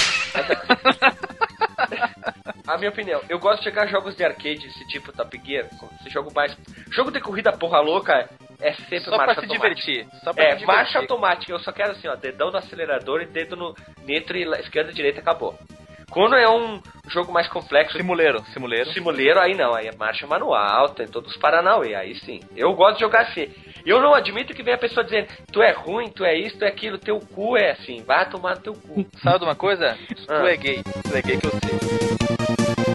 A 2.66 2.76
minha 2.78 2.90
opinião, 2.90 3.20
eu 3.28 3.38
gosto 3.38 3.62
de 3.62 3.70
jogar 3.70 3.86
jogos 3.86 4.16
de 4.16 4.24
arcade, 4.24 4.66
esse 4.66 4.86
tipo 4.88 5.12
Top 5.12 5.40
Gear, 5.44 5.68
esse 6.00 6.10
jogo 6.10 6.32
mais. 6.34 6.56
Jogo 6.90 7.12
de 7.12 7.20
corrida 7.20 7.52
porra 7.52 7.80
louca 7.80 8.28
é 8.60 8.72
sempre 8.72 9.00
Só 9.00 9.10
pra 9.16 9.18
marcha 9.26 9.34
se 9.34 9.46
automática. 9.46 9.74
divertir. 9.74 10.06
Só 10.24 10.32
pra 10.32 10.42
É, 10.42 10.46
divertir. 10.48 10.66
marcha 10.66 10.98
automática, 10.98 11.52
eu 11.52 11.60
só 11.60 11.70
quero 11.70 11.92
assim, 11.92 12.08
ó, 12.08 12.16
dedão 12.16 12.50
no 12.50 12.56
acelerador 12.58 13.22
e 13.22 13.26
dedo 13.26 13.54
no 13.54 13.72
nitro 14.04 14.36
e 14.36 14.42
esquerda 14.60 14.90
e 14.90 14.94
direita 14.94 15.20
acabou. 15.20 15.56
Quando 16.16 16.34
é 16.34 16.48
um 16.48 16.80
jogo 17.08 17.30
mais 17.30 17.46
complexo, 17.46 17.94
Simuleiro, 17.98 18.42
simuleiro. 18.54 18.90
simuleiro, 18.90 19.38
aí 19.38 19.54
não, 19.54 19.74
aí 19.74 19.86
é 19.88 19.94
marcha 19.94 20.26
manual, 20.26 20.88
tem 20.88 21.06
todos 21.06 21.30
os 21.32 21.36
Paranauê, 21.36 21.94
aí 21.94 22.14
sim. 22.20 22.40
Eu 22.56 22.72
gosto 22.72 22.94
de 22.94 23.00
jogar 23.00 23.20
assim. 23.20 23.50
Eu 23.84 24.00
não 24.00 24.14
admito 24.14 24.54
que 24.54 24.62
venha 24.62 24.76
a 24.76 24.80
pessoa 24.80 25.04
dizendo, 25.04 25.28
tu 25.52 25.60
é 25.60 25.72
ruim, 25.72 26.08
tu 26.08 26.24
é 26.24 26.34
isso, 26.34 26.56
tu 26.56 26.64
é 26.64 26.68
aquilo, 26.68 26.96
teu 26.96 27.20
cu 27.20 27.58
é 27.58 27.72
assim, 27.72 28.02
vai 28.02 28.26
tomar 28.30 28.54
no 28.56 28.62
teu 28.62 28.72
cu. 28.72 29.04
Sabe 29.22 29.40
de 29.40 29.44
uma 29.44 29.54
coisa? 29.54 29.94
Tu 30.08 30.24
Ah. 30.32 30.50
é 30.50 30.56
gay. 30.56 30.82
Tu 30.82 31.14
é 31.18 31.20
gay 31.20 31.36
que 31.36 31.46
eu 31.48 31.50
sei. 31.50 32.86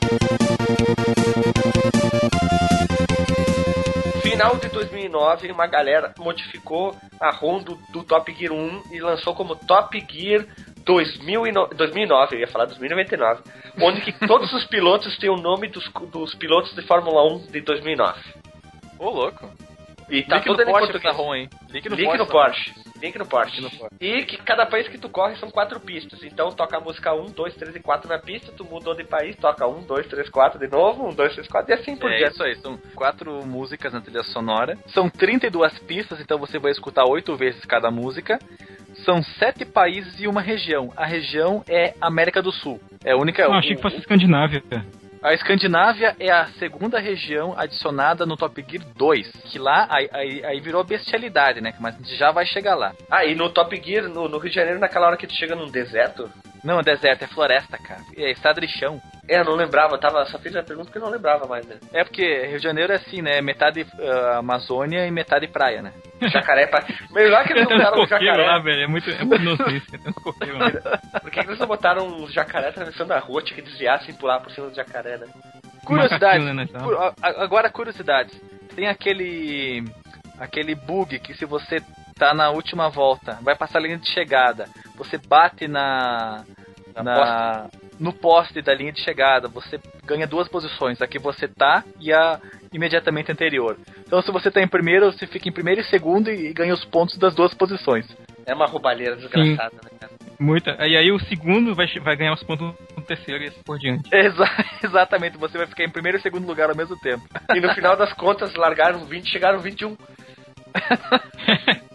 Final 4.24 4.56
de 4.56 4.70
2009, 4.70 5.52
uma 5.52 5.68
galera 5.68 6.14
modificou 6.18 6.96
a 7.20 7.30
ROM 7.32 7.60
do, 7.62 7.78
do 7.92 8.04
Top 8.04 8.32
Gear 8.34 8.52
1 8.54 8.84
e 8.92 9.00
lançou 9.00 9.36
como 9.36 9.56
Top 9.56 10.04
Gear 10.10 10.46
2009, 10.86 11.76
2009, 11.76 12.36
eu 12.36 12.40
ia 12.40 12.48
falar 12.48 12.66
2099, 12.66 13.42
onde 13.82 14.02
que 14.02 14.12
todos 14.28 14.52
os 14.54 14.66
pilotos 14.66 15.18
têm 15.18 15.30
o 15.30 15.36
nome 15.36 15.68
dos, 15.68 15.90
dos 16.12 16.36
pilotos 16.36 16.74
de 16.76 16.82
Fórmula 16.84 17.24
1 17.34 17.48
de 17.52 17.62
2009. 17.62 18.20
Ô, 19.00 19.10
louco. 19.10 19.50
E 20.10 20.24
tá 20.24 20.38
Link 20.38 20.48
no 20.48 20.58
tudo 20.58 20.70
em 20.70 20.72
Porsche 20.72 20.98
essa 20.98 21.12
ROM, 21.12 21.36
hein? 21.36 21.50
Link 21.70 21.90
no 21.90 21.96
Link 21.96 22.06
Porsche. 22.06 22.18
no 22.18 22.24
essa 22.24 22.91
Porsche. 23.02 23.06
Link 23.06 23.18
no 23.18 23.26
Porsche. 23.26 23.62
Link 23.62 23.72
no 23.74 23.78
Porsche. 23.80 23.96
E 24.00 24.26
que 24.26 24.38
cada 24.38 24.66
país 24.66 24.88
que 24.88 24.98
tu 24.98 25.10
corre 25.10 25.36
são 25.38 25.50
quatro 25.50 25.80
pistas. 25.80 26.22
Então 26.24 26.52
toca 26.52 26.78
a 26.78 26.80
música 26.80 27.14
1, 27.14 27.26
2, 27.32 27.56
3 27.56 27.76
e 27.76 27.80
4 27.80 28.08
na 28.10 28.20
pista, 28.20 28.52
tu 28.52 28.64
mudou 28.66 28.96
de 28.96 29.04
país, 29.04 29.36
toca 29.36 29.68
1, 29.68 29.82
2, 29.84 30.08
3, 30.08 30.30
4 30.30 30.60
de 30.60 30.68
novo, 30.68 31.08
1, 31.10 31.14
2, 31.16 31.34
3, 31.34 31.48
4 31.48 31.72
e 31.72 31.74
assim 31.74 31.96
por 31.96 32.12
É 32.12 32.18
diante. 32.18 32.34
isso 32.34 32.44
aí, 32.44 32.56
são 32.58 32.78
quatro 32.96 33.46
músicas 33.46 33.94
na 33.94 34.02
trilha 34.02 34.24
sonora. 34.24 34.78
São 34.88 35.10
32 35.10 35.78
pistas, 35.80 36.20
então 36.22 36.38
você 36.38 36.60
vai 36.60 36.72
escutar 36.72 37.06
oito 37.10 37.36
vezes 37.36 37.64
cada 37.66 37.90
música. 37.92 38.40
São 39.06 39.24
sete 39.24 39.66
países 39.66 40.20
e 40.20 40.28
uma 40.28 40.42
região. 40.42 40.92
A 40.98 41.06
região 41.06 41.64
é 41.68 41.94
América 42.02 42.42
do 42.42 42.52
Sul. 42.52 42.80
É 43.06 43.12
a 43.14 43.18
única. 43.18 43.42
Eu 43.42 43.50
o- 43.52 43.54
achei 43.54 43.76
que 43.76 43.82
fosse 43.82 43.98
Escandinávia. 43.98 44.62
A 45.22 45.34
Escandinávia 45.36 46.16
é 46.20 46.32
a 46.32 46.48
segunda 46.58 47.00
região 47.00 47.54
adicionada 47.56 48.26
no 48.26 48.36
Top 48.36 48.60
Gear 48.68 48.84
2. 48.96 49.32
Que 49.52 49.60
lá 49.60 49.86
aí, 49.90 50.10
aí- 50.12 50.44
aí 50.44 50.60
virou 50.60 50.84
bestialidade, 50.84 51.62
né? 51.62 51.74
Mas 51.80 51.94
a 51.94 51.98
gente 52.00 52.16
já 52.16 52.32
vai 52.32 52.44
chegar 52.46 52.74
lá. 52.74 52.92
Ah, 53.10 53.24
e 53.24 53.36
no 53.36 53.50
Top 53.52 53.80
Gear, 53.84 54.10
no, 54.10 54.28
no 54.28 54.40
Rio 54.40 54.50
de 54.50 54.56
Janeiro, 54.56 54.80
naquela 54.80 55.06
hora 55.06 55.18
que 55.18 55.28
tu 55.28 55.36
chega 55.36 55.56
num 55.56 55.70
deserto, 55.70 56.28
Não, 56.64 56.80
é 56.80 56.84
deserto, 56.84 57.24
é 57.24 57.28
floresta, 57.28 57.78
cara. 57.78 58.02
É 58.16 58.32
estrada 58.32 58.62
de 58.62 58.68
chão. 58.68 59.02
é, 59.28 59.40
eu 59.40 59.46
não 59.46 59.56
lembrava, 59.56 59.98
tava, 59.98 60.24
só 60.26 60.38
fiz 60.38 60.56
a 60.56 60.62
pergunta 60.62 60.86
porque 60.88 61.00
eu 61.00 61.04
não 61.04 61.10
lembrava 61.12 61.48
mais, 61.48 61.66
né? 61.66 61.78
É 61.92 62.04
porque 62.04 62.46
Rio 62.46 62.58
de 62.58 62.64
Janeiro 62.64 62.94
é 62.94 62.98
assim, 62.98 63.22
né? 63.22 63.42
Metade 63.42 63.86
ah, 64.00 64.38
Amazônia 64.38 65.06
e 65.08 65.12
metade 65.12 65.48
praia, 65.48 65.82
né? 65.82 65.92
Jacaré, 66.22 66.68
pra... 66.68 66.84
melhor 67.12 67.44
que 67.46 67.54
eles 67.54 67.68
não 67.68 67.78
botaram 67.78 67.98
um 67.98 68.08
coqueiros 68.08 68.28
lá, 68.28 68.44
jacaré. 68.44 68.64
velho. 68.64 68.84
É 68.84 68.88
muito, 68.88 69.10
é 69.10 69.24
muito 69.24 69.50
lá. 69.50 70.72
Por 71.22 71.32
que 71.32 71.40
que 71.44 71.48
eles 71.50 71.60
não 71.60 71.68
botaram 71.68 72.06
um 72.08 72.28
jacaré 72.30 72.70
atravessando 72.70 73.12
a 73.12 73.20
rua, 73.20 73.42
tinha 73.42 73.56
que 73.56 73.62
desviar 73.64 74.00
sem 74.04 74.14
pular 74.14 74.40
por 74.40 74.52
cima 74.52 74.68
do 74.70 74.76
jacaré, 74.76 75.18
né? 75.18 75.28
Curiosidades. 75.84 76.46
Né, 76.54 76.64
então. 76.70 76.84
Cu- 76.84 76.94
a- 76.96 77.14
a- 77.22 77.44
agora 77.44 77.70
curiosidades. 77.72 78.40
Tem 78.76 78.88
aquele 78.88 79.84
aquele 80.40 80.76
bug 80.76 81.20
que 81.20 81.34
se 81.34 81.46
você 81.46 81.78
tá 82.18 82.34
na 82.34 82.50
última 82.52 82.90
volta, 82.90 83.38
vai 83.42 83.56
passar 83.56 83.80
a 83.80 83.82
linha 83.82 83.98
de 83.98 84.08
chegada, 84.12 84.66
você 85.02 85.18
bate 85.18 85.68
na 85.68 86.44
Na 86.96 87.04
na 87.04 87.70
no 88.00 88.12
poste 88.12 88.62
da 88.64 88.74
linha 88.74 88.92
de 88.92 89.00
chegada, 89.00 89.48
você 89.48 89.80
ganha 90.06 90.26
duas 90.26 90.48
posições, 90.48 91.00
a 91.02 91.08
que 91.08 91.20
você 91.20 91.48
tá 91.48 91.84
e 92.00 92.12
a 92.12 92.40
imediatamente 92.74 93.32
anterior. 93.32 93.78
Então 94.00 94.22
se 94.22 94.32
você 94.32 94.50
tá 94.50 94.60
em 94.62 94.68
primeiro, 94.68 95.12
você 95.12 95.28
fica 95.28 95.48
em 95.48 95.52
primeiro 95.52 95.82
e 95.82 95.84
segundo 95.84 96.30
e, 96.32 96.48
e 96.48 96.54
ganha 96.54 96.74
os 96.74 96.84
pontos 96.84 97.18
das 97.18 97.36
duas 97.36 97.54
posições. 97.54 98.08
É 98.46 98.56
uma 98.56 98.66
roubalheira 98.66 99.16
desgraçada, 99.16 99.76
né, 99.84 99.92
cara? 100.00 100.12
Muita. 100.40 100.72
E 100.88 100.98
aí 100.98 101.12
o 101.12 101.20
segundo 101.20 101.76
vai, 101.76 101.86
vai 102.00 102.16
ganhar 102.16 102.34
os 102.34 102.42
pontos 102.42 102.74
no 102.98 103.04
terceiro 103.04 103.44
e 103.44 103.48
assim 103.48 103.62
por 103.64 103.78
diante. 103.78 104.10
Exa 104.14 104.50
exatamente, 104.84 105.38
você 105.38 105.58
vai 105.58 105.68
ficar 105.68 105.84
em 105.84 105.92
primeiro 105.92 106.18
e 106.18 106.22
segundo 106.22 106.48
lugar 106.48 106.70
ao 106.70 106.76
mesmo 106.76 106.98
tempo. 107.00 107.24
E 107.56 107.60
no 107.60 107.72
final 107.76 107.96
das 107.96 108.12
contas, 108.14 108.56
largaram 108.56 109.06
20 109.06 109.30
chegaram 109.30 109.60
21. 109.60 109.96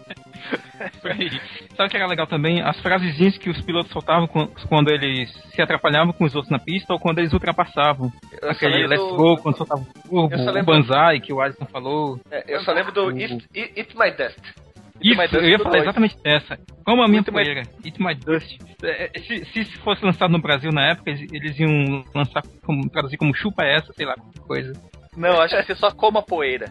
Sabe 1.75 1.87
o 1.87 1.89
que 1.89 1.97
era 1.97 2.07
legal 2.07 2.27
também? 2.27 2.61
As 2.61 2.79
frasezinhas 2.79 3.37
que 3.37 3.49
os 3.49 3.61
pilotos 3.61 3.91
soltavam 3.91 4.27
quan- 4.27 4.47
quando 4.67 4.89
eles 4.89 5.31
se 5.53 5.61
atrapalhavam 5.61 6.13
com 6.13 6.25
os 6.25 6.35
outros 6.35 6.51
na 6.51 6.59
pista 6.59 6.93
ou 6.93 6.99
quando 6.99 7.19
eles 7.19 7.33
ultrapassavam. 7.33 8.11
Eu 8.41 8.49
Aquele 8.51 8.73
lembro 8.87 8.89
Let's 8.89 9.07
do- 9.07 9.15
Go, 9.15 9.37
quando 9.41 9.57
soltava 9.57 9.81
o 9.81 10.09
turbo, 10.29 10.59
o 10.59 10.63
Banzai, 10.63 11.19
que 11.19 11.33
o 11.33 11.41
Alisson 11.41 11.65
falou. 11.65 12.19
É, 12.31 12.55
eu 12.55 12.61
só 12.61 12.71
lembro 12.71 12.91
do 12.91 13.11
Eat, 13.19 13.45
Eat, 13.55 13.95
My 13.97 14.11
Dust. 14.11 14.39
Isso, 14.99 15.15
My 15.21 15.27
eu 15.31 15.47
ia 15.49 15.57
do 15.57 15.63
falar 15.63 15.77
exatamente 15.79 16.17
dessa. 16.23 16.57
Como 16.83 17.03
a 17.03 17.07
minha 17.07 17.19
Eat 17.19 17.27
My- 17.27 17.33
poeira. 17.43 17.61
Eat 17.85 17.99
My 18.01 18.15
Dust. 18.15 18.57
É, 18.83 19.11
é, 19.15 19.19
Se, 19.21 19.45
se 19.45 19.59
isso 19.59 19.79
fosse 19.81 20.03
lançado 20.03 20.31
no 20.31 20.39
Brasil 20.41 20.71
na 20.71 20.89
época, 20.91 21.11
eles, 21.11 21.31
eles 21.31 21.59
iam 21.59 22.03
lançar 22.15 22.41
como, 22.65 22.89
traduzir 22.89 23.17
como 23.17 23.33
chupa 23.35 23.63
essa, 23.63 23.93
sei 23.93 24.05
lá, 24.05 24.15
coisa. 24.47 24.73
Não, 25.15 25.39
acho 25.41 25.55
que 25.57 25.63
você 25.63 25.75
só 25.75 25.91
coma 25.91 26.21
poeira. 26.23 26.65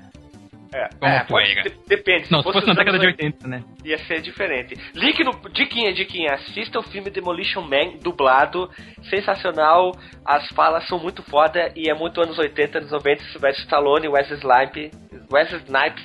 É, 0.74 0.88
é, 1.02 1.24
pode- 1.24 1.54
de- 1.62 1.76
depende. 1.86 2.30
Não, 2.30 2.38
se 2.42 2.44
fosse 2.44 2.60
na 2.66 2.74
nos 2.74 2.76
década 2.76 2.98
de 2.98 3.06
anos 3.06 3.16
80, 3.18 3.48
né? 3.48 3.62
Ia 3.84 3.98
ser 4.06 4.20
diferente. 4.20 4.74
Link 4.94 5.22
no. 5.24 5.32
Diquinha, 5.50 5.92
diquinha. 5.92 6.34
Assista 6.34 6.78
o 6.78 6.82
filme 6.82 7.10
Demolition 7.10 7.62
Man, 7.62 7.98
dublado. 8.02 8.70
Sensacional. 9.10 9.92
As 10.24 10.46
falas 10.48 10.86
são 10.88 10.98
muito 10.98 11.22
foda 11.22 11.72
e 11.76 11.88
é 11.90 11.94
muito 11.94 12.20
anos 12.20 12.38
80, 12.38 12.78
anos 12.78 12.90
90. 12.90 13.22
Sylvester 13.24 13.64
Stallone, 13.64 14.08
Wesley 14.08 14.38
Snipes. 14.38 14.90
Wesley 15.32 15.60
Snipes. 15.62 16.04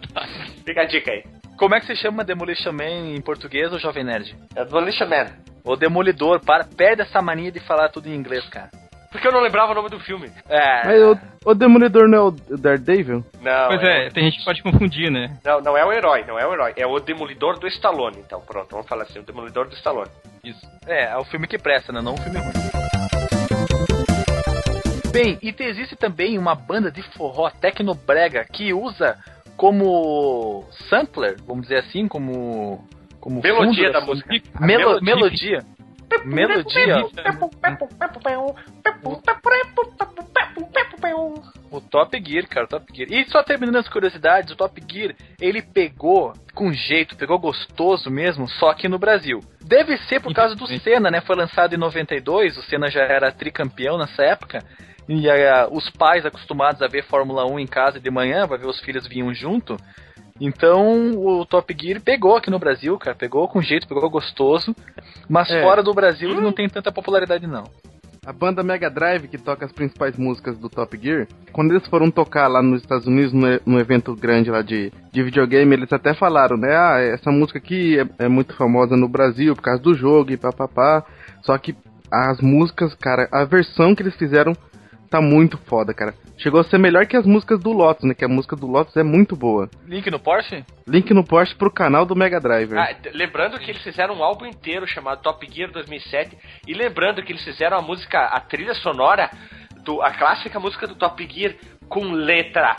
Fica 0.64 0.82
a 0.82 0.84
dica 0.84 1.10
aí. 1.10 1.24
Como 1.56 1.74
é 1.74 1.80
que 1.80 1.86
se 1.86 1.96
chama 1.96 2.24
Demolition 2.24 2.72
Man 2.72 3.14
em 3.14 3.20
português 3.20 3.72
ou 3.72 3.78
Jovem 3.78 4.04
Nerd? 4.04 4.34
É 4.56 4.64
Demolition 4.64 5.06
Man. 5.08 5.26
O 5.64 5.76
Demolidor, 5.76 6.40
para, 6.44 6.64
perde 6.64 7.02
essa 7.02 7.22
mania 7.22 7.52
de 7.52 7.60
falar 7.60 7.88
tudo 7.88 8.08
em 8.08 8.14
inglês, 8.14 8.44
cara. 8.48 8.68
Porque 9.12 9.28
eu 9.28 9.32
não 9.32 9.40
lembrava 9.40 9.72
o 9.72 9.74
nome 9.74 9.90
do 9.90 10.00
filme. 10.00 10.30
É. 10.48 10.86
Mas 10.86 11.02
o, 11.02 11.50
o 11.50 11.54
Demolidor 11.54 12.08
não 12.08 12.18
é 12.18 12.20
o 12.22 12.30
Daredevil? 12.58 13.22
Não. 13.42 13.68
Pois 13.68 13.82
é, 13.82 14.08
tem 14.08 14.24
gente 14.24 14.38
que 14.38 14.44
pode 14.44 14.62
confundir, 14.62 15.10
né? 15.10 15.36
Não, 15.44 15.60
não 15.60 15.76
é 15.76 15.84
o 15.84 15.92
herói, 15.92 16.24
não 16.26 16.38
é 16.38 16.46
o 16.46 16.52
herói. 16.52 16.72
É 16.76 16.86
o 16.86 16.98
Demolidor 16.98 17.58
do 17.58 17.68
Stallone. 17.68 18.16
Então, 18.18 18.40
pronto, 18.40 18.68
vamos 18.70 18.88
falar 18.88 19.02
assim: 19.02 19.18
o 19.18 19.22
Demolidor 19.22 19.68
do 19.68 19.74
Stallone. 19.74 20.10
Isso. 20.42 20.66
É, 20.86 21.12
é 21.12 21.16
o 21.18 21.24
filme 21.24 21.46
que 21.46 21.58
presta, 21.58 21.92
né? 21.92 22.00
Não 22.00 22.14
o 22.14 22.16
filme 22.16 22.38
ruim. 22.38 22.52
Bem, 25.12 25.38
e 25.42 25.52
te- 25.52 25.64
existe 25.64 25.94
também 25.94 26.38
uma 26.38 26.54
banda 26.54 26.90
de 26.90 27.02
forró 27.02 27.50
tecnobrega 27.50 28.44
que 28.50 28.72
usa 28.72 29.18
como 29.58 30.64
sampler, 30.88 31.36
vamos 31.46 31.64
dizer 31.68 31.80
assim, 31.80 32.08
como 32.08 32.88
como 33.20 33.40
Melodia 33.40 33.92
da 33.92 34.00
sua- 34.00 34.08
música. 34.08 34.34
Melo- 34.58 35.00
melodia. 35.00 35.04
Melodia. 35.14 35.58
Top 41.92 42.22
Gear, 42.24 42.48
cara, 42.48 42.66
Top 42.66 42.86
Gear. 42.94 43.10
E 43.10 43.24
só 43.30 43.42
terminando 43.42 43.76
as 43.76 43.88
curiosidades, 43.88 44.52
o 44.52 44.56
Top 44.56 44.80
Gear, 44.90 45.14
ele 45.40 45.62
pegou 45.62 46.32
com 46.54 46.72
jeito, 46.72 47.16
pegou 47.16 47.38
gostoso 47.38 48.10
mesmo, 48.10 48.48
só 48.48 48.70
aqui 48.70 48.88
no 48.88 48.98
Brasil. 48.98 49.40
Deve 49.60 49.96
ser 50.08 50.20
por 50.20 50.34
causa 50.34 50.54
do 50.54 50.66
Senna, 50.80 51.10
né? 51.10 51.20
Foi 51.20 51.36
lançado 51.36 51.74
em 51.74 51.78
92, 51.78 52.56
o 52.56 52.62
Senna 52.62 52.90
já 52.90 53.02
era 53.02 53.30
tricampeão 53.30 53.98
nessa 53.98 54.22
época. 54.22 54.60
E 55.08 55.28
uh, 55.28 55.68
os 55.70 55.90
pais 55.90 56.24
acostumados 56.24 56.80
a 56.80 56.86
ver 56.86 57.04
Fórmula 57.04 57.44
1 57.44 57.58
em 57.58 57.66
casa 57.66 57.98
de 58.00 58.10
manhã, 58.10 58.46
vai 58.46 58.58
ver 58.58 58.68
os 58.68 58.80
filhos 58.80 59.06
vinham 59.06 59.34
junto. 59.34 59.76
Então 60.40 61.12
o 61.16 61.44
Top 61.46 61.74
Gear 61.78 62.00
pegou 62.00 62.36
aqui 62.36 62.50
no 62.50 62.58
Brasil, 62.58 62.98
cara, 62.98 63.16
pegou 63.16 63.46
com 63.48 63.62
jeito, 63.62 63.86
pegou 63.86 64.08
gostoso, 64.10 64.74
mas 65.28 65.50
é. 65.50 65.62
fora 65.62 65.82
do 65.82 65.94
Brasil 65.94 66.30
ele 66.30 66.40
não 66.40 66.52
tem 66.52 66.68
tanta 66.68 66.90
popularidade 66.90 67.46
não. 67.46 67.64
A 68.24 68.32
banda 68.32 68.62
Mega 68.62 68.88
Drive, 68.88 69.26
que 69.26 69.36
toca 69.36 69.66
as 69.66 69.72
principais 69.72 70.16
músicas 70.16 70.56
do 70.56 70.68
Top 70.68 70.96
Gear, 70.96 71.26
quando 71.50 71.72
eles 71.72 71.84
foram 71.88 72.08
tocar 72.08 72.46
lá 72.46 72.62
nos 72.62 72.82
Estados 72.82 73.04
Unidos, 73.04 73.32
no, 73.32 73.46
no 73.66 73.80
evento 73.80 74.14
grande 74.14 74.48
lá 74.48 74.62
de, 74.62 74.92
de 75.12 75.22
videogame, 75.24 75.74
eles 75.74 75.92
até 75.92 76.14
falaram, 76.14 76.56
né? 76.56 76.72
Ah, 76.72 77.00
essa 77.00 77.32
música 77.32 77.58
aqui 77.58 77.98
é, 77.98 78.06
é 78.26 78.28
muito 78.28 78.54
famosa 78.54 78.96
no 78.96 79.08
Brasil 79.08 79.56
por 79.56 79.62
causa 79.62 79.82
do 79.82 79.92
jogo 79.92 80.30
e 80.30 80.36
papapá. 80.36 81.04
Só 81.42 81.58
que 81.58 81.74
as 82.12 82.40
músicas, 82.40 82.94
cara, 82.94 83.28
a 83.32 83.44
versão 83.44 83.92
que 83.92 84.04
eles 84.04 84.14
fizeram 84.14 84.52
tá 85.12 85.20
muito 85.20 85.58
foda, 85.58 85.92
cara. 85.92 86.14
Chegou 86.38 86.60
a 86.60 86.64
ser 86.64 86.78
melhor 86.78 87.06
que 87.06 87.16
as 87.16 87.26
músicas 87.26 87.60
do 87.60 87.70
Lotus, 87.70 88.04
né? 88.04 88.14
Que 88.14 88.24
a 88.24 88.28
música 88.28 88.56
do 88.56 88.66
Lotus 88.66 88.96
é 88.96 89.02
muito 89.02 89.36
boa. 89.36 89.68
Link 89.86 90.10
no 90.10 90.18
Porsche? 90.18 90.64
Link 90.88 91.12
no 91.12 91.22
Porsche 91.22 91.54
pro 91.54 91.70
canal 91.70 92.06
do 92.06 92.16
Mega 92.16 92.40
Driver. 92.40 92.78
Ah, 92.78 92.96
lembrando 93.12 93.58
que 93.58 93.70
eles 93.70 93.82
fizeram 93.82 94.14
um 94.14 94.24
álbum 94.24 94.46
inteiro 94.46 94.86
chamado 94.86 95.20
Top 95.20 95.46
Gear 95.48 95.70
2007 95.70 96.36
e 96.66 96.72
lembrando 96.72 97.22
que 97.22 97.30
eles 97.30 97.44
fizeram 97.44 97.78
a 97.78 97.82
música, 97.82 98.24
a 98.24 98.40
trilha 98.40 98.74
sonora 98.74 99.30
do 99.84 100.00
a 100.00 100.10
clássica 100.10 100.58
música 100.58 100.86
do 100.86 100.94
Top 100.94 101.22
Gear 101.30 101.54
com 101.88 102.10
letra 102.12 102.74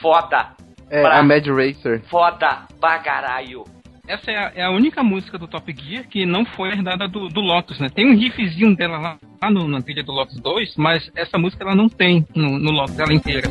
foda. 0.00 0.50
É, 0.90 1.06
a 1.06 1.22
Mad 1.22 1.46
Racer. 1.46 2.02
Foda 2.08 2.66
bagaraio 2.80 3.64
essa 4.08 4.30
é 4.30 4.36
a, 4.36 4.52
é 4.54 4.62
a, 4.62 4.70
única 4.70 5.02
música 5.02 5.38
do 5.38 5.46
Top 5.46 5.72
Gear 5.72 6.08
que 6.08 6.24
não 6.24 6.44
foi 6.44 6.70
herdada 6.70 7.06
do, 7.06 7.28
do 7.28 7.40
Lotus, 7.40 7.78
né? 7.78 7.88
Tem 7.94 8.10
um 8.10 8.16
riffzinho 8.16 8.74
dela 8.74 8.98
lá, 8.98 9.18
lá 9.40 9.50
no, 9.50 9.68
na 9.68 9.82
trilha 9.82 10.02
do 10.02 10.12
Lotus 10.12 10.40
2, 10.40 10.76
mas 10.76 11.10
essa 11.14 11.38
música 11.38 11.62
ela 11.62 11.74
não 11.74 11.88
tem 11.88 12.26
no, 12.34 12.58
no 12.58 12.70
Lotus, 12.70 12.98
ela 12.98 13.12
inteira. 13.12 13.48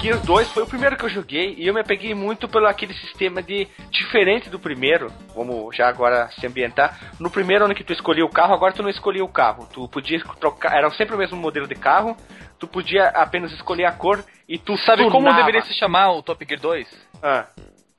Top 0.00 0.08
Gear 0.08 0.18
2 0.24 0.48
foi 0.52 0.62
o 0.62 0.66
primeiro 0.66 0.96
que 0.96 1.04
eu 1.04 1.10
joguei 1.10 1.54
e 1.58 1.66
eu 1.66 1.74
me 1.74 1.84
peguei 1.84 2.14
muito 2.14 2.48
pelo 2.48 2.66
aquele 2.66 2.94
sistema 2.94 3.42
de 3.42 3.68
diferente 3.90 4.48
do 4.48 4.58
primeiro. 4.58 5.12
Vamos 5.34 5.76
já 5.76 5.88
agora 5.88 6.30
se 6.30 6.46
ambientar. 6.46 6.98
No 7.20 7.30
primeiro 7.30 7.66
ano 7.66 7.74
que 7.74 7.84
tu 7.84 7.92
escolhia 7.92 8.24
o 8.24 8.30
carro, 8.30 8.54
agora 8.54 8.72
tu 8.72 8.82
não 8.82 8.88
escolhia 8.88 9.22
o 9.22 9.28
carro. 9.28 9.68
Tu 9.70 9.86
podia 9.88 10.18
trocar, 10.40 10.74
era 10.74 10.88
sempre 10.92 11.14
o 11.14 11.18
mesmo 11.18 11.36
modelo 11.36 11.66
de 11.66 11.74
carro. 11.74 12.16
Tu 12.58 12.66
podia 12.66 13.08
apenas 13.08 13.52
escolher 13.52 13.84
a 13.84 13.92
cor 13.92 14.24
e 14.48 14.58
tu 14.58 14.74
sabe 14.78 15.02
tunava. 15.02 15.12
como 15.12 15.34
deveria 15.34 15.62
se 15.62 15.74
chamar 15.74 16.12
o 16.12 16.22
Top 16.22 16.42
Gear 16.48 16.60
2? 16.60 16.88
Ah. 17.22 17.46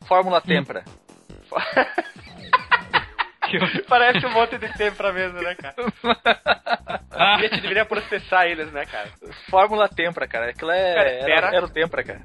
Fórmula 0.08 0.42
Tempra. 0.42 0.84
Parece 3.88 4.26
um 4.26 4.32
monte 4.32 4.58
de 4.58 4.68
tempra 4.78 5.12
mesmo, 5.12 5.42
né, 5.42 5.56
cara? 5.56 5.76
A 7.12 7.38
Fiat 7.40 7.62
deveria 7.62 7.86
processar 7.86 8.48
eles, 8.48 8.72
né, 8.72 8.86
cara? 8.86 9.10
Fórmula 9.50 9.88
Tempra, 9.88 10.28
cara. 10.28 10.50
Aquilo 10.50 10.72
é. 10.72 10.94
Cara, 10.94 11.10
era, 11.10 11.56
era 11.56 11.66
o 11.66 11.70
Tempra, 11.70 12.04
cara. 12.04 12.22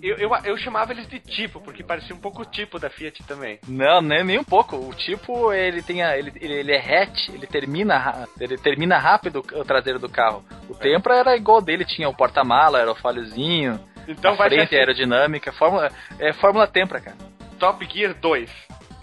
eu, 0.00 0.16
eu, 0.16 0.30
eu, 0.44 0.56
chamava 0.56 0.92
eles 0.92 1.08
de 1.08 1.18
tipo, 1.18 1.60
porque 1.60 1.82
parecia 1.82 2.14
um 2.14 2.20
pouco 2.20 2.42
o 2.42 2.44
tipo 2.44 2.78
da 2.78 2.88
Fiat 2.88 3.24
também. 3.24 3.58
Não, 3.66 4.00
nem, 4.00 4.22
nem 4.22 4.38
um 4.38 4.44
pouco. 4.44 4.76
O 4.76 4.94
tipo, 4.94 5.52
ele 5.52 5.82
tem 5.82 6.02
a, 6.02 6.16
ele, 6.16 6.32
ele, 6.40 6.72
é 6.72 6.78
hatch, 6.78 7.28
ele 7.28 7.46
termina, 7.46 8.28
ele 8.38 8.56
termina 8.56 8.98
rápido 8.98 9.40
o 9.40 9.64
traseiro 9.64 9.98
do 9.98 10.08
carro. 10.08 10.44
O 10.68 10.74
é. 10.74 10.78
Tempra 10.78 11.16
era 11.16 11.36
igual 11.36 11.60
dele, 11.60 11.84
tinha 11.84 12.08
o 12.08 12.14
porta-mala, 12.14 12.78
era 12.78 12.92
o 12.92 12.94
falhozinho, 12.94 13.80
então 14.06 14.34
a 14.34 14.36
frente 14.36 14.62
assim. 14.62 14.76
aerodinâmica, 14.76 15.52
Fórmula, 15.52 15.90
é 16.20 16.32
Fórmula 16.34 16.68
Tempra, 16.68 17.00
cara. 17.00 17.16
Top 17.58 17.84
Gear 17.92 18.14
2 18.14 18.50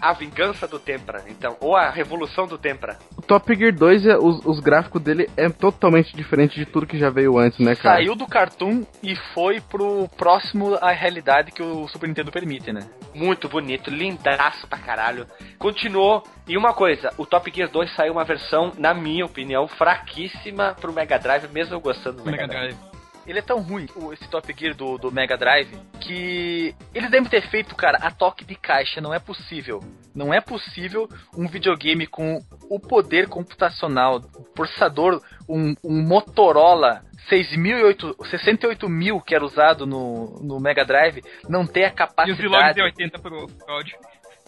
a 0.00 0.12
vingança 0.12 0.66
do 0.66 0.78
Tempra, 0.78 1.24
então, 1.28 1.56
ou 1.60 1.76
a 1.76 1.90
revolução 1.90 2.46
do 2.46 2.58
Tempra. 2.58 2.98
O 3.16 3.22
Top 3.22 3.54
Gear 3.54 3.74
2, 3.74 4.06
é, 4.06 4.16
os, 4.16 4.44
os, 4.44 4.60
gráficos 4.60 5.02
dele 5.02 5.28
é 5.36 5.48
totalmente 5.48 6.16
diferente 6.16 6.58
de 6.58 6.66
tudo 6.66 6.86
que 6.86 6.98
já 6.98 7.10
veio 7.10 7.38
antes, 7.38 7.58
né, 7.58 7.74
cara? 7.74 7.96
Saiu 7.96 8.14
do 8.14 8.26
cartoon 8.26 8.84
e 9.02 9.16
foi 9.34 9.60
pro 9.60 10.08
próximo 10.16 10.74
à 10.80 10.90
realidade 10.90 11.52
que 11.52 11.62
o 11.62 11.86
Super 11.88 12.08
Nintendo 12.08 12.30
permite, 12.30 12.72
né? 12.72 12.88
Muito 13.14 13.48
bonito, 13.48 13.90
lindaço 13.90 14.66
pra 14.66 14.78
caralho. 14.78 15.26
Continuou. 15.58 16.22
E 16.46 16.56
uma 16.56 16.72
coisa, 16.72 17.12
o 17.18 17.26
Top 17.26 17.50
Gear 17.54 17.70
2 17.70 17.94
saiu 17.94 18.12
uma 18.12 18.24
versão, 18.24 18.72
na 18.78 18.94
minha 18.94 19.24
opinião, 19.26 19.68
fraquíssima 19.68 20.74
pro 20.80 20.92
Mega 20.92 21.18
Drive, 21.18 21.48
mesmo 21.52 21.74
eu 21.74 21.80
gostando 21.80 22.18
do 22.18 22.24
Mega, 22.24 22.46
Mega 22.46 22.48
Drive. 22.48 22.74
Drive 22.74 22.87
ele 23.28 23.40
é 23.40 23.42
tão 23.42 23.60
ruim, 23.60 23.86
esse 24.12 24.26
Top 24.28 24.54
Gear 24.58 24.74
do, 24.74 24.96
do 24.96 25.12
Mega 25.12 25.36
Drive, 25.36 25.70
que 26.00 26.74
eles 26.94 27.10
devem 27.10 27.28
ter 27.28 27.42
feito, 27.50 27.76
cara, 27.76 27.98
a 27.98 28.10
toque 28.10 28.42
de 28.42 28.54
caixa. 28.54 29.02
Não 29.02 29.12
é 29.12 29.18
possível. 29.18 29.80
Não 30.14 30.32
é 30.32 30.40
possível 30.40 31.06
um 31.36 31.46
videogame 31.46 32.06
com 32.06 32.40
o 32.70 32.80
poder 32.80 33.28
computacional, 33.28 34.22
processador, 34.54 35.22
um, 35.46 35.74
um 35.84 36.02
Motorola 36.02 37.04
68 37.28 38.88
mil 38.88 39.20
que 39.20 39.34
era 39.34 39.44
usado 39.44 39.86
no, 39.86 40.40
no 40.42 40.58
Mega 40.58 40.84
Drive, 40.84 41.22
não 41.46 41.66
ter 41.66 41.84
a 41.84 41.90
capacidade. 41.90 42.30
E 42.30 42.32
os 42.32 42.38
Zilog 42.38 42.74
de 42.74 42.82
80 42.82 43.18
pro 43.18 43.46
áudio. 43.68 43.98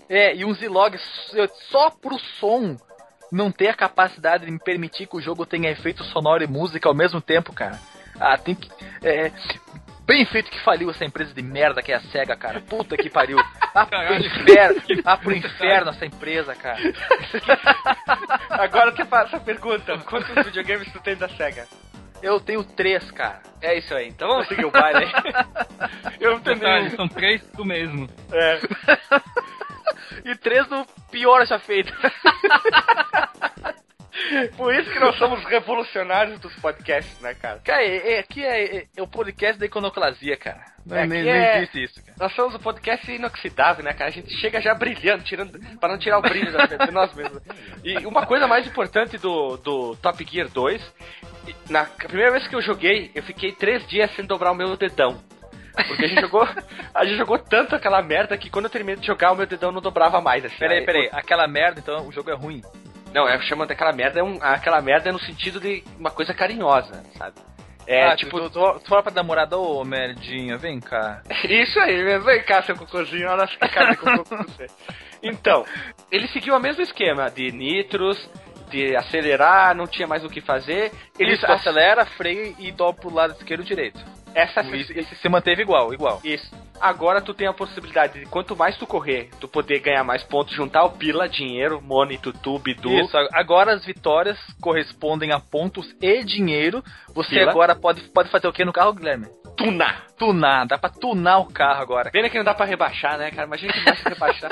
É, 0.08 0.34
e 0.34 0.44
um 0.44 0.54
Zilog 0.54 0.96
só 1.70 1.90
pro 1.90 2.18
som 2.18 2.76
não 3.30 3.52
ter 3.52 3.68
a 3.68 3.74
capacidade 3.74 4.46
de 4.46 4.50
me 4.50 4.58
permitir 4.58 5.06
que 5.06 5.16
o 5.16 5.20
jogo 5.20 5.44
tenha 5.44 5.70
efeito 5.70 6.02
sonoro 6.04 6.42
e 6.42 6.46
música 6.46 6.88
ao 6.88 6.94
mesmo 6.94 7.20
tempo, 7.20 7.52
cara. 7.52 7.78
Ah, 8.20 8.36
tem 8.36 8.54
que. 8.54 8.68
É, 9.02 9.32
bem 10.06 10.26
feito 10.26 10.50
que 10.50 10.60
faliu 10.60 10.90
essa 10.90 11.04
empresa 11.04 11.32
de 11.32 11.42
merda 11.42 11.82
que 11.82 11.90
é 11.90 11.96
a 11.96 12.00
SEGA, 12.00 12.36
cara. 12.36 12.60
Puta 12.60 12.96
que 12.96 13.08
pariu. 13.08 13.38
Ah, 13.74 13.86
pro 13.86 14.14
inferno, 14.16 14.82
ah, 15.04 15.16
pro 15.16 15.36
inferno 15.36 15.90
essa 15.90 16.04
empresa, 16.04 16.54
cara. 16.54 16.78
Agora 18.50 18.90
você 18.90 19.04
faz 19.04 19.28
essa 19.28 19.40
pergunta: 19.40 19.96
quantos 19.98 20.44
videogames 20.44 20.92
tu 20.92 21.00
tem 21.00 21.16
da 21.16 21.28
SEGA? 21.28 21.66
Eu 22.22 22.38
tenho 22.38 22.62
três, 22.62 23.10
cara. 23.12 23.40
É 23.62 23.78
isso 23.78 23.94
aí. 23.94 24.08
Então 24.08 24.28
vamos 24.28 24.48
seguir 24.48 24.66
o 24.66 24.70
baile 24.70 25.04
aí. 25.04 25.12
Eu 26.20 26.38
também. 26.40 26.90
São 26.90 27.08
três 27.08 27.42
do 27.52 27.64
mesmo. 27.64 28.08
É. 28.32 28.60
e 30.28 30.34
três 30.36 30.66
do 30.66 30.84
pior 31.10 31.46
já 31.46 31.58
feito. 31.58 31.92
Por 34.56 34.74
isso 34.74 34.90
que 34.90 34.98
nós 34.98 35.16
somos 35.16 35.44
revolucionários 35.44 36.38
dos 36.38 36.54
podcasts, 36.56 37.20
né, 37.20 37.34
cara? 37.34 37.60
Cara, 37.64 37.82
é, 37.82 38.14
é, 38.14 38.18
aqui 38.20 38.44
é, 38.44 38.76
é, 38.76 38.86
é, 38.96 39.02
o 39.02 39.06
podcast 39.06 39.58
da 39.58 39.66
iconoclasia, 39.66 40.36
cara. 40.36 40.64
Não, 40.86 40.96
é, 40.96 41.06
nem, 41.06 41.22
nem 41.22 41.32
é 41.32 41.60
disse 41.60 41.84
isso, 41.84 42.04
cara. 42.04 42.16
Nós 42.18 42.32
somos 42.34 42.54
o 42.54 42.58
podcast 42.58 43.10
inoxidável, 43.10 43.84
né, 43.84 43.92
cara? 43.92 44.10
A 44.10 44.12
gente 44.12 44.32
chega 44.38 44.60
já 44.60 44.74
brilhando, 44.74 45.24
tirando, 45.24 45.58
para 45.78 45.92
não 45.92 45.98
tirar 45.98 46.18
o 46.18 46.22
brilho 46.22 46.52
da, 46.52 46.66
de 46.66 46.90
nós 46.90 47.14
mesmos. 47.14 47.42
E 47.84 48.06
uma 48.06 48.26
coisa 48.26 48.46
mais 48.46 48.66
importante 48.66 49.18
do, 49.18 49.56
do 49.58 49.96
Top 49.96 50.24
Gear 50.24 50.48
2, 50.48 50.94
na 51.68 51.84
primeira 51.84 52.32
vez 52.32 52.46
que 52.46 52.54
eu 52.54 52.62
joguei, 52.62 53.10
eu 53.14 53.22
fiquei 53.22 53.52
três 53.52 53.86
dias 53.86 54.10
sem 54.14 54.24
dobrar 54.24 54.52
o 54.52 54.54
meu 54.54 54.76
dedão. 54.76 55.20
Porque 55.86 56.04
a 56.04 56.08
gente 56.08 56.20
jogou. 56.20 56.46
A 56.94 57.04
gente 57.04 57.16
jogou 57.16 57.38
tanto 57.38 57.76
aquela 57.76 58.02
merda 58.02 58.36
que 58.36 58.50
quando 58.50 58.64
eu 58.64 58.70
terminei 58.70 59.00
de 59.00 59.06
jogar, 59.06 59.32
o 59.32 59.36
meu 59.36 59.46
dedão 59.46 59.70
não 59.70 59.80
dobrava 59.80 60.20
mais. 60.20 60.44
Assim, 60.44 60.58
peraí, 60.58 60.84
peraí, 60.84 61.08
aquela 61.12 61.46
merda, 61.46 61.80
então 61.80 62.06
o 62.06 62.12
jogo 62.12 62.30
é 62.30 62.34
ruim. 62.34 62.60
Não, 63.12 63.28
é 63.28 63.40
chamando 63.42 63.72
aquela 63.72 63.92
merda, 63.92 64.20
é 64.20 64.22
um, 64.22 64.38
aquela 64.40 64.80
merda 64.80 65.08
é 65.08 65.12
no 65.12 65.20
sentido 65.20 65.60
de 65.60 65.82
uma 65.98 66.10
coisa 66.10 66.32
carinhosa, 66.32 67.02
sabe? 67.16 67.36
É, 67.86 68.06
ah, 68.06 68.16
tipo, 68.16 68.38
tu, 68.38 68.50
tu, 68.50 68.80
tu 68.80 68.88
fala 68.88 69.02
pra 69.02 69.12
namorada, 69.12 69.58
ô 69.58 69.84
merdinha, 69.84 70.56
vem 70.56 70.78
cá. 70.78 71.22
Isso 71.48 71.78
aí, 71.80 72.18
vem 72.20 72.42
cá, 72.44 72.62
seu 72.62 72.76
cocôzinho, 72.76 73.28
olha 73.28 73.42
essa 73.42 73.68
cara 73.68 73.90
de 73.90 73.96
cocô 73.96 74.24
com 74.24 74.36
você. 74.36 74.66
Então, 75.22 75.64
ele 76.10 76.28
seguiu 76.28 76.54
o 76.54 76.60
mesmo 76.60 76.82
esquema 76.82 77.30
de 77.30 77.50
nitros, 77.50 78.16
de 78.70 78.96
acelerar, 78.96 79.74
não 79.74 79.86
tinha 79.86 80.06
mais 80.06 80.24
o 80.24 80.28
que 80.28 80.40
fazer. 80.40 80.92
Ele 81.18 81.32
Isso, 81.32 81.44
acelera, 81.46 82.06
freia 82.06 82.54
e 82.58 82.70
dobra 82.70 83.02
pro 83.02 83.14
lado 83.14 83.32
esquerdo 83.32 83.62
e 83.62 83.66
direito. 83.66 84.00
Essa 84.34 84.62
isso, 84.76 84.92
isso 84.92 85.14
se 85.14 85.28
manteve 85.28 85.62
igual, 85.62 85.92
igual. 85.92 86.20
Isso. 86.24 86.50
Agora 86.80 87.20
tu 87.20 87.34
tem 87.34 87.46
a 87.46 87.52
possibilidade 87.52 88.20
de 88.20 88.26
quanto 88.26 88.56
mais 88.56 88.76
tu 88.76 88.86
correr, 88.86 89.28
tu 89.40 89.46
poder 89.46 89.80
ganhar 89.80 90.04
mais 90.04 90.22
pontos, 90.22 90.54
juntar 90.54 90.84
o 90.84 90.90
pila, 90.90 91.28
dinheiro, 91.28 91.80
money, 91.82 92.16
tutu, 92.18 92.58
bidu. 92.58 92.90
Isso, 92.90 93.16
agora 93.32 93.74
as 93.74 93.84
vitórias 93.84 94.38
correspondem 94.60 95.32
a 95.32 95.40
pontos 95.40 95.94
e 96.00 96.24
dinheiro. 96.24 96.82
Você 97.14 97.40
pila. 97.40 97.50
agora 97.50 97.74
pode, 97.74 98.02
pode 98.10 98.30
fazer 98.30 98.48
o 98.48 98.52
que 98.52 98.64
no 98.64 98.72
carro, 98.72 98.94
Guilherme? 98.94 99.26
Tunar. 99.56 100.06
Tunar, 100.16 100.66
dá 100.66 100.78
pra 100.78 100.88
tunar 100.88 101.38
o 101.38 101.46
carro 101.46 101.82
agora. 101.82 102.10
Pena 102.10 102.30
que 102.30 102.38
não 102.38 102.44
dá 102.44 102.54
pra 102.54 102.64
rebaixar, 102.64 103.18
né, 103.18 103.30
cara? 103.30 103.46
Imagina 103.46 103.72
que 103.72 103.84
vai 103.84 103.96
rebaixar. 104.06 104.50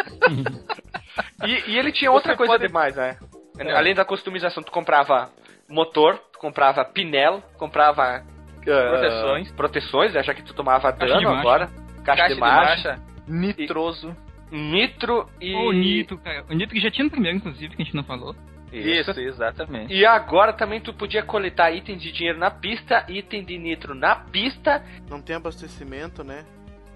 e, 1.46 1.70
e, 1.70 1.78
ele 1.78 1.92
tinha 1.92 2.10
outra 2.10 2.32
Você 2.32 2.36
coisa 2.36 2.52
pode... 2.54 2.66
demais, 2.66 2.94
né? 2.94 3.16
É. 3.58 3.72
Além 3.72 3.94
da 3.94 4.04
customização, 4.04 4.62
tu 4.62 4.70
comprava 4.70 5.30
motor, 5.68 6.18
tu 6.32 6.38
comprava 6.38 6.84
pinel, 6.84 7.42
comprava 7.56 8.22
proteções, 8.68 9.52
proteções, 9.52 10.14
né, 10.14 10.22
já 10.22 10.34
que 10.34 10.42
tu 10.42 10.54
tomava 10.54 10.92
caixa 10.92 11.14
dano 11.14 11.28
agora, 11.30 11.68
caixa, 12.04 12.22
caixa 12.22 12.34
de, 12.34 12.40
marcha, 12.40 12.76
de 12.76 12.88
marcha, 12.88 13.02
nitroso, 13.26 14.16
e, 14.50 14.56
nitro 14.56 15.28
e 15.40 15.54
o 15.54 15.72
nitro, 15.72 16.18
cara. 16.18 16.44
O 16.48 16.54
nitro 16.54 16.74
que 16.74 16.80
já 16.80 16.90
tinha 16.90 17.04
no 17.04 17.10
primeiro, 17.10 17.36
inclusive, 17.36 17.74
que 17.74 17.82
a 17.82 17.84
gente 17.84 17.94
não 17.94 18.04
falou. 18.04 18.34
Isso. 18.72 19.10
Isso, 19.10 19.20
exatamente. 19.20 19.92
E 19.92 20.04
agora 20.04 20.52
também 20.52 20.80
tu 20.80 20.92
podia 20.92 21.22
coletar 21.22 21.70
itens 21.70 22.00
de 22.00 22.12
dinheiro 22.12 22.38
na 22.38 22.50
pista, 22.50 23.04
item 23.08 23.42
de 23.44 23.58
nitro 23.58 23.94
na 23.94 24.14
pista. 24.14 24.84
Não 25.08 25.22
tem 25.22 25.36
abastecimento, 25.36 26.22
né? 26.22 26.44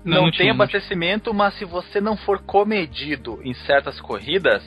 Não, 0.05 0.17
não, 0.17 0.25
não 0.25 0.31
tem 0.33 0.51
abastecimento, 0.51 1.33
mas 1.33 1.55
se 1.55 1.65
você 1.65 2.01
não 2.01 2.17
for 2.17 2.41
comedido 2.41 3.41
em 3.43 3.55
certas 3.55 4.01
corridas, 4.01 4.63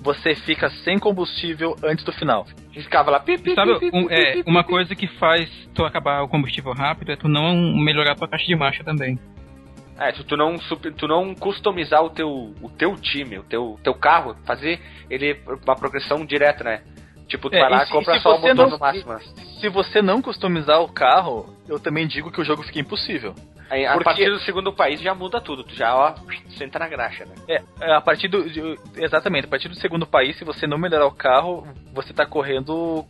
você 0.00 0.34
fica 0.34 0.70
sem 0.84 0.98
combustível 0.98 1.76
antes 1.82 2.04
do 2.04 2.12
final. 2.12 2.46
Ficava 2.72 3.10
lá. 3.10 3.20
Pi, 3.20 3.38
pi, 3.38 3.54
Sabe, 3.54 3.78
pi, 3.78 3.90
um, 3.92 4.08
é, 4.10 4.42
uma 4.46 4.62
coisa 4.62 4.94
que 4.94 5.06
faz 5.18 5.50
tu 5.74 5.84
acabar 5.84 6.22
o 6.22 6.28
combustível 6.28 6.72
rápido 6.72 7.12
é 7.12 7.16
tu 7.16 7.28
não 7.28 7.54
melhorar 7.76 8.14
tua 8.14 8.28
caixa 8.28 8.46
de 8.46 8.54
marcha 8.54 8.84
também. 8.84 9.18
É, 9.98 10.12
tu, 10.12 10.22
tu, 10.22 10.36
não, 10.36 10.56
tu 10.96 11.08
não 11.08 11.34
customizar 11.34 12.04
o 12.04 12.10
teu, 12.10 12.54
o 12.62 12.70
teu 12.70 12.96
time, 12.96 13.38
o 13.38 13.42
teu, 13.42 13.78
teu 13.82 13.94
carro, 13.94 14.36
fazer 14.46 14.80
ele 15.10 15.40
uma 15.66 15.74
progressão 15.74 16.24
direta, 16.24 16.62
né? 16.62 16.82
Tipo, 17.26 17.50
tu 17.50 17.56
é, 17.56 17.60
vai 17.60 17.70
lá 17.70 17.84
e 17.84 17.88
compra 17.88 18.18
só 18.20 18.36
o 18.36 18.40
motor 18.40 18.54
não, 18.54 18.70
no 18.70 18.78
máximo. 18.78 19.18
Se 19.60 19.68
você 19.68 20.00
não 20.00 20.22
customizar 20.22 20.80
o 20.80 20.88
carro, 20.88 21.52
eu 21.68 21.80
também 21.80 22.06
digo 22.06 22.30
que 22.30 22.40
o 22.40 22.44
jogo 22.44 22.62
fica 22.62 22.78
impossível. 22.78 23.34
Aí, 23.70 23.84
a 23.84 23.92
Porque... 23.92 24.04
partir 24.04 24.30
do 24.30 24.38
segundo 24.40 24.72
país 24.72 25.00
já 25.00 25.14
muda 25.14 25.40
tudo, 25.40 25.62
tu 25.62 25.74
já, 25.74 25.94
ó, 25.94 26.14
senta 26.56 26.78
na 26.78 26.88
graxa, 26.88 27.26
né? 27.26 27.34
É, 27.48 27.62
é, 27.80 27.94
a 27.94 28.00
partir 28.00 28.28
do. 28.28 28.48
De, 28.48 28.78
exatamente, 28.96 29.44
a 29.44 29.48
partir 29.48 29.68
do 29.68 29.74
segundo 29.74 30.06
país, 30.06 30.36
se 30.38 30.44
você 30.44 30.66
não 30.66 30.78
melhorar 30.78 31.06
o 31.06 31.12
carro, 31.12 31.66
você 31.92 32.14
tá 32.14 32.24
correndo 32.24 33.04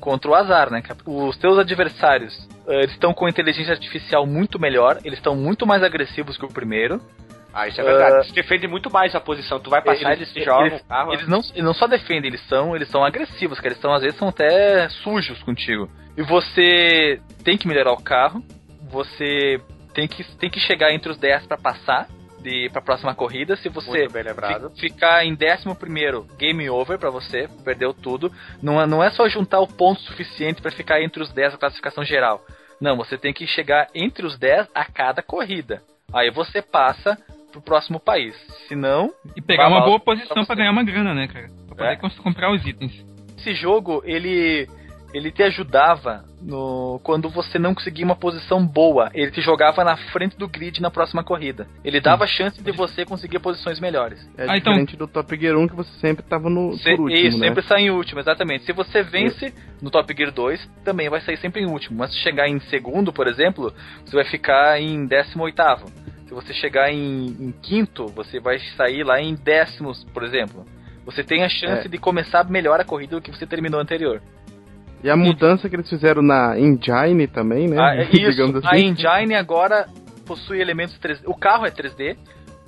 contra 0.00 0.30
o 0.30 0.34
azar, 0.34 0.70
né? 0.70 0.82
Os 1.06 1.36
teus 1.38 1.58
adversários, 1.58 2.48
eh, 2.66 2.78
eles 2.78 2.92
estão 2.92 3.14
com 3.14 3.28
inteligência 3.28 3.72
artificial 3.72 4.26
muito 4.26 4.58
melhor, 4.58 4.98
eles 5.04 5.18
estão 5.18 5.34
muito 5.34 5.66
mais 5.66 5.82
agressivos 5.82 6.36
que 6.36 6.44
o 6.44 6.48
primeiro. 6.48 7.00
Ah, 7.54 7.68
isso 7.68 7.80
é 7.80 7.84
verdade. 7.84 8.14
Uh, 8.14 8.18
eles 8.18 8.32
defendem 8.32 8.68
muito 8.68 8.90
mais 8.90 9.14
a 9.14 9.20
posição. 9.20 9.60
Tu 9.60 9.68
vai 9.68 9.82
passar, 9.82 10.12
eles, 10.12 10.34
eles 10.34 10.44
jogam 10.44 10.66
eles, 10.66 10.82
carro. 10.82 11.12
Eles 11.12 11.28
não, 11.28 11.38
eles 11.38 11.64
não 11.64 11.74
só 11.74 11.86
defendem, 11.86 12.28
eles 12.28 12.40
são, 12.48 12.74
eles 12.74 12.88
são 12.88 13.04
agressivos, 13.04 13.60
que 13.60 13.68
eles 13.68 13.78
são, 13.78 13.92
às 13.92 14.02
vezes, 14.02 14.18
são 14.18 14.28
até 14.28 14.88
sujos 14.88 15.42
contigo. 15.42 15.88
E 16.16 16.22
você 16.22 17.20
tem 17.44 17.58
que 17.58 17.68
melhorar 17.68 17.92
o 17.92 18.02
carro, 18.02 18.42
você 18.90 19.60
tem 19.92 20.08
que, 20.08 20.24
tem 20.36 20.50
que 20.50 20.60
chegar 20.60 20.92
entre 20.92 21.10
os 21.10 21.18
10 21.18 21.46
para 21.46 21.56
passar 21.56 22.08
de 22.42 22.68
para 22.70 22.80
a 22.80 22.84
próxima 22.84 23.14
corrida. 23.14 23.56
Se 23.56 23.68
você 23.68 24.08
ficar 24.78 25.24
em 25.24 25.32
11 25.32 25.74
primeiro, 25.78 26.26
game 26.38 26.68
over 26.68 26.98
para 26.98 27.10
você, 27.10 27.48
perdeu 27.64 27.94
tudo. 27.94 28.32
Não, 28.60 28.80
é, 28.80 28.86
não 28.86 29.02
é 29.02 29.10
só 29.10 29.28
juntar 29.28 29.60
o 29.60 29.66
ponto 29.66 30.00
suficiente 30.02 30.60
para 30.60 30.70
ficar 30.70 31.00
entre 31.00 31.22
os 31.22 31.32
10 31.32 31.52
da 31.52 31.58
classificação 31.58 32.04
geral. 32.04 32.44
Não, 32.80 32.96
você 32.96 33.16
tem 33.16 33.32
que 33.32 33.46
chegar 33.46 33.88
entre 33.94 34.26
os 34.26 34.36
10 34.38 34.68
a 34.74 34.84
cada 34.84 35.22
corrida. 35.22 35.82
Aí 36.12 36.30
você 36.30 36.60
passa 36.60 37.16
pro 37.52 37.62
próximo 37.62 38.00
país. 38.00 38.34
Se 38.66 38.74
não. 38.74 39.12
E 39.36 39.40
pegar 39.40 39.68
uma 39.68 39.84
boa 39.84 40.00
posição 40.00 40.44
para 40.44 40.56
ganhar 40.56 40.72
uma 40.72 40.82
grana, 40.82 41.14
né, 41.14 41.28
cara? 41.28 41.48
Pra 41.68 41.76
poder 41.76 41.92
é. 41.92 42.22
comprar 42.22 42.50
os 42.50 42.66
itens. 42.66 42.92
Esse 43.38 43.54
jogo, 43.54 44.02
ele 44.04 44.68
ele 45.12 45.30
te 45.30 45.42
ajudava 45.42 46.24
no 46.40 47.00
quando 47.02 47.28
você 47.28 47.58
não 47.58 47.74
conseguia 47.74 48.04
uma 48.04 48.16
posição 48.16 48.64
boa. 48.66 49.10
Ele 49.14 49.30
te 49.30 49.40
jogava 49.40 49.84
na 49.84 49.96
frente 49.96 50.36
do 50.36 50.48
grid 50.48 50.80
na 50.80 50.90
próxima 50.90 51.22
corrida. 51.22 51.66
Ele 51.84 52.00
dava 52.00 52.26
chance 52.26 52.62
de 52.62 52.72
você 52.72 53.04
conseguir 53.04 53.38
posições 53.38 53.78
melhores. 53.78 54.18
É 54.36 54.42
ah, 54.42 54.56
então- 54.56 54.72
diferente 54.72 54.94
então... 54.94 55.06
do 55.06 55.12
Top 55.12 55.36
Gear 55.38 55.56
1 55.56 55.68
que 55.68 55.76
você 55.76 55.90
sempre 56.00 56.24
estava 56.24 56.48
no 56.48 56.76
Se, 56.78 56.90
por 56.96 57.02
último, 57.02 57.28
Isso, 57.28 57.38
né? 57.38 57.48
sempre 57.48 57.62
sai 57.64 57.82
em 57.82 57.90
último, 57.90 58.20
exatamente. 58.20 58.64
Se 58.64 58.72
você 58.72 59.02
vence 59.02 59.54
no 59.80 59.90
Top 59.90 60.12
Gear 60.16 60.32
2, 60.32 60.70
também 60.84 61.08
vai 61.08 61.20
sair 61.20 61.36
sempre 61.38 61.62
em 61.62 61.66
último. 61.66 61.98
Mas 61.98 62.12
se 62.12 62.18
chegar 62.20 62.48
em 62.48 62.58
segundo, 62.60 63.12
por 63.12 63.26
exemplo, 63.26 63.72
você 64.04 64.16
vai 64.16 64.24
ficar 64.24 64.80
em 64.80 65.06
18 65.06 65.40
oitavo. 65.42 65.86
Se 66.26 66.34
você 66.34 66.54
chegar 66.54 66.90
em, 66.90 67.26
em 67.26 67.54
quinto, 67.60 68.06
você 68.06 68.40
vai 68.40 68.58
sair 68.76 69.04
lá 69.04 69.20
em 69.20 69.34
décimos, 69.34 70.02
por 70.14 70.22
exemplo. 70.22 70.64
Você 71.04 71.22
tem 71.24 71.42
a 71.42 71.48
chance 71.48 71.86
é. 71.86 71.90
de 71.90 71.98
começar 71.98 72.48
melhor 72.48 72.80
a 72.80 72.84
corrida 72.84 73.16
do 73.16 73.22
que 73.22 73.30
você 73.30 73.46
terminou 73.46 73.80
anterior. 73.80 74.22
E 75.02 75.10
a 75.10 75.16
mudança 75.16 75.68
que 75.68 75.74
eles 75.76 75.88
fizeram 75.88 76.22
na 76.22 76.58
engine 76.58 77.26
também, 77.26 77.68
né? 77.68 77.76
Ah, 77.78 77.96
é 77.96 78.04
isso. 78.12 78.42
assim. 78.42 78.66
A 78.66 78.78
engine 78.78 79.34
agora 79.34 79.86
possui 80.26 80.60
elementos 80.60 80.98
3D. 80.98 81.22
O 81.26 81.36
carro 81.36 81.66
é 81.66 81.70
3D. 81.70 82.16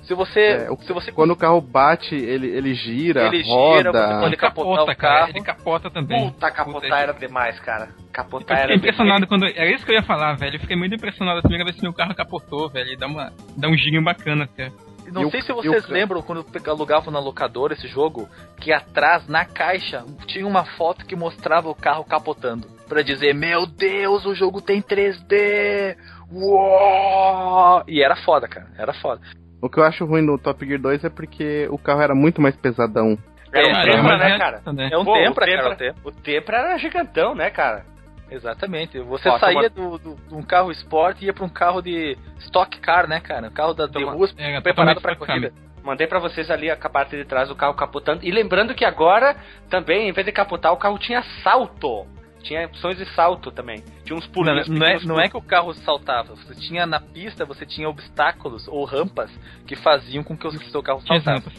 Se 0.03 0.12
você, 0.12 0.41
é, 0.41 0.70
o, 0.70 0.76
se 0.76 0.93
você 0.93 1.11
quando 1.11 1.30
o 1.30 1.37
carro 1.37 1.62
bate, 1.62 2.14
ele, 2.14 2.47
ele 2.49 2.74
gira, 2.74 3.26
ele 3.26 3.43
roda. 3.43 3.78
Gira, 3.78 3.93
você 3.93 4.20
pode 4.20 4.37
capotar 4.37 4.76
capota, 4.76 4.93
o 4.93 4.97
carro. 4.97 5.30
Ele 5.30 5.41
capota 5.41 5.91
também. 5.91 6.30
Puta, 6.30 6.51
capotar 6.51 7.03
era 7.03 7.12
demais, 7.14 7.59
cara. 7.61 7.89
Capotar 8.12 8.59
eu 8.59 8.62
fiquei 8.62 8.76
impressionado 8.76 9.26
quando. 9.26 9.47
Era 9.47 9.74
isso 9.74 9.85
que 9.87 9.93
eu 9.93 9.97
ia 9.97 10.03
falar, 10.03 10.35
velho. 10.35 10.57
Eu 10.57 10.61
fiquei 10.61 10.76
muito 10.76 10.95
impressionado 10.95 11.39
a 11.39 11.43
primeira 11.43 11.64
vez 11.64 11.76
que 11.76 11.82
meu 11.82 11.95
carro 11.95 12.14
capotou, 12.14 12.68
velho. 12.68 12.99
Dá, 12.99 13.07
uma, 13.07 13.32
dá 13.57 13.68
um 13.68 13.76
girinho 13.76 14.05
bacana, 14.05 14.47
cara. 14.47 14.72
Não 15.13 15.23
eu, 15.23 15.31
sei 15.31 15.43
se 15.43 15.53
vocês 15.53 15.89
eu, 15.89 15.95
lembram 15.95 16.23
quando 16.23 16.45
alugavam 16.67 17.13
na 17.13 17.19
locadora 17.19 17.75
esse 17.75 17.89
jogo, 17.89 18.29
que 18.61 18.73
atrás, 18.73 19.27
na 19.29 19.45
caixa, 19.45 20.05
tinha 20.27 20.47
uma 20.47 20.65
foto 20.65 21.05
que 21.05 21.17
mostrava 21.17 21.69
o 21.69 21.75
carro 21.75 22.05
capotando. 22.05 22.67
Pra 22.89 23.03
dizer, 23.03 23.35
meu 23.35 23.67
Deus, 23.67 24.27
o 24.27 24.35
jogo 24.35 24.61
tem 24.61 24.83
3D! 24.83 25.97
Uou! 26.31 27.83
E 27.89 28.03
era 28.03 28.17
foda, 28.17 28.49
cara. 28.49 28.69
Era 28.77 28.93
foda. 28.95 29.21
O 29.63 29.69
que 29.69 29.79
eu 29.79 29.85
acho 29.85 30.05
ruim 30.05 30.23
no 30.23 30.39
Top 30.39 30.65
Gear 30.67 30.81
2 30.81 31.05
é 31.05 31.09
porque 31.09 31.67
o 31.71 31.79
carro 31.79 32.03
era 32.03 32.15
muito 32.15 32.41
mais 32.41 32.55
pesadão. 32.57 33.17
É, 33.53 33.71
um 33.71 33.83
Tempra, 33.83 34.19
né, 34.19 34.39
cara? 34.39 34.63
É 34.91 34.99
um 34.99 35.05
Pô, 35.05 35.15
Tempra, 35.15 35.47
cara. 35.47 35.95
O 36.05 36.11
Tempra 36.11 36.59
era 36.59 36.79
gigantão, 36.79 37.35
né, 37.35 37.51
cara? 37.51 37.85
Exatamente. 38.31 38.99
Você 39.01 39.29
Ó, 39.29 39.39
saía 39.39 39.70
toma... 39.70 39.99
do, 39.99 40.16
de 40.16 40.35
um 40.35 40.43
carro 40.43 40.70
esporte 40.70 41.22
e 41.22 41.27
ia 41.27 41.33
para 41.33 41.45
um 41.45 41.49
carro 41.49 41.81
de 41.81 42.16
stock 42.39 42.79
car, 42.81 43.09
né, 43.09 43.20
cara? 43.20 43.49
Um 43.49 43.53
carro 43.53 43.75
da, 43.75 43.87
de 43.87 44.03
rua 44.03 44.29
é, 44.37 44.61
preparado 44.61 45.01
para 45.01 45.16
corrida. 45.16 45.53
Mandei 45.83 46.07
para 46.07 46.18
vocês 46.18 46.51
ali 46.51 46.70
a 46.70 46.77
parte 46.77 47.14
de 47.14 47.25
trás 47.27 47.49
do 47.49 47.55
carro 47.55 47.75
capotando. 47.75 48.25
E 48.25 48.31
lembrando 48.31 48.75
que 48.75 48.85
agora 48.85 49.37
também, 49.68 50.09
em 50.09 50.12
vez 50.12 50.25
de 50.25 50.33
capotar, 50.33 50.72
o 50.72 50.79
carro 50.79 50.99
tinha 50.99 51.22
salto. 51.43 52.07
Tinha 52.43 52.66
opções 52.66 52.97
de 52.97 53.07
salto 53.14 53.51
também. 53.51 53.83
Tinha 54.05 54.16
uns 54.16 54.27
pulinhos. 54.27 54.68
Não, 54.68 54.79
não, 54.79 54.87
é, 54.87 54.99
não 55.05 55.20
é 55.20 55.29
que 55.29 55.37
o 55.37 55.43
carro 55.43 55.72
saltava. 55.75 56.35
Você 56.35 56.55
tinha 56.55 56.87
na 56.87 57.01
pista, 57.01 57.45
você 57.45 57.66
tinha 57.66 57.89
obstáculos 57.89 58.66
ou 58.68 58.85
rampas 58.85 59.31
que 59.66 59.77
faziam 59.77 60.22
com 60.25 60.37
que 60.37 60.47
o 60.47 60.53
seu 60.70 60.83
carro 60.83 61.01
saltasse. 61.07 61.51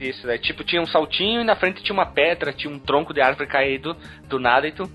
Isso, 0.00 0.28
é 0.28 0.36
tipo, 0.36 0.64
tinha 0.64 0.82
um 0.82 0.86
saltinho 0.86 1.40
e 1.42 1.44
na 1.44 1.54
frente 1.54 1.82
tinha 1.82 1.94
uma 1.94 2.06
pedra, 2.06 2.52
tinha 2.52 2.72
um 2.72 2.78
tronco 2.78 3.14
de 3.14 3.20
árvore 3.20 3.46
caído 3.46 3.96
do 4.26 4.40
nada 4.40 4.66
e 4.66 4.72
tu 4.72 4.90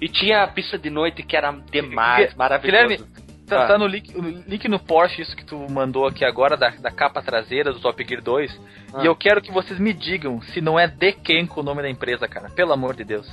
e 0.00 0.08
tinha 0.08 0.42
a 0.42 0.48
pista 0.48 0.78
de 0.78 0.90
noite 0.90 1.22
que 1.22 1.36
era 1.36 1.52
demais, 1.70 2.34
maravilhoso. 2.34 2.88
Guilherme, 2.88 3.10
tá, 3.46 3.64
ah. 3.64 3.66
tá 3.68 3.78
no, 3.78 3.86
link, 3.86 4.12
no 4.14 4.28
link 4.46 4.68
no 4.68 4.78
Porsche, 4.78 5.22
isso 5.22 5.36
que 5.36 5.44
tu 5.44 5.58
mandou 5.70 6.06
aqui 6.06 6.24
agora, 6.24 6.56
da, 6.56 6.70
da 6.70 6.90
capa 6.90 7.22
traseira 7.22 7.72
do 7.72 7.80
Top 7.80 8.04
Gear 8.06 8.22
2. 8.22 8.60
Ah. 8.94 9.02
E 9.02 9.06
eu 9.06 9.16
quero 9.16 9.40
que 9.40 9.52
vocês 9.52 9.78
me 9.78 9.92
digam 9.92 10.40
se 10.42 10.60
não 10.60 10.78
é 10.78 10.86
Dekenko 10.86 11.60
o 11.60 11.64
nome 11.64 11.82
da 11.82 11.90
empresa, 11.90 12.28
cara. 12.28 12.50
Pelo 12.50 12.72
amor 12.72 12.94
de 12.94 13.04
Deus. 13.04 13.26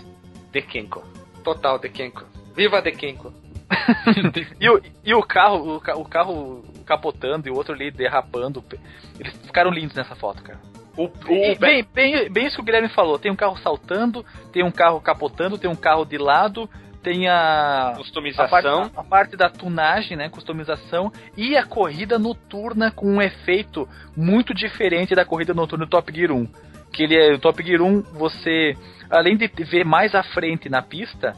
Dekenko. 0.51 1.03
Total 1.43 1.79
Dekenko. 1.79 2.25
Viva 2.55 2.81
Dekenko. 2.81 3.33
e, 4.59 4.69
o, 4.69 4.81
e 5.03 5.13
o 5.13 5.23
carro, 5.23 5.57
o, 5.57 6.01
o 6.01 6.05
carro 6.05 6.63
capotando 6.85 7.47
e 7.47 7.51
o 7.51 7.55
outro 7.55 7.73
ali 7.73 7.91
derrapando. 7.91 8.63
Eles 9.19 9.33
ficaram 9.45 9.71
lindos 9.71 9.95
nessa 9.95 10.15
foto, 10.15 10.43
cara. 10.43 10.59
O, 10.95 11.05
o, 11.05 11.59
bem, 11.59 11.85
bem, 11.93 12.29
bem 12.29 12.45
isso 12.45 12.55
que 12.55 12.61
o 12.61 12.65
Guilherme 12.65 12.89
falou. 12.89 13.17
Tem 13.17 13.31
um 13.31 13.35
carro 13.35 13.57
saltando, 13.57 14.23
tem 14.51 14.63
um 14.63 14.71
carro 14.71 15.01
capotando, 15.01 15.57
tem 15.57 15.69
um 15.69 15.75
carro 15.75 16.05
de 16.05 16.17
lado, 16.17 16.69
tem 17.01 17.27
a 17.27 17.93
customização, 17.97 18.45
a 18.45 18.49
parte, 18.49 18.99
a 18.99 19.03
parte, 19.03 19.35
da 19.35 19.49
tunagem, 19.49 20.15
né, 20.15 20.29
customização 20.29 21.11
e 21.35 21.57
a 21.57 21.65
corrida 21.65 22.17
noturna 22.17 22.91
com 22.91 23.07
um 23.07 23.21
efeito 23.21 23.87
muito 24.15 24.53
diferente 24.53 25.13
da 25.13 25.25
corrida 25.25 25.53
noturna 25.53 25.85
do 25.85 25.89
Top 25.89 26.11
Gear 26.15 26.31
1. 26.31 26.47
Que 26.91 27.03
ele 27.03 27.17
é, 27.17 27.33
o 27.33 27.39
Top 27.39 27.61
Gear 27.61 27.81
1, 27.81 28.03
você 28.13 28.77
além 29.09 29.35
de 29.35 29.47
ver 29.47 29.83
mais 29.83 30.15
à 30.15 30.23
frente 30.23 30.69
na 30.69 30.81
pista, 30.81 31.35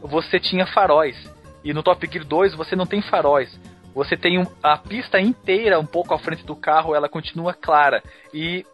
você 0.00 0.40
tinha 0.40 0.66
faróis. 0.66 1.16
E 1.62 1.72
no 1.72 1.82
Top 1.82 2.06
Gear 2.10 2.24
2 2.24 2.54
você 2.54 2.74
não 2.74 2.86
tem 2.86 3.00
faróis. 3.00 3.58
Você 3.94 4.16
tem 4.16 4.40
um, 4.40 4.46
a 4.62 4.76
pista 4.76 5.20
inteira 5.20 5.78
um 5.78 5.86
pouco 5.86 6.12
à 6.12 6.18
frente 6.18 6.44
do 6.44 6.56
carro, 6.56 6.94
ela 6.94 7.08
continua 7.08 7.54
clara. 7.54 8.02
E 8.32 8.66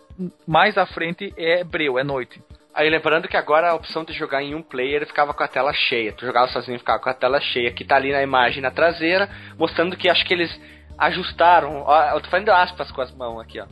mais 0.46 0.76
à 0.76 0.86
frente 0.86 1.32
é 1.36 1.64
breu, 1.64 1.98
é 1.98 2.04
noite. 2.04 2.42
Aí 2.74 2.88
lembrando 2.88 3.28
que 3.28 3.36
agora 3.36 3.70
a 3.70 3.74
opção 3.74 4.04
de 4.04 4.12
jogar 4.12 4.42
em 4.42 4.54
um 4.54 4.62
player 4.62 5.06
ficava 5.06 5.34
com 5.34 5.42
a 5.42 5.48
tela 5.48 5.72
cheia. 5.72 6.12
Tu 6.12 6.24
jogava 6.24 6.48
sozinho 6.48 6.78
ficava 6.78 7.00
com 7.00 7.08
a 7.08 7.14
tela 7.14 7.40
cheia, 7.40 7.72
que 7.72 7.84
tá 7.84 7.96
ali 7.96 8.12
na 8.12 8.22
imagem 8.22 8.62
na 8.62 8.70
traseira, 8.70 9.28
mostrando 9.58 9.96
que 9.96 10.08
acho 10.08 10.24
que 10.24 10.32
eles 10.32 10.60
ajustaram. 10.96 11.82
Ó, 11.84 12.02
eu 12.14 12.20
tô 12.20 12.28
fazendo 12.28 12.50
aspas 12.50 12.90
com 12.92 13.00
as 13.00 13.12
mãos 13.14 13.40
aqui, 13.40 13.60
ó. 13.60 13.66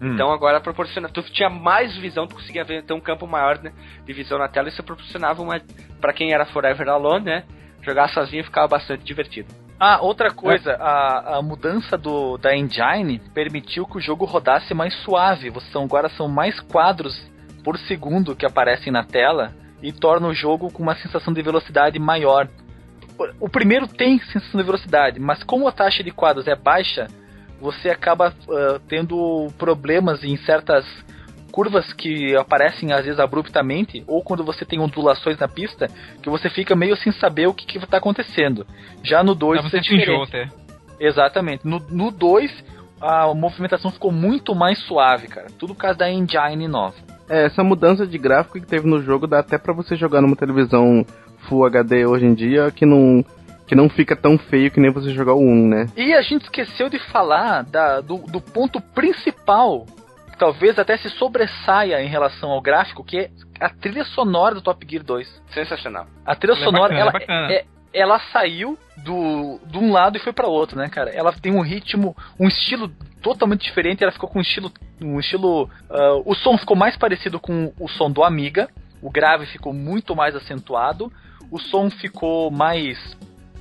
Hum. 0.00 0.14
Então 0.14 0.32
agora 0.32 0.60
proporciona. 0.60 1.08
Tu 1.08 1.22
tinha 1.30 1.48
mais 1.48 1.96
visão, 1.96 2.26
tu 2.26 2.34
conseguia 2.34 2.64
ver 2.64 2.82
ter 2.82 2.92
um 2.92 3.00
campo 3.00 3.26
maior 3.26 3.58
né, 3.58 3.72
de 4.04 4.12
visão 4.12 4.38
na 4.38 4.48
tela, 4.48 4.68
e 4.68 4.72
isso 4.72 4.82
proporcionava 4.82 5.40
uma. 5.42 5.60
para 6.00 6.12
quem 6.12 6.32
era 6.32 6.46
Forever 6.46 6.88
Alone, 6.88 7.26
né? 7.26 7.44
Jogar 7.82 8.08
sozinho 8.08 8.44
ficava 8.44 8.66
bastante 8.66 9.04
divertido. 9.04 9.48
Ah, 9.82 9.98
outra 10.02 10.30
coisa, 10.30 10.74
a, 10.74 11.38
a 11.38 11.42
mudança 11.42 11.96
do, 11.96 12.36
da 12.36 12.54
engine 12.54 13.18
permitiu 13.32 13.86
que 13.86 13.96
o 13.96 14.00
jogo 14.00 14.26
rodasse 14.26 14.74
mais 14.74 14.92
suave. 14.96 15.50
São, 15.72 15.84
agora 15.84 16.10
são 16.10 16.28
mais 16.28 16.60
quadros 16.60 17.18
por 17.64 17.78
segundo 17.78 18.36
que 18.36 18.44
aparecem 18.44 18.92
na 18.92 19.02
tela 19.02 19.54
e 19.82 19.90
torna 19.90 20.28
o 20.28 20.34
jogo 20.34 20.70
com 20.70 20.82
uma 20.82 20.94
sensação 20.96 21.32
de 21.32 21.40
velocidade 21.40 21.98
maior. 21.98 22.46
O 23.40 23.48
primeiro 23.48 23.88
tem 23.88 24.20
sensação 24.20 24.60
de 24.60 24.66
velocidade, 24.66 25.18
mas 25.18 25.42
como 25.42 25.66
a 25.66 25.72
taxa 25.72 26.04
de 26.04 26.10
quadros 26.10 26.46
é 26.46 26.54
baixa, 26.54 27.06
você 27.58 27.88
acaba 27.88 28.34
uh, 28.48 28.78
tendo 28.86 29.48
problemas 29.56 30.22
em 30.22 30.36
certas 30.38 30.84
curvas 31.50 31.92
que 31.92 32.34
aparecem 32.36 32.92
às 32.92 33.04
vezes 33.04 33.20
abruptamente, 33.20 34.02
ou 34.06 34.22
quando 34.22 34.44
você 34.44 34.64
tem 34.64 34.80
ondulações 34.80 35.38
na 35.38 35.48
pista, 35.48 35.88
que 36.22 36.30
você 36.30 36.48
fica 36.48 36.76
meio 36.76 36.96
sem 36.96 37.12
saber 37.12 37.46
o 37.46 37.54
que 37.54 37.78
está 37.78 37.98
acontecendo. 37.98 38.66
Já 39.02 39.22
no 39.22 39.34
2 39.34 39.62
você 39.62 39.78
é 39.78 39.80
diferente. 39.80 40.28
Até. 40.28 40.48
Exatamente. 40.98 41.66
No 41.66 42.10
2, 42.10 42.64
a 43.00 43.32
movimentação 43.34 43.90
ficou 43.90 44.12
muito 44.12 44.54
mais 44.54 44.78
suave, 44.80 45.28
cara. 45.28 45.46
Tudo 45.58 45.74
por 45.74 45.80
causa 45.80 45.98
da 45.98 46.10
engine 46.10 46.68
nova. 46.68 46.94
É, 47.28 47.46
essa 47.46 47.62
mudança 47.62 48.06
de 48.06 48.18
gráfico 48.18 48.60
que 48.60 48.66
teve 48.66 48.86
no 48.86 49.00
jogo 49.00 49.26
dá 49.26 49.38
até 49.38 49.56
para 49.56 49.72
você 49.72 49.96
jogar 49.96 50.20
numa 50.20 50.36
televisão 50.36 51.06
Full 51.48 51.64
HD 51.64 52.04
hoje 52.04 52.26
em 52.26 52.34
dia 52.34 52.70
que 52.70 52.84
não 52.84 53.24
que 53.66 53.74
não 53.76 53.88
fica 53.88 54.16
tão 54.16 54.36
feio 54.36 54.68
que 54.68 54.80
nem 54.80 54.90
você 54.90 55.10
jogar 55.10 55.34
o 55.34 55.40
1, 55.40 55.68
né? 55.68 55.86
E 55.96 56.12
a 56.12 56.20
gente 56.22 56.42
esqueceu 56.42 56.88
de 56.88 56.98
falar 56.98 57.62
da, 57.62 58.00
do, 58.00 58.16
do 58.16 58.40
ponto 58.40 58.80
principal 58.80 59.86
talvez 60.40 60.78
até 60.78 60.96
se 60.96 61.10
sobressaia 61.10 62.02
em 62.02 62.08
relação 62.08 62.50
ao 62.50 62.62
gráfico, 62.62 63.04
que 63.04 63.18
é 63.18 63.30
a 63.60 63.68
trilha 63.68 64.04
sonora 64.06 64.54
do 64.54 64.62
Top 64.62 64.84
Gear 64.90 65.04
2. 65.04 65.42
Sensacional. 65.52 66.06
A 66.24 66.34
trilha 66.34 66.54
ela 66.54 66.62
é 66.62 66.64
sonora, 66.64 66.94
é 66.94 67.04
bacana, 67.04 67.26
ela, 67.28 67.52
é, 67.52 67.56
é, 67.56 67.64
ela 67.92 68.18
saiu 68.32 68.78
do, 68.96 69.60
de 69.66 69.76
um 69.76 69.92
lado 69.92 70.16
e 70.16 70.20
foi 70.20 70.32
para 70.32 70.48
outro, 70.48 70.78
né, 70.78 70.88
cara? 70.88 71.10
Ela 71.10 71.30
tem 71.30 71.52
um 71.52 71.60
ritmo, 71.60 72.16
um 72.38 72.48
estilo 72.48 72.90
totalmente 73.20 73.64
diferente. 73.64 74.02
Ela 74.02 74.12
ficou 74.12 74.30
com 74.30 74.38
um 74.38 74.42
estilo, 74.42 74.72
um 75.02 75.20
estilo, 75.20 75.64
uh, 75.64 76.22
o 76.24 76.34
som 76.34 76.56
ficou 76.56 76.74
mais 76.74 76.96
parecido 76.96 77.38
com 77.38 77.70
o 77.78 77.86
som 77.86 78.10
do 78.10 78.24
Amiga. 78.24 78.70
O 79.02 79.10
grave 79.10 79.44
ficou 79.44 79.74
muito 79.74 80.16
mais 80.16 80.34
acentuado. 80.34 81.12
O 81.50 81.58
som 81.58 81.90
ficou 81.90 82.50
mais, 82.50 82.98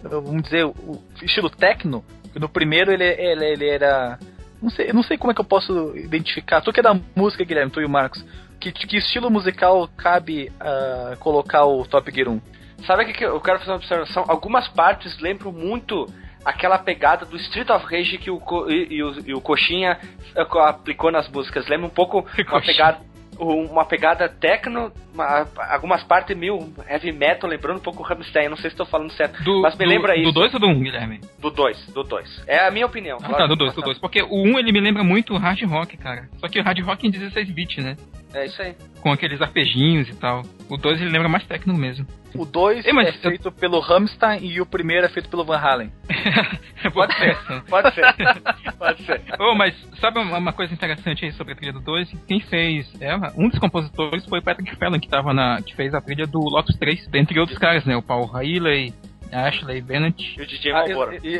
vamos 0.01 0.43
dizer, 0.43 0.63
o 0.63 1.03
estilo 1.21 1.49
techno. 1.49 2.05
No 2.35 2.47
primeiro 2.47 2.93
ele, 2.93 3.03
ele, 3.03 3.45
ele 3.45 3.67
era 3.67 4.17
não 4.61 4.69
sei, 4.69 4.93
não 4.93 5.03
sei 5.03 5.17
como 5.17 5.31
é 5.31 5.35
que 5.35 5.41
eu 5.41 5.45
posso 5.45 5.95
identificar. 5.97 6.61
Tu 6.61 6.71
que 6.73 6.79
é 6.79 6.83
da 6.83 6.99
música, 7.15 7.43
Guilherme, 7.43 7.71
tu 7.71 7.81
e 7.81 7.85
o 7.85 7.89
Marcos. 7.89 8.23
Que, 8.59 8.71
que 8.71 8.97
estilo 8.97 9.29
musical 9.31 9.87
cabe 9.95 10.51
uh, 10.59 11.17
colocar 11.19 11.65
o 11.65 11.85
Top 11.85 12.11
Gear 12.11 12.27
1? 12.27 12.41
Sabe 12.85 13.03
o 13.03 13.13
que 13.13 13.23
eu 13.23 13.39
quero 13.39 13.59
fazer 13.59 13.71
uma 13.71 13.77
observação? 13.77 14.25
Algumas 14.27 14.67
partes 14.67 15.17
lembram 15.19 15.51
muito 15.51 16.05
aquela 16.43 16.77
pegada 16.77 17.25
do 17.25 17.37
Street 17.37 17.69
of 17.69 17.85
Rage 17.85 18.17
que 18.17 18.31
o, 18.31 18.41
e, 18.69 18.95
e 18.95 19.03
o, 19.03 19.29
e 19.29 19.33
o 19.33 19.41
Coxinha 19.41 19.99
eh, 20.35 20.47
aplicou 20.65 21.11
nas 21.11 21.29
músicas. 21.29 21.67
Lembra 21.67 21.87
um 21.87 21.91
pouco 21.91 22.25
uma 22.47 22.61
pegada 22.61 22.99
uma 23.39 23.85
pegada 23.85 24.27
techno, 24.27 24.91
uma, 25.13 25.47
algumas 25.71 26.03
partes 26.03 26.37
meio 26.37 26.57
heavy 26.87 27.11
metal, 27.11 27.49
lembrando 27.49 27.77
um 27.77 27.81
pouco 27.81 28.03
o 28.03 28.05
Rammstein, 28.05 28.49
não 28.49 28.57
sei 28.57 28.69
se 28.69 28.73
estou 28.73 28.85
falando 28.85 29.11
certo, 29.11 29.41
do, 29.43 29.61
mas 29.61 29.77
me 29.77 29.85
do, 29.85 29.89
lembra 29.89 30.15
isso. 30.15 30.31
Do 30.31 30.39
2 30.39 30.53
ou 30.55 30.59
do 30.59 30.67
1, 30.67 30.69
um, 30.69 30.79
Guilherme? 30.81 31.21
Do 31.39 31.49
2, 31.49 31.87
do 31.93 32.03
2. 32.03 32.43
É 32.47 32.67
a 32.67 32.71
minha 32.71 32.85
opinião. 32.85 33.17
Ah, 33.23 33.33
tá, 33.33 33.47
do 33.47 33.55
2, 33.55 33.73
do 33.73 33.81
2. 33.81 33.99
Porque 33.99 34.21
o 34.21 34.43
1 34.43 34.53
um, 34.53 34.59
ele 34.59 34.71
me 34.71 34.81
lembra 34.81 35.03
muito 35.03 35.35
hard 35.37 35.61
rock, 35.63 35.97
cara. 35.97 36.27
Só 36.37 36.47
que 36.47 36.59
o 36.59 36.63
hard 36.63 36.79
rock 36.81 37.07
em 37.07 37.11
16 37.11 37.51
bits, 37.51 37.83
né? 37.83 37.95
É 38.33 38.45
isso 38.45 38.61
aí. 38.61 38.75
Com 39.01 39.11
aqueles 39.11 39.41
arpejinhos 39.41 40.09
e 40.09 40.15
tal. 40.15 40.43
O 40.69 40.77
2 40.77 41.01
ele 41.01 41.09
lembra 41.09 41.29
mais 41.29 41.45
técnico 41.45 41.79
mesmo. 41.79 42.05
O 42.35 42.45
2 42.45 42.85
é, 42.85 42.89
é 42.89 43.11
feito 43.13 43.47
eu... 43.47 43.51
pelo 43.51 43.79
Rammstein 43.79 44.43
e 44.43 44.61
o 44.61 44.65
primeiro 44.65 45.05
é 45.05 45.09
feito 45.09 45.29
pelo 45.29 45.43
Van 45.43 45.57
Halen. 45.57 45.91
pode 46.93 47.13
ser, 47.15 47.37
pode 47.69 47.93
ser. 47.93 48.05
pode 48.77 49.03
ser. 49.03 49.21
Oh, 49.39 49.55
mas 49.55 49.75
sabe 49.99 50.19
uma 50.19 50.53
coisa 50.53 50.73
interessante 50.73 51.25
aí 51.25 51.31
sobre 51.33 51.53
a 51.53 51.55
trilha 51.55 51.73
do 51.73 51.81
2? 51.81 52.11
Quem 52.27 52.39
fez 52.39 52.89
ela, 53.01 53.33
um 53.35 53.49
dos 53.49 53.59
compositores 53.59 54.25
foi 54.25 54.39
o 54.39 54.43
Patrick 54.43 54.75
Fallon, 54.75 54.99
que, 54.99 55.09
tava 55.09 55.33
na, 55.33 55.61
que 55.61 55.75
fez 55.75 55.93
a 55.93 56.01
trilha 56.01 56.27
do 56.27 56.39
Lotus 56.39 56.77
3, 56.77 57.07
dentre 57.07 57.39
outros 57.39 57.57
caras, 57.57 57.85
né? 57.85 57.95
O 57.95 58.01
Paul 58.01 58.29
Haley, 58.35 58.93
Ashley 59.31 59.81
Bennett. 59.81 60.35
E 60.37 60.41
o 60.41 60.45
DJ 60.45 60.73
Malboro. 60.73 61.11
Ah, 61.11 61.19
e... 61.23 61.39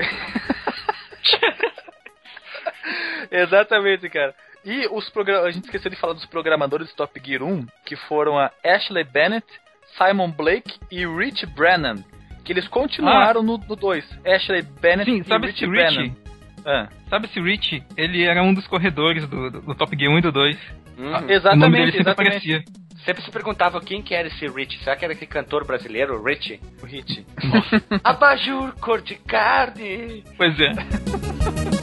Exatamente, 3.44 4.10
cara. 4.10 4.34
E 4.66 4.88
os 4.88 5.12
a 5.46 5.52
gente 5.52 5.66
esqueceu 5.66 5.90
de 5.90 5.98
falar 5.98 6.14
dos 6.14 6.26
programadores 6.26 6.90
do 6.90 6.96
Top 6.96 7.22
Gear 7.24 7.44
1, 7.44 7.66
que 7.86 7.96
foram 7.96 8.38
a 8.38 8.52
Ashley 8.64 9.04
Bennett, 9.04 9.46
Simon 10.00 10.32
Blake 10.32 10.80
e 10.90 11.06
Rich 11.06 11.46
Brennan. 11.48 12.04
Que 12.46 12.54
eles 12.54 12.68
continuaram 12.70 13.42
ah. 13.42 13.44
no 13.44 13.58
2. 13.58 14.20
Ashley 14.26 14.64
Bennett 14.82 15.12
Sim, 15.12 15.18
e 15.18 15.46
Rich 15.46 15.68
Brennan. 15.68 16.16
Ah. 16.66 16.88
Sabe 17.10 17.28
se 17.28 17.40
Rich, 17.40 17.84
ele 17.98 18.24
era 18.24 18.42
um 18.42 18.54
dos 18.54 18.66
corredores 18.66 19.28
do, 19.28 19.52
do, 19.52 19.62
do 19.62 19.76
Top 19.76 19.96
Gear 19.96 20.12
1 20.12 20.18
e 20.18 20.22
do 20.22 20.32
2. 20.32 20.58
Uhum. 20.98 21.16
Ah, 21.16 21.24
exatamente, 21.28 21.54
o 21.54 21.56
nome 21.56 21.78
dele 21.78 21.92
sempre 21.92 22.02
exatamente. 22.02 22.36
aparecia. 22.36 22.64
Sempre 23.06 23.24
se 23.24 23.32
perguntava 23.32 23.80
quem 23.82 24.02
que 24.02 24.14
era 24.14 24.28
esse 24.28 24.48
Rich. 24.48 24.80
Será 24.84 24.96
que 24.96 25.06
era 25.06 25.14
aquele 25.14 25.32
cantor 25.32 25.66
brasileiro, 25.66 26.22
Rich? 26.24 26.60
O 26.82 26.86
Rich. 26.86 27.26
Abajur 28.04 28.74
cor 28.80 29.02
de 29.02 29.16
carne. 29.16 30.24
Pois 30.38 30.60
é. 30.60 30.74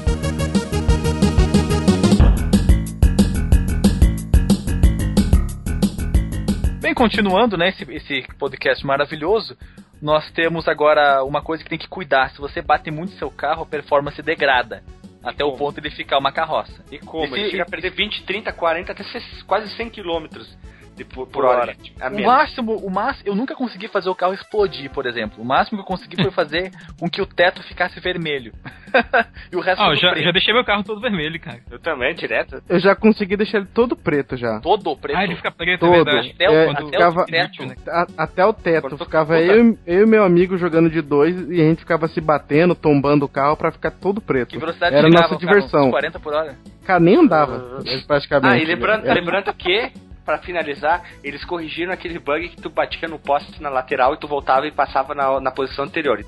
Bem, 6.86 6.94
continuando, 6.94 7.56
né, 7.56 7.70
esse, 7.70 7.82
esse 7.92 8.22
podcast 8.38 8.86
maravilhoso, 8.86 9.58
nós 10.00 10.30
temos 10.30 10.68
agora 10.68 11.24
uma 11.24 11.42
coisa 11.42 11.64
que 11.64 11.68
tem 11.68 11.80
que 11.80 11.88
cuidar. 11.88 12.30
Se 12.30 12.38
você 12.38 12.62
bate 12.62 12.92
muito 12.92 13.18
seu 13.18 13.28
carro, 13.28 13.64
a 13.64 13.66
performance 13.66 14.22
degrada. 14.22 14.84
Até 15.20 15.44
o 15.44 15.50
ponto 15.56 15.80
de 15.80 15.90
ficar 15.90 16.16
uma 16.16 16.30
carroça. 16.30 16.84
E 16.92 17.00
como? 17.00 17.24
Esse, 17.24 17.40
Ele 17.40 17.50
chega 17.50 17.64
a 17.64 17.66
perder 17.66 17.90
20, 17.90 18.22
30, 18.22 18.52
40, 18.52 18.92
até 18.92 19.04
quase 19.48 19.68
100 19.74 19.90
quilômetros 19.90 20.56
de 20.96 21.04
por, 21.04 21.26
por 21.26 21.44
hora. 21.44 21.76
O 22.10 22.22
máximo, 22.22 22.76
o 22.76 22.90
máximo, 22.90 23.28
eu 23.28 23.34
nunca 23.34 23.54
consegui 23.54 23.86
fazer 23.86 24.08
o 24.08 24.14
carro 24.14 24.32
explodir, 24.32 24.90
por 24.90 25.06
exemplo. 25.06 25.42
O 25.42 25.44
máximo 25.44 25.78
que 25.78 25.82
eu 25.82 25.86
consegui 25.86 26.16
foi 26.20 26.30
fazer 26.30 26.70
com 26.98 27.08
que 27.08 27.20
o 27.20 27.26
teto 27.26 27.62
ficasse 27.62 28.00
vermelho. 28.00 28.52
e 29.52 29.56
o 29.56 29.60
resto 29.60 29.82
ah, 29.82 29.94
já, 29.94 30.10
preto. 30.10 30.24
já 30.24 30.30
deixei 30.30 30.54
meu 30.54 30.64
carro 30.64 30.82
todo 30.82 31.00
vermelho, 31.00 31.38
cara. 31.38 31.60
Eu 31.70 31.78
também, 31.78 32.14
direto. 32.14 32.62
Eu 32.66 32.80
já 32.80 32.96
consegui 32.96 33.36
deixar 33.36 33.58
ele 33.58 33.66
todo 33.66 33.94
preto 33.94 34.36
já. 34.36 34.58
Todo 34.60 34.96
preto? 34.96 35.18
Ah, 35.18 35.24
ele 35.24 35.36
fica 35.36 35.50
preto, 35.50 35.84
é 35.84 35.88
todo. 35.88 35.92
é 35.92 36.04
verdade. 36.04 36.32
Até, 36.34 36.48
o, 36.48 36.52
é, 36.52 36.70
até 36.70 36.84
ficava, 36.84 37.20
o 37.20 37.26
teto. 37.26 37.66
Né? 37.66 37.74
A, 37.88 38.06
até 38.16 38.46
o 38.46 38.52
teto. 38.54 38.98
ficava 38.98 39.38
eu, 39.38 39.78
eu 39.86 40.02
e 40.04 40.06
meu 40.06 40.24
amigo 40.24 40.56
jogando 40.56 40.88
de 40.88 41.02
dois 41.02 41.38
e 41.50 41.60
a 41.60 41.64
gente 41.64 41.80
ficava 41.80 42.08
se 42.08 42.20
batendo, 42.22 42.74
tombando 42.74 43.26
o 43.26 43.28
carro 43.28 43.56
pra 43.56 43.70
ficar 43.70 43.90
todo 43.90 44.20
preto. 44.20 44.50
Que 44.50 44.58
velocidade 44.58 44.94
Era 44.94 45.06
a 45.06 45.10
nossa 45.10 45.36
diversão. 45.36 45.90
40 45.90 46.18
por 46.20 46.32
hora? 46.32 46.56
Cara, 46.86 47.00
nem 47.00 47.16
andava, 47.16 47.80
uh... 47.80 48.06
praticamente. 48.06 48.54
Ah, 48.54 48.58
e 48.58 48.64
lembrando, 48.64 49.04
lembrando 49.04 49.52
que 49.52 49.92
para 50.26 50.38
finalizar, 50.38 51.02
eles 51.22 51.44
corrigiram 51.44 51.92
aquele 51.92 52.18
bug 52.18 52.48
que 52.48 52.60
tu 52.60 52.68
batia 52.68 53.08
no 53.08 53.18
poste 53.18 53.62
na 53.62 53.70
lateral 53.70 54.12
e 54.12 54.18
tu 54.18 54.26
voltava 54.26 54.66
e 54.66 54.72
passava 54.72 55.14
na, 55.14 55.40
na 55.40 55.52
posição 55.52 55.84
anterior. 55.84 56.22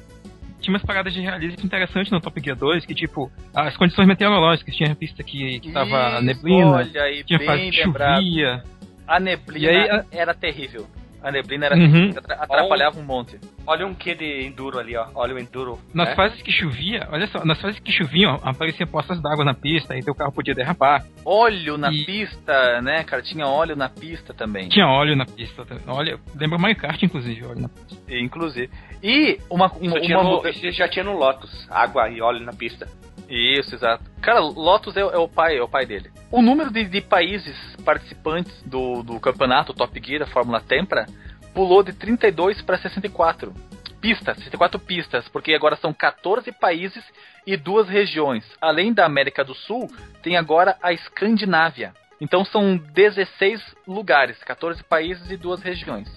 Tinha 0.61 0.75
umas 0.75 0.83
paradas 0.83 1.13
de 1.13 1.21
realismo 1.21 1.65
interessantes 1.65 2.11
no 2.11 2.21
Top 2.21 2.41
Gear 2.41 2.57
2, 2.57 2.87
que 2.87 2.95
tipo, 2.95 3.31
as 3.55 3.77
condições 3.77 4.07
meteorológicas, 4.07 4.75
tinha 4.75 4.95
pista 4.95 5.23
que, 5.23 5.61
que 5.61 5.73
tava 5.73 6.15
Isso, 6.15 6.23
neblina, 6.23 6.77
olha 6.77 7.25
tinha 7.25 7.41
fase 7.41 7.73
chovia. 7.73 8.63
A 9.07 9.21
neblina 9.21 9.71
aí, 9.71 9.91
a... 9.91 10.05
era 10.13 10.35
terrível. 10.35 10.87
A 11.23 11.33
neblina 11.33 11.67
era 11.67 11.77
uhum. 11.77 12.11
atrapalhava 12.39 12.99
um 12.99 13.03
monte. 13.03 13.39
Olha 13.67 13.87
um 13.87 13.95
que 13.95 14.15
de 14.15 14.47
enduro 14.47 14.79
ali, 14.79 14.97
ó. 14.97 15.09
Olha 15.15 15.35
o 15.35 15.39
enduro. 15.39 15.79
Nas 15.93 16.11
né? 16.11 16.15
fases 16.15 16.41
que 16.43 16.53
chovia, 16.53 17.09
olha 17.11 17.27
só, 17.27 17.45
nas 17.45 17.61
fases 17.61 17.81
que 17.81 17.91
choviam, 17.93 18.39
apareciam 18.43 18.87
poças 18.87 19.21
d'água 19.21 19.45
na 19.45 19.55
pista, 19.55 19.97
e 19.97 20.03
teu 20.03 20.15
carro 20.15 20.33
podia 20.33 20.55
derrapar. 20.55 21.05
Óleo 21.25 21.77
na 21.77 21.93
e... 21.93 22.05
pista, 22.05 22.81
né, 22.83 23.03
cara? 23.03 23.21
Tinha 23.23 23.47
óleo 23.47 23.75
na 23.75 23.89
pista 23.89 24.33
também. 24.33 24.69
Tinha 24.69 24.87
óleo 24.87 25.17
na 25.17 25.27
pista. 25.27 25.67
Olha, 25.87 26.19
lembra 26.37 26.59
Mario 26.59 26.77
Kart, 26.77 27.03
inclusive, 27.03 27.45
óleo 27.45 27.63
na 27.63 27.69
pista. 27.69 27.97
Inclusive. 28.09 28.71
E 29.03 29.39
uma. 29.51 29.67
uma, 29.67 29.99
Isso, 29.99 30.13
uma... 30.13 30.23
No, 30.23 30.43
já 30.73 30.89
tinha 30.89 31.05
no 31.05 31.17
Lotus, 31.17 31.69
água 31.71 32.09
e 32.09 32.21
óleo 32.21 32.45
na 32.45 32.53
pista. 32.53 32.87
Isso, 33.29 33.75
exato. 33.75 34.05
Cara, 34.21 34.41
Lotus 34.41 34.97
é, 34.97 35.01
é, 35.01 35.19
o 35.19 35.29
pai, 35.29 35.57
é 35.59 35.63
o 35.63 35.69
pai 35.69 35.87
dele. 35.87 36.11
O 36.31 36.43
número 36.43 36.71
de, 36.71 36.85
de 36.85 37.01
países 37.01 37.57
participantes 37.85 38.63
do, 38.65 39.03
do 39.03 39.19
campeonato 39.21 39.75
Top 39.75 40.01
Gear, 40.05 40.23
a 40.23 40.27
Fórmula 40.27 40.61
Tempra, 40.61 41.07
pulou 41.55 41.83
de 41.83 41.93
32 41.93 42.63
para 42.63 42.79
64 42.79 43.53
pistas, 44.01 44.37
64 44.37 44.79
pistas, 44.79 45.29
porque 45.29 45.55
agora 45.55 45.77
são 45.77 45.93
14 45.93 46.53
países 46.53 47.05
e 47.47 47.57
duas 47.57 47.89
regiões. 47.89 48.45
Além 48.61 48.93
da 48.93 49.05
América 49.05 49.45
do 49.45 49.55
Sul, 49.55 49.91
tem 50.23 50.37
agora 50.37 50.77
a 50.83 50.93
Escandinávia. 50.93 51.93
Então 52.21 52.45
são 52.45 52.77
16 52.77 53.61
lugares, 53.87 54.39
14 54.45 54.83
países 54.85 55.31
e 55.31 55.37
duas 55.37 55.63
regiões. 55.63 56.09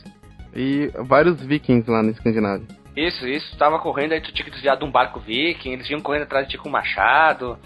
E 0.56 0.91
vários 0.99 1.41
vikings 1.41 1.89
lá 1.89 2.04
na 2.04 2.12
Escandinávia. 2.12 2.81
Isso, 2.96 3.28
isso. 3.28 3.58
Tava 3.58 3.80
correndo, 3.80 4.14
aí 4.14 4.22
tu 4.22 4.32
tinha 4.32 4.46
que 4.46 4.52
desviar 4.52 4.78
de 4.78 4.84
um 4.84 4.92
barco 4.92 5.20
viking, 5.20 5.72
eles 5.72 5.89
iam 5.89 6.02
correndo 6.02 6.24
atrás 6.24 6.46
de 6.46 6.52
ti 6.52 6.58
com 6.58 6.70
machado. 6.70 7.58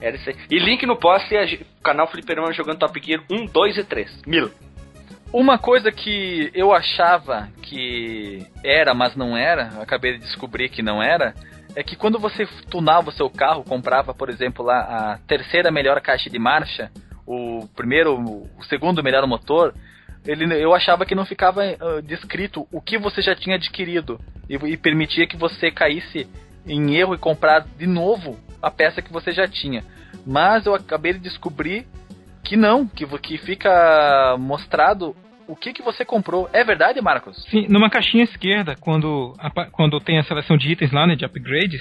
Era 0.00 0.16
isso 0.16 0.30
aí. 0.30 0.36
E 0.50 0.58
link 0.58 0.86
no 0.86 0.96
post, 0.96 1.66
canal 1.82 2.06
Fliperama 2.06 2.52
jogando 2.52 2.78
Top 2.78 3.00
Gear 3.04 3.22
1, 3.30 3.46
2 3.46 3.78
e 3.78 3.84
3. 3.84 4.22
Mil. 4.26 4.50
Uma 5.32 5.58
coisa 5.58 5.92
que 5.92 6.50
eu 6.54 6.72
achava 6.72 7.48
que 7.62 8.46
era, 8.64 8.94
mas 8.94 9.14
não 9.14 9.36
era, 9.36 9.82
acabei 9.82 10.14
de 10.14 10.20
descobrir 10.20 10.70
que 10.70 10.80
não 10.80 11.02
era, 11.02 11.34
é 11.76 11.82
que 11.82 11.96
quando 11.96 12.18
você 12.18 12.46
tunava 12.70 13.10
o 13.10 13.12
seu 13.12 13.28
carro, 13.28 13.62
comprava, 13.62 14.14
por 14.14 14.30
exemplo, 14.30 14.64
lá 14.64 14.80
a 14.80 15.18
terceira 15.26 15.70
melhor 15.70 16.00
caixa 16.00 16.30
de 16.30 16.38
marcha, 16.38 16.90
o 17.26 17.68
primeiro, 17.76 18.16
o 18.18 18.64
segundo 18.70 19.02
melhor 19.02 19.26
motor, 19.26 19.74
ele, 20.26 20.44
eu 20.62 20.74
achava 20.74 21.06
que 21.06 21.14
não 21.14 21.24
ficava 21.24 21.62
uh, 21.64 22.02
descrito 22.02 22.66
o 22.72 22.80
que 22.80 22.98
você 22.98 23.22
já 23.22 23.34
tinha 23.34 23.56
adquirido 23.56 24.20
e, 24.48 24.54
e, 24.54 24.76
permitia 24.76 25.26
que 25.26 25.36
você 25.36 25.70
caísse 25.70 26.28
em 26.66 26.96
erro 26.96 27.14
e 27.14 27.18
comprar 27.18 27.60
de 27.60 27.86
novo 27.86 28.38
a 28.60 28.70
peça 28.70 29.02
que 29.02 29.12
você 29.12 29.32
já 29.32 29.46
tinha. 29.46 29.82
Mas 30.26 30.66
eu 30.66 30.74
acabei 30.74 31.12
de 31.12 31.20
descobrir 31.20 31.86
que 32.44 32.56
não, 32.56 32.86
que, 32.86 33.06
que 33.18 33.38
fica 33.38 34.36
mostrado 34.38 35.14
o 35.46 35.56
que, 35.56 35.72
que 35.72 35.82
você 35.82 36.04
comprou. 36.04 36.48
É 36.52 36.62
verdade, 36.62 37.00
Marcos? 37.00 37.42
Sim, 37.50 37.66
numa 37.68 37.88
caixinha 37.88 38.24
esquerda, 38.24 38.76
quando, 38.78 39.34
quando 39.72 39.98
tem 39.98 40.18
a 40.18 40.24
seleção 40.24 40.56
de 40.56 40.70
itens 40.70 40.92
lá, 40.92 41.06
né, 41.06 41.16
de 41.16 41.24
upgrades, 41.24 41.80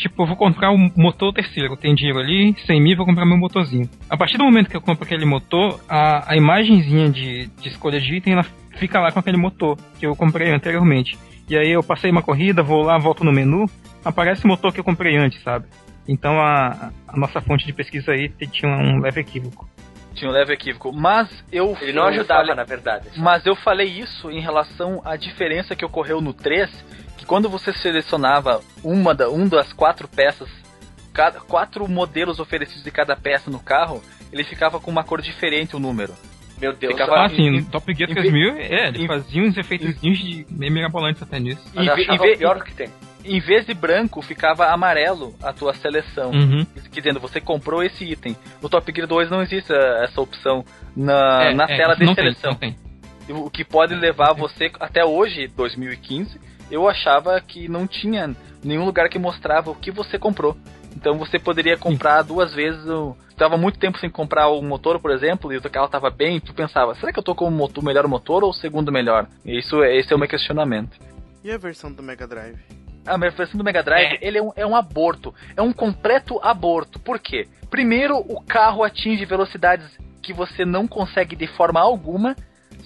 tipo, 0.00 0.22
eu 0.22 0.26
vou 0.26 0.36
comprar 0.36 0.72
um 0.72 0.90
motor 0.96 1.32
terceiro, 1.32 1.76
tem 1.76 1.94
dinheiro 1.94 2.18
ali, 2.18 2.54
100 2.66 2.80
mil, 2.80 2.96
vou 2.96 3.04
comprar 3.04 3.26
meu 3.26 3.36
motorzinho. 3.36 3.88
A 4.08 4.16
partir 4.16 4.38
do 4.38 4.44
momento 4.44 4.70
que 4.70 4.76
eu 4.76 4.80
compro 4.80 5.04
aquele 5.04 5.26
motor, 5.26 5.78
a, 5.86 6.32
a 6.32 6.36
imagenzinha 6.36 7.10
de, 7.10 7.46
de 7.46 7.68
escolha 7.68 8.00
de 8.00 8.16
item, 8.16 8.32
ela 8.32 8.44
fica 8.76 8.98
lá 8.98 9.12
com 9.12 9.18
aquele 9.18 9.36
motor 9.36 9.76
que 9.98 10.06
eu 10.06 10.16
comprei 10.16 10.50
anteriormente. 10.50 11.18
E 11.48 11.56
aí 11.56 11.70
eu 11.70 11.82
passei 11.82 12.10
uma 12.10 12.22
corrida, 12.22 12.62
vou 12.62 12.82
lá, 12.82 12.96
volto 12.96 13.22
no 13.22 13.32
menu, 13.32 13.66
aparece 14.02 14.44
o 14.44 14.48
motor 14.48 14.72
que 14.72 14.80
eu 14.80 14.84
comprei 14.84 15.16
antes, 15.18 15.42
sabe? 15.42 15.66
Então 16.08 16.40
a, 16.40 16.90
a 17.06 17.16
nossa 17.16 17.40
fonte 17.40 17.66
de 17.66 17.72
pesquisa 17.72 18.12
aí 18.12 18.28
tinha 18.50 18.72
um 18.72 19.00
leve 19.00 19.20
equívoco. 19.20 19.68
Tinha 20.14 20.30
um 20.30 20.32
leve 20.34 20.54
equívoco. 20.54 20.92
Mas 20.92 21.28
eu. 21.52 21.76
Ele 21.80 21.92
não 21.92 22.04
ajudava, 22.04 22.40
falei, 22.40 22.56
na 22.56 22.64
verdade. 22.64 23.08
Mas 23.16 23.46
eu 23.46 23.54
falei 23.54 23.86
isso 23.86 24.30
em 24.30 24.40
relação 24.40 25.00
à 25.04 25.16
diferença 25.16 25.76
que 25.76 25.84
ocorreu 25.84 26.20
no 26.20 26.32
3, 26.32 26.68
que 27.20 27.26
quando 27.26 27.48
você 27.50 27.72
selecionava 27.74 28.62
uma 28.82 29.14
da, 29.14 29.28
um 29.28 29.46
das 29.46 29.72
quatro 29.74 30.08
peças, 30.08 30.48
cada, 31.12 31.38
quatro 31.40 31.86
modelos 31.86 32.40
oferecidos 32.40 32.82
de 32.82 32.90
cada 32.90 33.14
peça 33.14 33.50
no 33.50 33.60
carro, 33.60 34.02
ele 34.32 34.42
ficava 34.42 34.80
com 34.80 34.90
uma 34.90 35.04
cor 35.04 35.20
diferente 35.20 35.76
o 35.76 35.78
número. 35.78 36.14
Meu 36.58 36.74
Deus. 36.74 36.94
Ficava, 36.94 37.24
ah, 37.24 37.28
sim, 37.28 37.50
no 37.50 37.64
Top 37.66 37.92
Gear 37.94 38.10
3000, 38.10 38.56
é, 38.56 38.88
ele 38.88 39.06
fazia 39.06 39.42
uns 39.42 39.56
efeitos 39.56 40.00
de 40.00 40.46
meio 40.50 40.72
mirabolantes 40.72 41.22
até 41.22 41.38
nisso. 41.38 41.62
Mas 41.74 41.86
e, 41.86 42.02
e, 42.02 42.36
pior 42.38 42.62
que 42.64 42.74
tem 42.74 42.90
em 43.22 43.38
vez 43.38 43.66
de 43.66 43.74
branco, 43.74 44.22
ficava 44.22 44.68
amarelo 44.68 45.34
a 45.42 45.52
tua 45.52 45.74
seleção. 45.74 46.30
Uhum. 46.30 46.66
Dizendo, 46.90 47.20
você 47.20 47.38
comprou 47.38 47.82
esse 47.82 48.02
item. 48.02 48.34
No 48.62 48.68
Top 48.70 48.90
Gear 48.90 49.06
2 49.06 49.30
não 49.30 49.42
existe 49.42 49.70
essa 49.74 50.22
opção 50.22 50.64
na, 50.96 51.44
é, 51.44 51.54
na 51.54 51.64
é, 51.64 51.76
tela 51.76 51.94
de 51.94 52.14
seleção. 52.14 52.54
Tem, 52.54 52.72
tem. 52.72 53.36
O 53.36 53.50
que 53.50 53.62
pode 53.62 53.94
levar 53.94 54.32
você, 54.32 54.72
até 54.80 55.04
hoje, 55.04 55.48
2015, 55.48 56.40
eu 56.70 56.88
achava 56.88 57.40
que 57.40 57.68
não 57.68 57.86
tinha 57.86 58.34
nenhum 58.62 58.84
lugar 58.84 59.08
que 59.08 59.18
mostrava 59.18 59.70
o 59.70 59.74
que 59.74 59.90
você 59.90 60.18
comprou. 60.18 60.56
Então 60.94 61.16
você 61.18 61.38
poderia 61.38 61.76
comprar 61.76 62.22
Sim. 62.22 62.28
duas 62.28 62.54
vezes. 62.54 62.82
Tava 63.36 63.56
muito 63.56 63.78
tempo 63.78 63.98
sem 63.98 64.10
comprar 64.10 64.48
o 64.48 64.60
motor, 64.60 65.00
por 65.00 65.10
exemplo, 65.10 65.52
e 65.52 65.56
o 65.56 65.62
carro 65.70 65.88
tava 65.88 66.10
bem, 66.10 66.40
tu 66.40 66.52
pensava, 66.52 66.94
será 66.96 67.10
que 67.12 67.18
eu 67.18 67.22
tô 67.22 67.34
com 67.34 67.46
o, 67.46 67.50
motor, 67.50 67.82
melhor 67.82 68.06
motor 68.06 68.44
ou 68.44 68.50
o 68.50 68.54
segundo 68.54 68.92
melhor? 68.92 69.26
Isso, 69.44 69.82
esse 69.84 70.12
é 70.12 70.16
o 70.16 70.18
meu 70.18 70.28
questionamento. 70.28 70.98
E 71.42 71.50
a 71.50 71.56
versão 71.56 71.90
do 71.90 72.02
Mega 72.02 72.26
Drive? 72.26 72.58
a 73.06 73.16
versão 73.16 73.56
do 73.56 73.64
Mega 73.64 73.82
Drive, 73.82 74.14
é. 74.14 74.18
ele 74.20 74.38
é 74.38 74.42
um, 74.42 74.52
é 74.56 74.66
um 74.66 74.76
aborto. 74.76 75.34
É 75.56 75.62
um 75.62 75.72
completo 75.72 76.38
aborto. 76.42 76.98
Por 76.98 77.18
quê? 77.18 77.48
Primeiro, 77.70 78.18
o 78.18 78.40
carro 78.42 78.82
atinge 78.82 79.24
velocidades 79.24 79.86
que 80.22 80.32
você 80.32 80.64
não 80.64 80.86
consegue 80.86 81.34
de 81.34 81.46
forma 81.46 81.80
alguma 81.80 82.36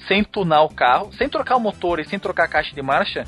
sem 0.07 0.23
tunar 0.23 0.63
o 0.63 0.69
carro, 0.69 1.13
sem 1.15 1.29
trocar 1.29 1.57
o 1.57 1.61
motor 1.61 1.99
e 1.99 2.05
sem 2.05 2.19
trocar 2.19 2.45
a 2.45 2.49
caixa 2.49 2.75
de 2.75 2.83
marcha, 2.83 3.25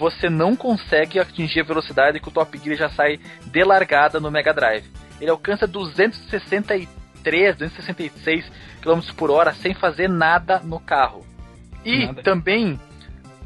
você 0.00 0.30
não 0.30 0.56
consegue 0.56 1.20
atingir 1.20 1.60
a 1.60 1.64
velocidade 1.64 2.18
que 2.18 2.28
o 2.28 2.32
Top 2.32 2.58
Gear 2.58 2.74
já 2.74 2.88
sai 2.88 3.20
de 3.44 3.62
largada 3.62 4.18
no 4.18 4.30
Mega 4.30 4.52
Drive. 4.52 4.90
Ele 5.20 5.30
alcança 5.30 5.66
263, 5.66 7.56
266 7.56 8.50
km 8.80 9.00
por 9.14 9.30
hora 9.30 9.52
sem 9.52 9.74
fazer 9.74 10.08
nada 10.08 10.58
no 10.60 10.80
carro. 10.80 11.24
E 11.84 12.06
nada. 12.06 12.22
também 12.22 12.80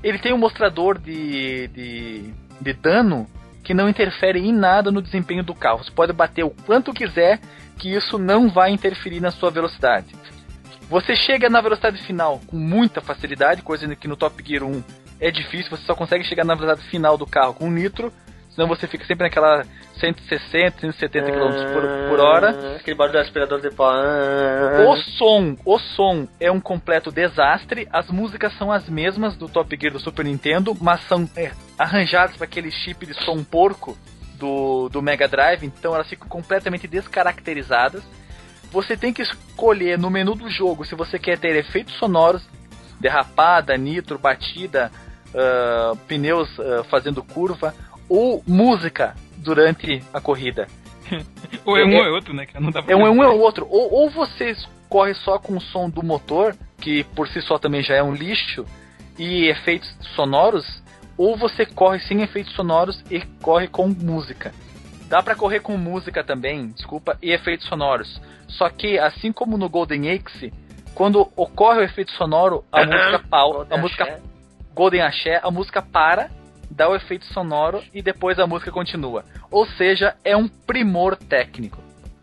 ele 0.01 0.19
tem 0.19 0.33
um 0.33 0.39
mostrador 0.39 0.97
de, 0.97 1.67
de 1.69 2.35
de 2.61 2.73
dano 2.73 3.27
que 3.63 3.75
não 3.75 3.89
interfere 3.89 4.39
em 4.39 4.53
nada 4.53 4.91
no 4.93 5.03
desempenho 5.03 5.43
do 5.43 5.55
carro. 5.55 5.83
Você 5.83 5.91
pode 5.91 6.13
bater 6.13 6.45
o 6.45 6.51
quanto 6.51 6.93
quiser, 6.93 7.41
que 7.79 7.95
isso 7.95 8.19
não 8.19 8.49
vai 8.49 8.71
interferir 8.71 9.21
na 9.21 9.31
sua 9.31 9.51
velocidade. 9.51 10.15
Você 10.89 11.17
chega 11.17 11.49
na 11.49 11.61
velocidade 11.61 12.01
final 12.03 12.41
com 12.47 12.57
muita 12.57 13.01
facilidade, 13.01 13.63
coisa 13.63 13.97
que 13.97 14.07
no 14.07 14.17
Top 14.17 14.43
Gear 14.47 14.63
1 14.63 14.83
é 15.21 15.31
difícil, 15.31 15.71
você 15.71 15.85
só 15.85 15.95
consegue 15.95 16.25
chegar 16.25 16.45
na 16.45 16.55
velocidade 16.55 16.89
final 16.91 17.17
do 17.17 17.27
carro 17.27 17.55
com 17.55 17.71
nitro, 17.71 18.13
senão 18.51 18.69
você 18.69 18.87
fica 18.87 19.05
sempre 19.05 19.25
naquela 19.25 19.65
160, 19.99 20.81
170 20.81 21.31
km 21.31 21.73
por, 21.73 22.09
por 22.11 22.21
hora. 22.21 22.77
Aquele 22.77 22.97
barulho 22.97 23.19
do 23.19 23.23
aspirador 23.23 23.61
de 23.61 23.71
pó. 23.71 23.93
O 24.89 24.97
som, 24.97 25.57
o 25.65 25.79
som 25.79 26.29
é 26.41 26.51
um 26.51 26.61
completo 26.61 27.11
desastre. 27.11 27.89
As 27.93 28.09
músicas 28.09 28.53
são 28.59 28.73
as 28.73 28.89
mesmas 28.89 29.37
do 29.37 29.49
Top 29.49 29.77
Gear 29.81 29.93
do 29.93 30.01
Super 30.01 30.25
Nintendo, 30.25 30.77
mas 30.81 31.01
são 31.09 31.29
é, 31.37 31.53
arranjadas 31.79 32.37
para 32.37 32.45
aquele 32.45 32.71
chip 32.71 33.07
de 33.07 33.15
som 33.25 33.43
porco 33.43 33.97
do, 34.39 34.89
do 34.89 35.01
Mega 35.01 35.29
Drive, 35.29 35.65
então 35.65 35.95
elas 35.95 36.09
ficam 36.09 36.29
completamente 36.29 36.87
descaracterizadas. 36.87 38.03
Você 38.71 38.97
tem 38.97 39.13
que 39.13 39.23
escolher 39.23 39.99
no 39.99 40.11
menu 40.11 40.35
do 40.35 40.51
jogo 40.51 40.85
se 40.85 40.95
você 40.95 41.19
quer 41.19 41.39
ter 41.39 41.55
efeitos 41.57 41.95
sonoros, 41.95 42.45
derrapada, 42.99 43.77
nitro, 43.77 44.19
batida, 44.19 44.91
uh, 45.35 45.97
pneus 46.09 46.49
uh, 46.59 46.85
fazendo 46.85 47.23
curva, 47.23 47.75
ou 48.09 48.43
música 48.47 49.15
durante 49.39 50.03
a 50.13 50.21
corrida. 50.21 50.67
ou 51.65 51.77
é 51.77 51.85
um 51.85 51.93
é, 51.93 52.01
ou 52.01 52.07
é 52.07 52.11
outro, 52.11 52.35
né? 52.35 52.47
Não 52.59 52.71
dá 52.71 52.83
é 52.87 52.97
um 52.97 53.07
é 53.07 53.11
um 53.11 53.21
ou 53.21 53.41
outro. 53.41 53.67
Ou, 53.69 53.93
ou 53.93 54.11
você 54.11 54.57
corre 54.89 55.15
só 55.15 55.39
com 55.39 55.57
o 55.57 55.61
som 55.61 55.91
do 55.91 56.03
motor, 56.03 56.55
que 56.81 57.05
por 57.15 57.29
si 57.29 57.43
só 57.43 57.59
também 57.59 57.83
já 57.83 57.95
é 57.95 58.03
um 58.03 58.15
lixo, 58.15 58.65
e 59.19 59.49
efeitos 59.49 59.95
sonoros, 60.15 60.83
ou 61.17 61.37
você 61.37 61.65
corre 61.65 62.01
sem 62.01 62.23
efeitos 62.23 62.53
sonoros 62.55 63.03
e 63.11 63.21
corre 63.43 63.69
com 63.69 63.89
música. 63.89 64.53
Dá 65.09 65.23
para 65.23 65.37
correr 65.37 65.61
com 65.61 65.77
música 65.77 66.25
também, 66.25 66.69
desculpa, 66.69 67.17
e 67.23 67.31
efeitos 67.31 67.67
sonoros. 67.69 68.21
Só 68.49 68.69
que, 68.69 68.99
assim 68.99 69.33
como 69.33 69.57
no 69.57 69.69
Golden 69.69 70.11
Axe, 70.11 70.53
quando 70.95 71.31
ocorre 71.37 71.81
o 71.81 71.85
efeito 71.85 72.13
sonoro, 72.13 72.65
a 72.73 72.85
música 72.87 73.19
pau, 73.29 73.67
a 73.71 73.77
música 73.77 74.21
Golden 74.75 75.03
Axé, 75.03 75.41
a 75.43 75.51
música 75.51 75.81
para 75.81 76.31
dá 76.71 76.89
o 76.89 76.97
efeito 76.97 77.25
sonoro 77.27 77.83
e 77.95 78.03
depois 78.03 78.39
a 78.39 78.47
música 78.47 78.73
continua. 78.73 79.25
Ou 79.51 79.67
seja, 79.67 80.17
é 80.25 80.37
um 80.37 80.49
primor 80.49 81.17
técnico. 81.17 81.79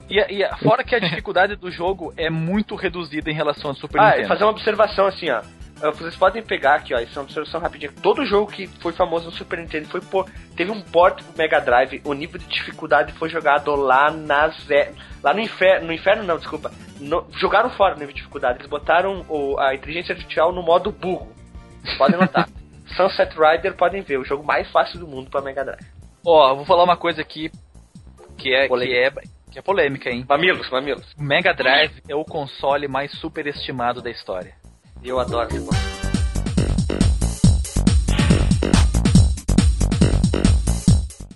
E, 0.10 0.20
e 0.20 0.56
fora 0.58 0.84
que 0.84 0.93
a 0.93 0.99
dificuldade 0.99 1.56
do 1.56 1.72
jogo 1.72 2.14
é 2.18 2.30
muito 2.30 2.76
reduzida 2.76 3.32
em 3.32 3.34
relação 3.34 3.72
ao 3.72 3.76
Super 3.76 4.02
ah, 4.02 4.10
Nintendo. 4.10 4.28
fazer 4.28 4.43
uma 4.43 4.52
observação 4.52 5.08
assim, 5.08 5.30
ó. 5.30 5.41
Vocês 5.93 6.16
podem 6.16 6.43
pegar 6.43 6.76
aqui, 6.76 6.93
ó, 6.93 6.99
isso 6.99 7.18
é 7.18 7.20
uma 7.20 7.24
observação 7.24 7.60
rapidinha. 7.60 7.91
Todo 8.04 8.24
jogo 8.24 8.52
que 8.52 8.68
foi 8.68 8.93
famoso 8.93 9.26
no 9.26 9.32
Super 9.32 9.58
Nintendo 9.58 9.88
foi 9.88 9.99
por. 9.99 10.30
Teve 10.56 10.70
um 10.70 10.80
port 10.80 11.24
pro 11.24 11.36
Mega 11.36 11.60
Drive, 11.60 12.02
o 12.06 12.14
nível 12.14 12.38
de 12.38 12.45
dificuldade 12.45 13.14
foi 13.14 13.30
jogado 13.30 13.76
lá 13.76 14.12
nas. 14.12 14.56
Lá 15.24 15.34
no 15.34 15.39
inferno. 15.39 15.88
No 15.88 15.93
inferno 15.93 16.24
não, 16.24 16.38
desculpa. 16.38 16.72
No, 16.99 17.26
jogaram 17.32 17.72
fora 17.72 17.95
o 17.95 17.97
nível 17.97 18.14
de 18.14 18.20
dificuldade. 18.20 18.60
Eles 18.60 18.70
botaram 18.70 19.26
o, 19.28 19.60
a 19.60 19.74
inteligência 19.74 20.14
artificial 20.14 20.52
no 20.52 20.62
modo 20.62 20.91
burro. 20.91 21.41
Podem 21.97 22.19
notar. 22.19 22.47
Sunset 22.95 23.34
Rider 23.38 23.75
podem 23.75 24.01
ver, 24.01 24.17
o 24.17 24.25
jogo 24.25 24.43
mais 24.43 24.69
fácil 24.69 24.99
do 24.99 25.07
mundo 25.07 25.29
para 25.29 25.41
Mega 25.41 25.63
Drive. 25.63 25.86
Ó, 26.25 26.51
oh, 26.51 26.55
vou 26.57 26.65
falar 26.65 26.84
uma 26.84 26.97
coisa 26.97 27.21
aqui 27.21 27.49
que 28.38 28.53
é, 28.53 28.67
que 28.67 28.93
é, 28.93 29.11
que 29.51 29.59
é 29.59 29.61
polêmica, 29.61 30.09
hein? 30.09 30.25
Mamilos, 30.27 30.69
mamilos. 30.69 31.13
O 31.17 31.23
Mega 31.23 31.53
Drive 31.53 32.01
é 32.07 32.15
o 32.15 32.25
console 32.25 32.88
mais 32.88 33.11
superestimado 33.19 34.01
da 34.01 34.09
história. 34.09 34.53
E 35.03 35.09
eu 35.09 35.19
adoro 35.19 35.47
esse 35.49 35.65
console. 35.65 35.91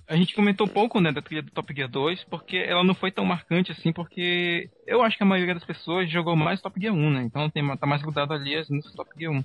A 0.07 0.15
gente 0.15 0.35
comentou 0.35 0.67
pouco, 0.67 1.01
né, 1.01 1.11
da 1.11 1.21
trilha 1.21 1.41
do 1.41 1.51
Top 1.51 1.73
Gear 1.75 1.89
2, 1.89 2.23
porque 2.25 2.57
ela 2.57 2.83
não 2.83 2.93
foi 2.93 3.11
tão 3.11 3.25
marcante 3.25 3.71
assim, 3.71 3.91
porque 3.91 4.69
eu 4.87 5.01
acho 5.01 5.17
que 5.17 5.23
a 5.23 5.27
maioria 5.27 5.53
das 5.53 5.65
pessoas 5.65 6.09
jogou 6.09 6.35
mais 6.35 6.61
Top 6.61 6.79
Gear 6.79 6.93
1, 6.93 7.09
né? 7.11 7.23
Então 7.23 7.49
tem, 7.49 7.75
tá 7.75 7.85
mais 7.85 8.01
grudado 8.01 8.33
ali 8.33 8.55
no 8.69 8.81
Top 8.95 9.09
Gear 9.17 9.33
1. 9.33 9.43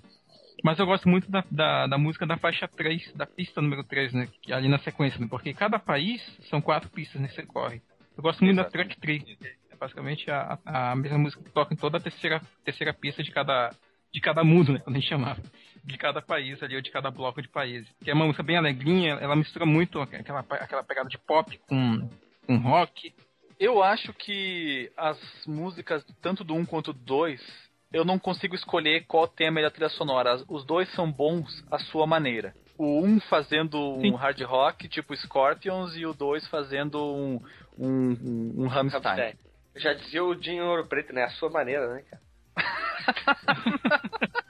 Mas 0.62 0.78
eu 0.78 0.86
gosto 0.86 1.08
muito 1.08 1.30
da, 1.30 1.44
da, 1.50 1.86
da, 1.86 1.98
música 1.98 2.26
da 2.26 2.36
faixa 2.36 2.68
3, 2.68 3.12
da 3.14 3.26
pista 3.26 3.60
número 3.60 3.84
3, 3.84 4.12
né? 4.12 4.28
Que, 4.42 4.52
é 4.52 4.56
ali 4.56 4.68
na 4.68 4.78
sequência, 4.78 5.18
né? 5.20 5.26
Porque 5.28 5.54
cada 5.54 5.78
país 5.78 6.22
são 6.48 6.60
quatro 6.60 6.90
pistas 6.90 7.20
nesse 7.20 7.42
corre. 7.44 7.80
Eu 8.16 8.22
gosto 8.22 8.44
muito 8.44 8.58
Exato. 8.58 8.68
da 8.68 8.72
track 8.72 9.00
3. 9.00 9.22
É 9.70 9.76
basicamente 9.76 10.30
a, 10.30 10.58
a 10.64 10.96
mesma 10.96 11.18
música 11.18 11.42
que 11.42 11.50
toca 11.50 11.72
em 11.72 11.76
toda 11.76 11.98
a 11.98 12.00
terceira, 12.00 12.40
terceira 12.64 12.92
pista 12.92 13.22
de 13.22 13.30
cada, 13.30 13.70
de 14.12 14.20
cada 14.20 14.44
mundo, 14.44 14.72
né? 14.72 14.80
Quando 14.80 14.96
a 14.96 15.00
gente 15.00 15.08
chamava. 15.08 15.42
De 15.82 15.96
cada 15.96 16.20
país 16.20 16.62
ali, 16.62 16.76
ou 16.76 16.82
de 16.82 16.90
cada 16.90 17.10
bloco 17.10 17.40
de 17.40 17.48
países. 17.48 17.88
Que 18.04 18.10
é 18.10 18.14
uma 18.14 18.26
música 18.26 18.42
bem 18.42 18.56
alegrinha, 18.56 19.14
ela 19.14 19.34
mistura 19.34 19.64
muito 19.64 20.00
aquela, 20.00 20.40
aquela 20.40 20.84
pegada 20.84 21.08
de 21.08 21.16
pop 21.16 21.58
com, 21.66 22.08
com 22.46 22.56
rock. 22.58 23.14
Eu 23.58 23.82
acho 23.82 24.12
que 24.14 24.90
as 24.96 25.18
músicas, 25.46 26.04
tanto 26.22 26.42
do 26.42 26.54
1 26.54 26.64
quanto 26.64 26.92
do 26.92 26.98
2, 26.98 27.69
eu 27.92 28.04
não 28.04 28.18
consigo 28.18 28.54
escolher 28.54 29.04
qual 29.06 29.26
tem 29.28 29.48
a 29.48 29.50
melhor 29.50 29.70
trilha 29.70 29.88
sonora. 29.90 30.42
Os 30.48 30.64
dois 30.64 30.88
são 30.94 31.10
bons 31.10 31.64
à 31.70 31.78
sua 31.78 32.06
maneira. 32.06 32.54
O 32.78 33.04
um 33.04 33.20
fazendo 33.20 33.78
um 33.98 34.14
hard 34.14 34.40
rock, 34.42 34.88
tipo 34.88 35.14
Scorpions, 35.16 35.94
e 35.96 36.06
o 36.06 36.14
dois 36.14 36.46
fazendo 36.48 36.98
um, 37.02 37.40
um, 37.78 38.12
um, 38.12 38.54
um 38.64 38.66
Rammstein. 38.68 39.34
Já 39.76 39.92
dizia 39.92 40.24
o 40.24 40.34
Dinho 40.34 40.64
Ouro 40.64 40.86
Preto, 40.86 41.12
né? 41.12 41.24
A 41.24 41.30
sua 41.30 41.50
maneira, 41.50 41.92
né, 41.94 42.02
cara? 42.10 42.22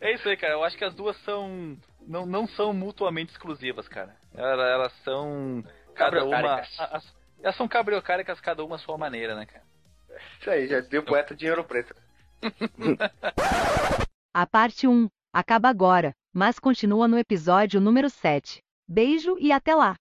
É 0.00 0.12
isso 0.12 0.28
aí, 0.28 0.36
cara. 0.36 0.52
Eu 0.52 0.62
acho 0.64 0.76
que 0.76 0.84
as 0.84 0.94
duas 0.94 1.16
são. 1.24 1.78
Não, 2.06 2.26
não 2.26 2.46
são 2.48 2.74
mutuamente 2.74 3.32
exclusivas, 3.32 3.88
cara. 3.88 4.14
Elas, 4.34 4.60
elas 4.60 4.92
são. 5.02 5.64
Cada 5.94 6.22
uma. 6.24 6.36
Cabriocáricas. 6.36 6.78
a- 6.80 6.96
as- 6.98 7.14
elas 7.42 7.56
são 7.56 7.66
cabriocáricas, 7.66 8.40
cada 8.40 8.62
uma 8.64 8.76
à 8.76 8.78
sua 8.78 8.98
maneira, 8.98 9.34
né, 9.34 9.46
cara? 9.46 9.64
Isso 10.40 10.50
aí, 10.50 10.66
já 10.68 10.80
deu 10.80 11.02
poeta 11.04 11.34
dinheiro 11.34 11.64
preto. 11.64 11.94
A 14.34 14.46
parte 14.46 14.86
1 14.86 15.08
acaba 15.32 15.68
agora, 15.68 16.12
mas 16.32 16.58
continua 16.58 17.06
no 17.06 17.18
episódio 17.18 17.80
número 17.80 18.10
7. 18.10 18.60
Beijo 18.88 19.36
e 19.38 19.52
até 19.52 19.74
lá! 19.74 19.94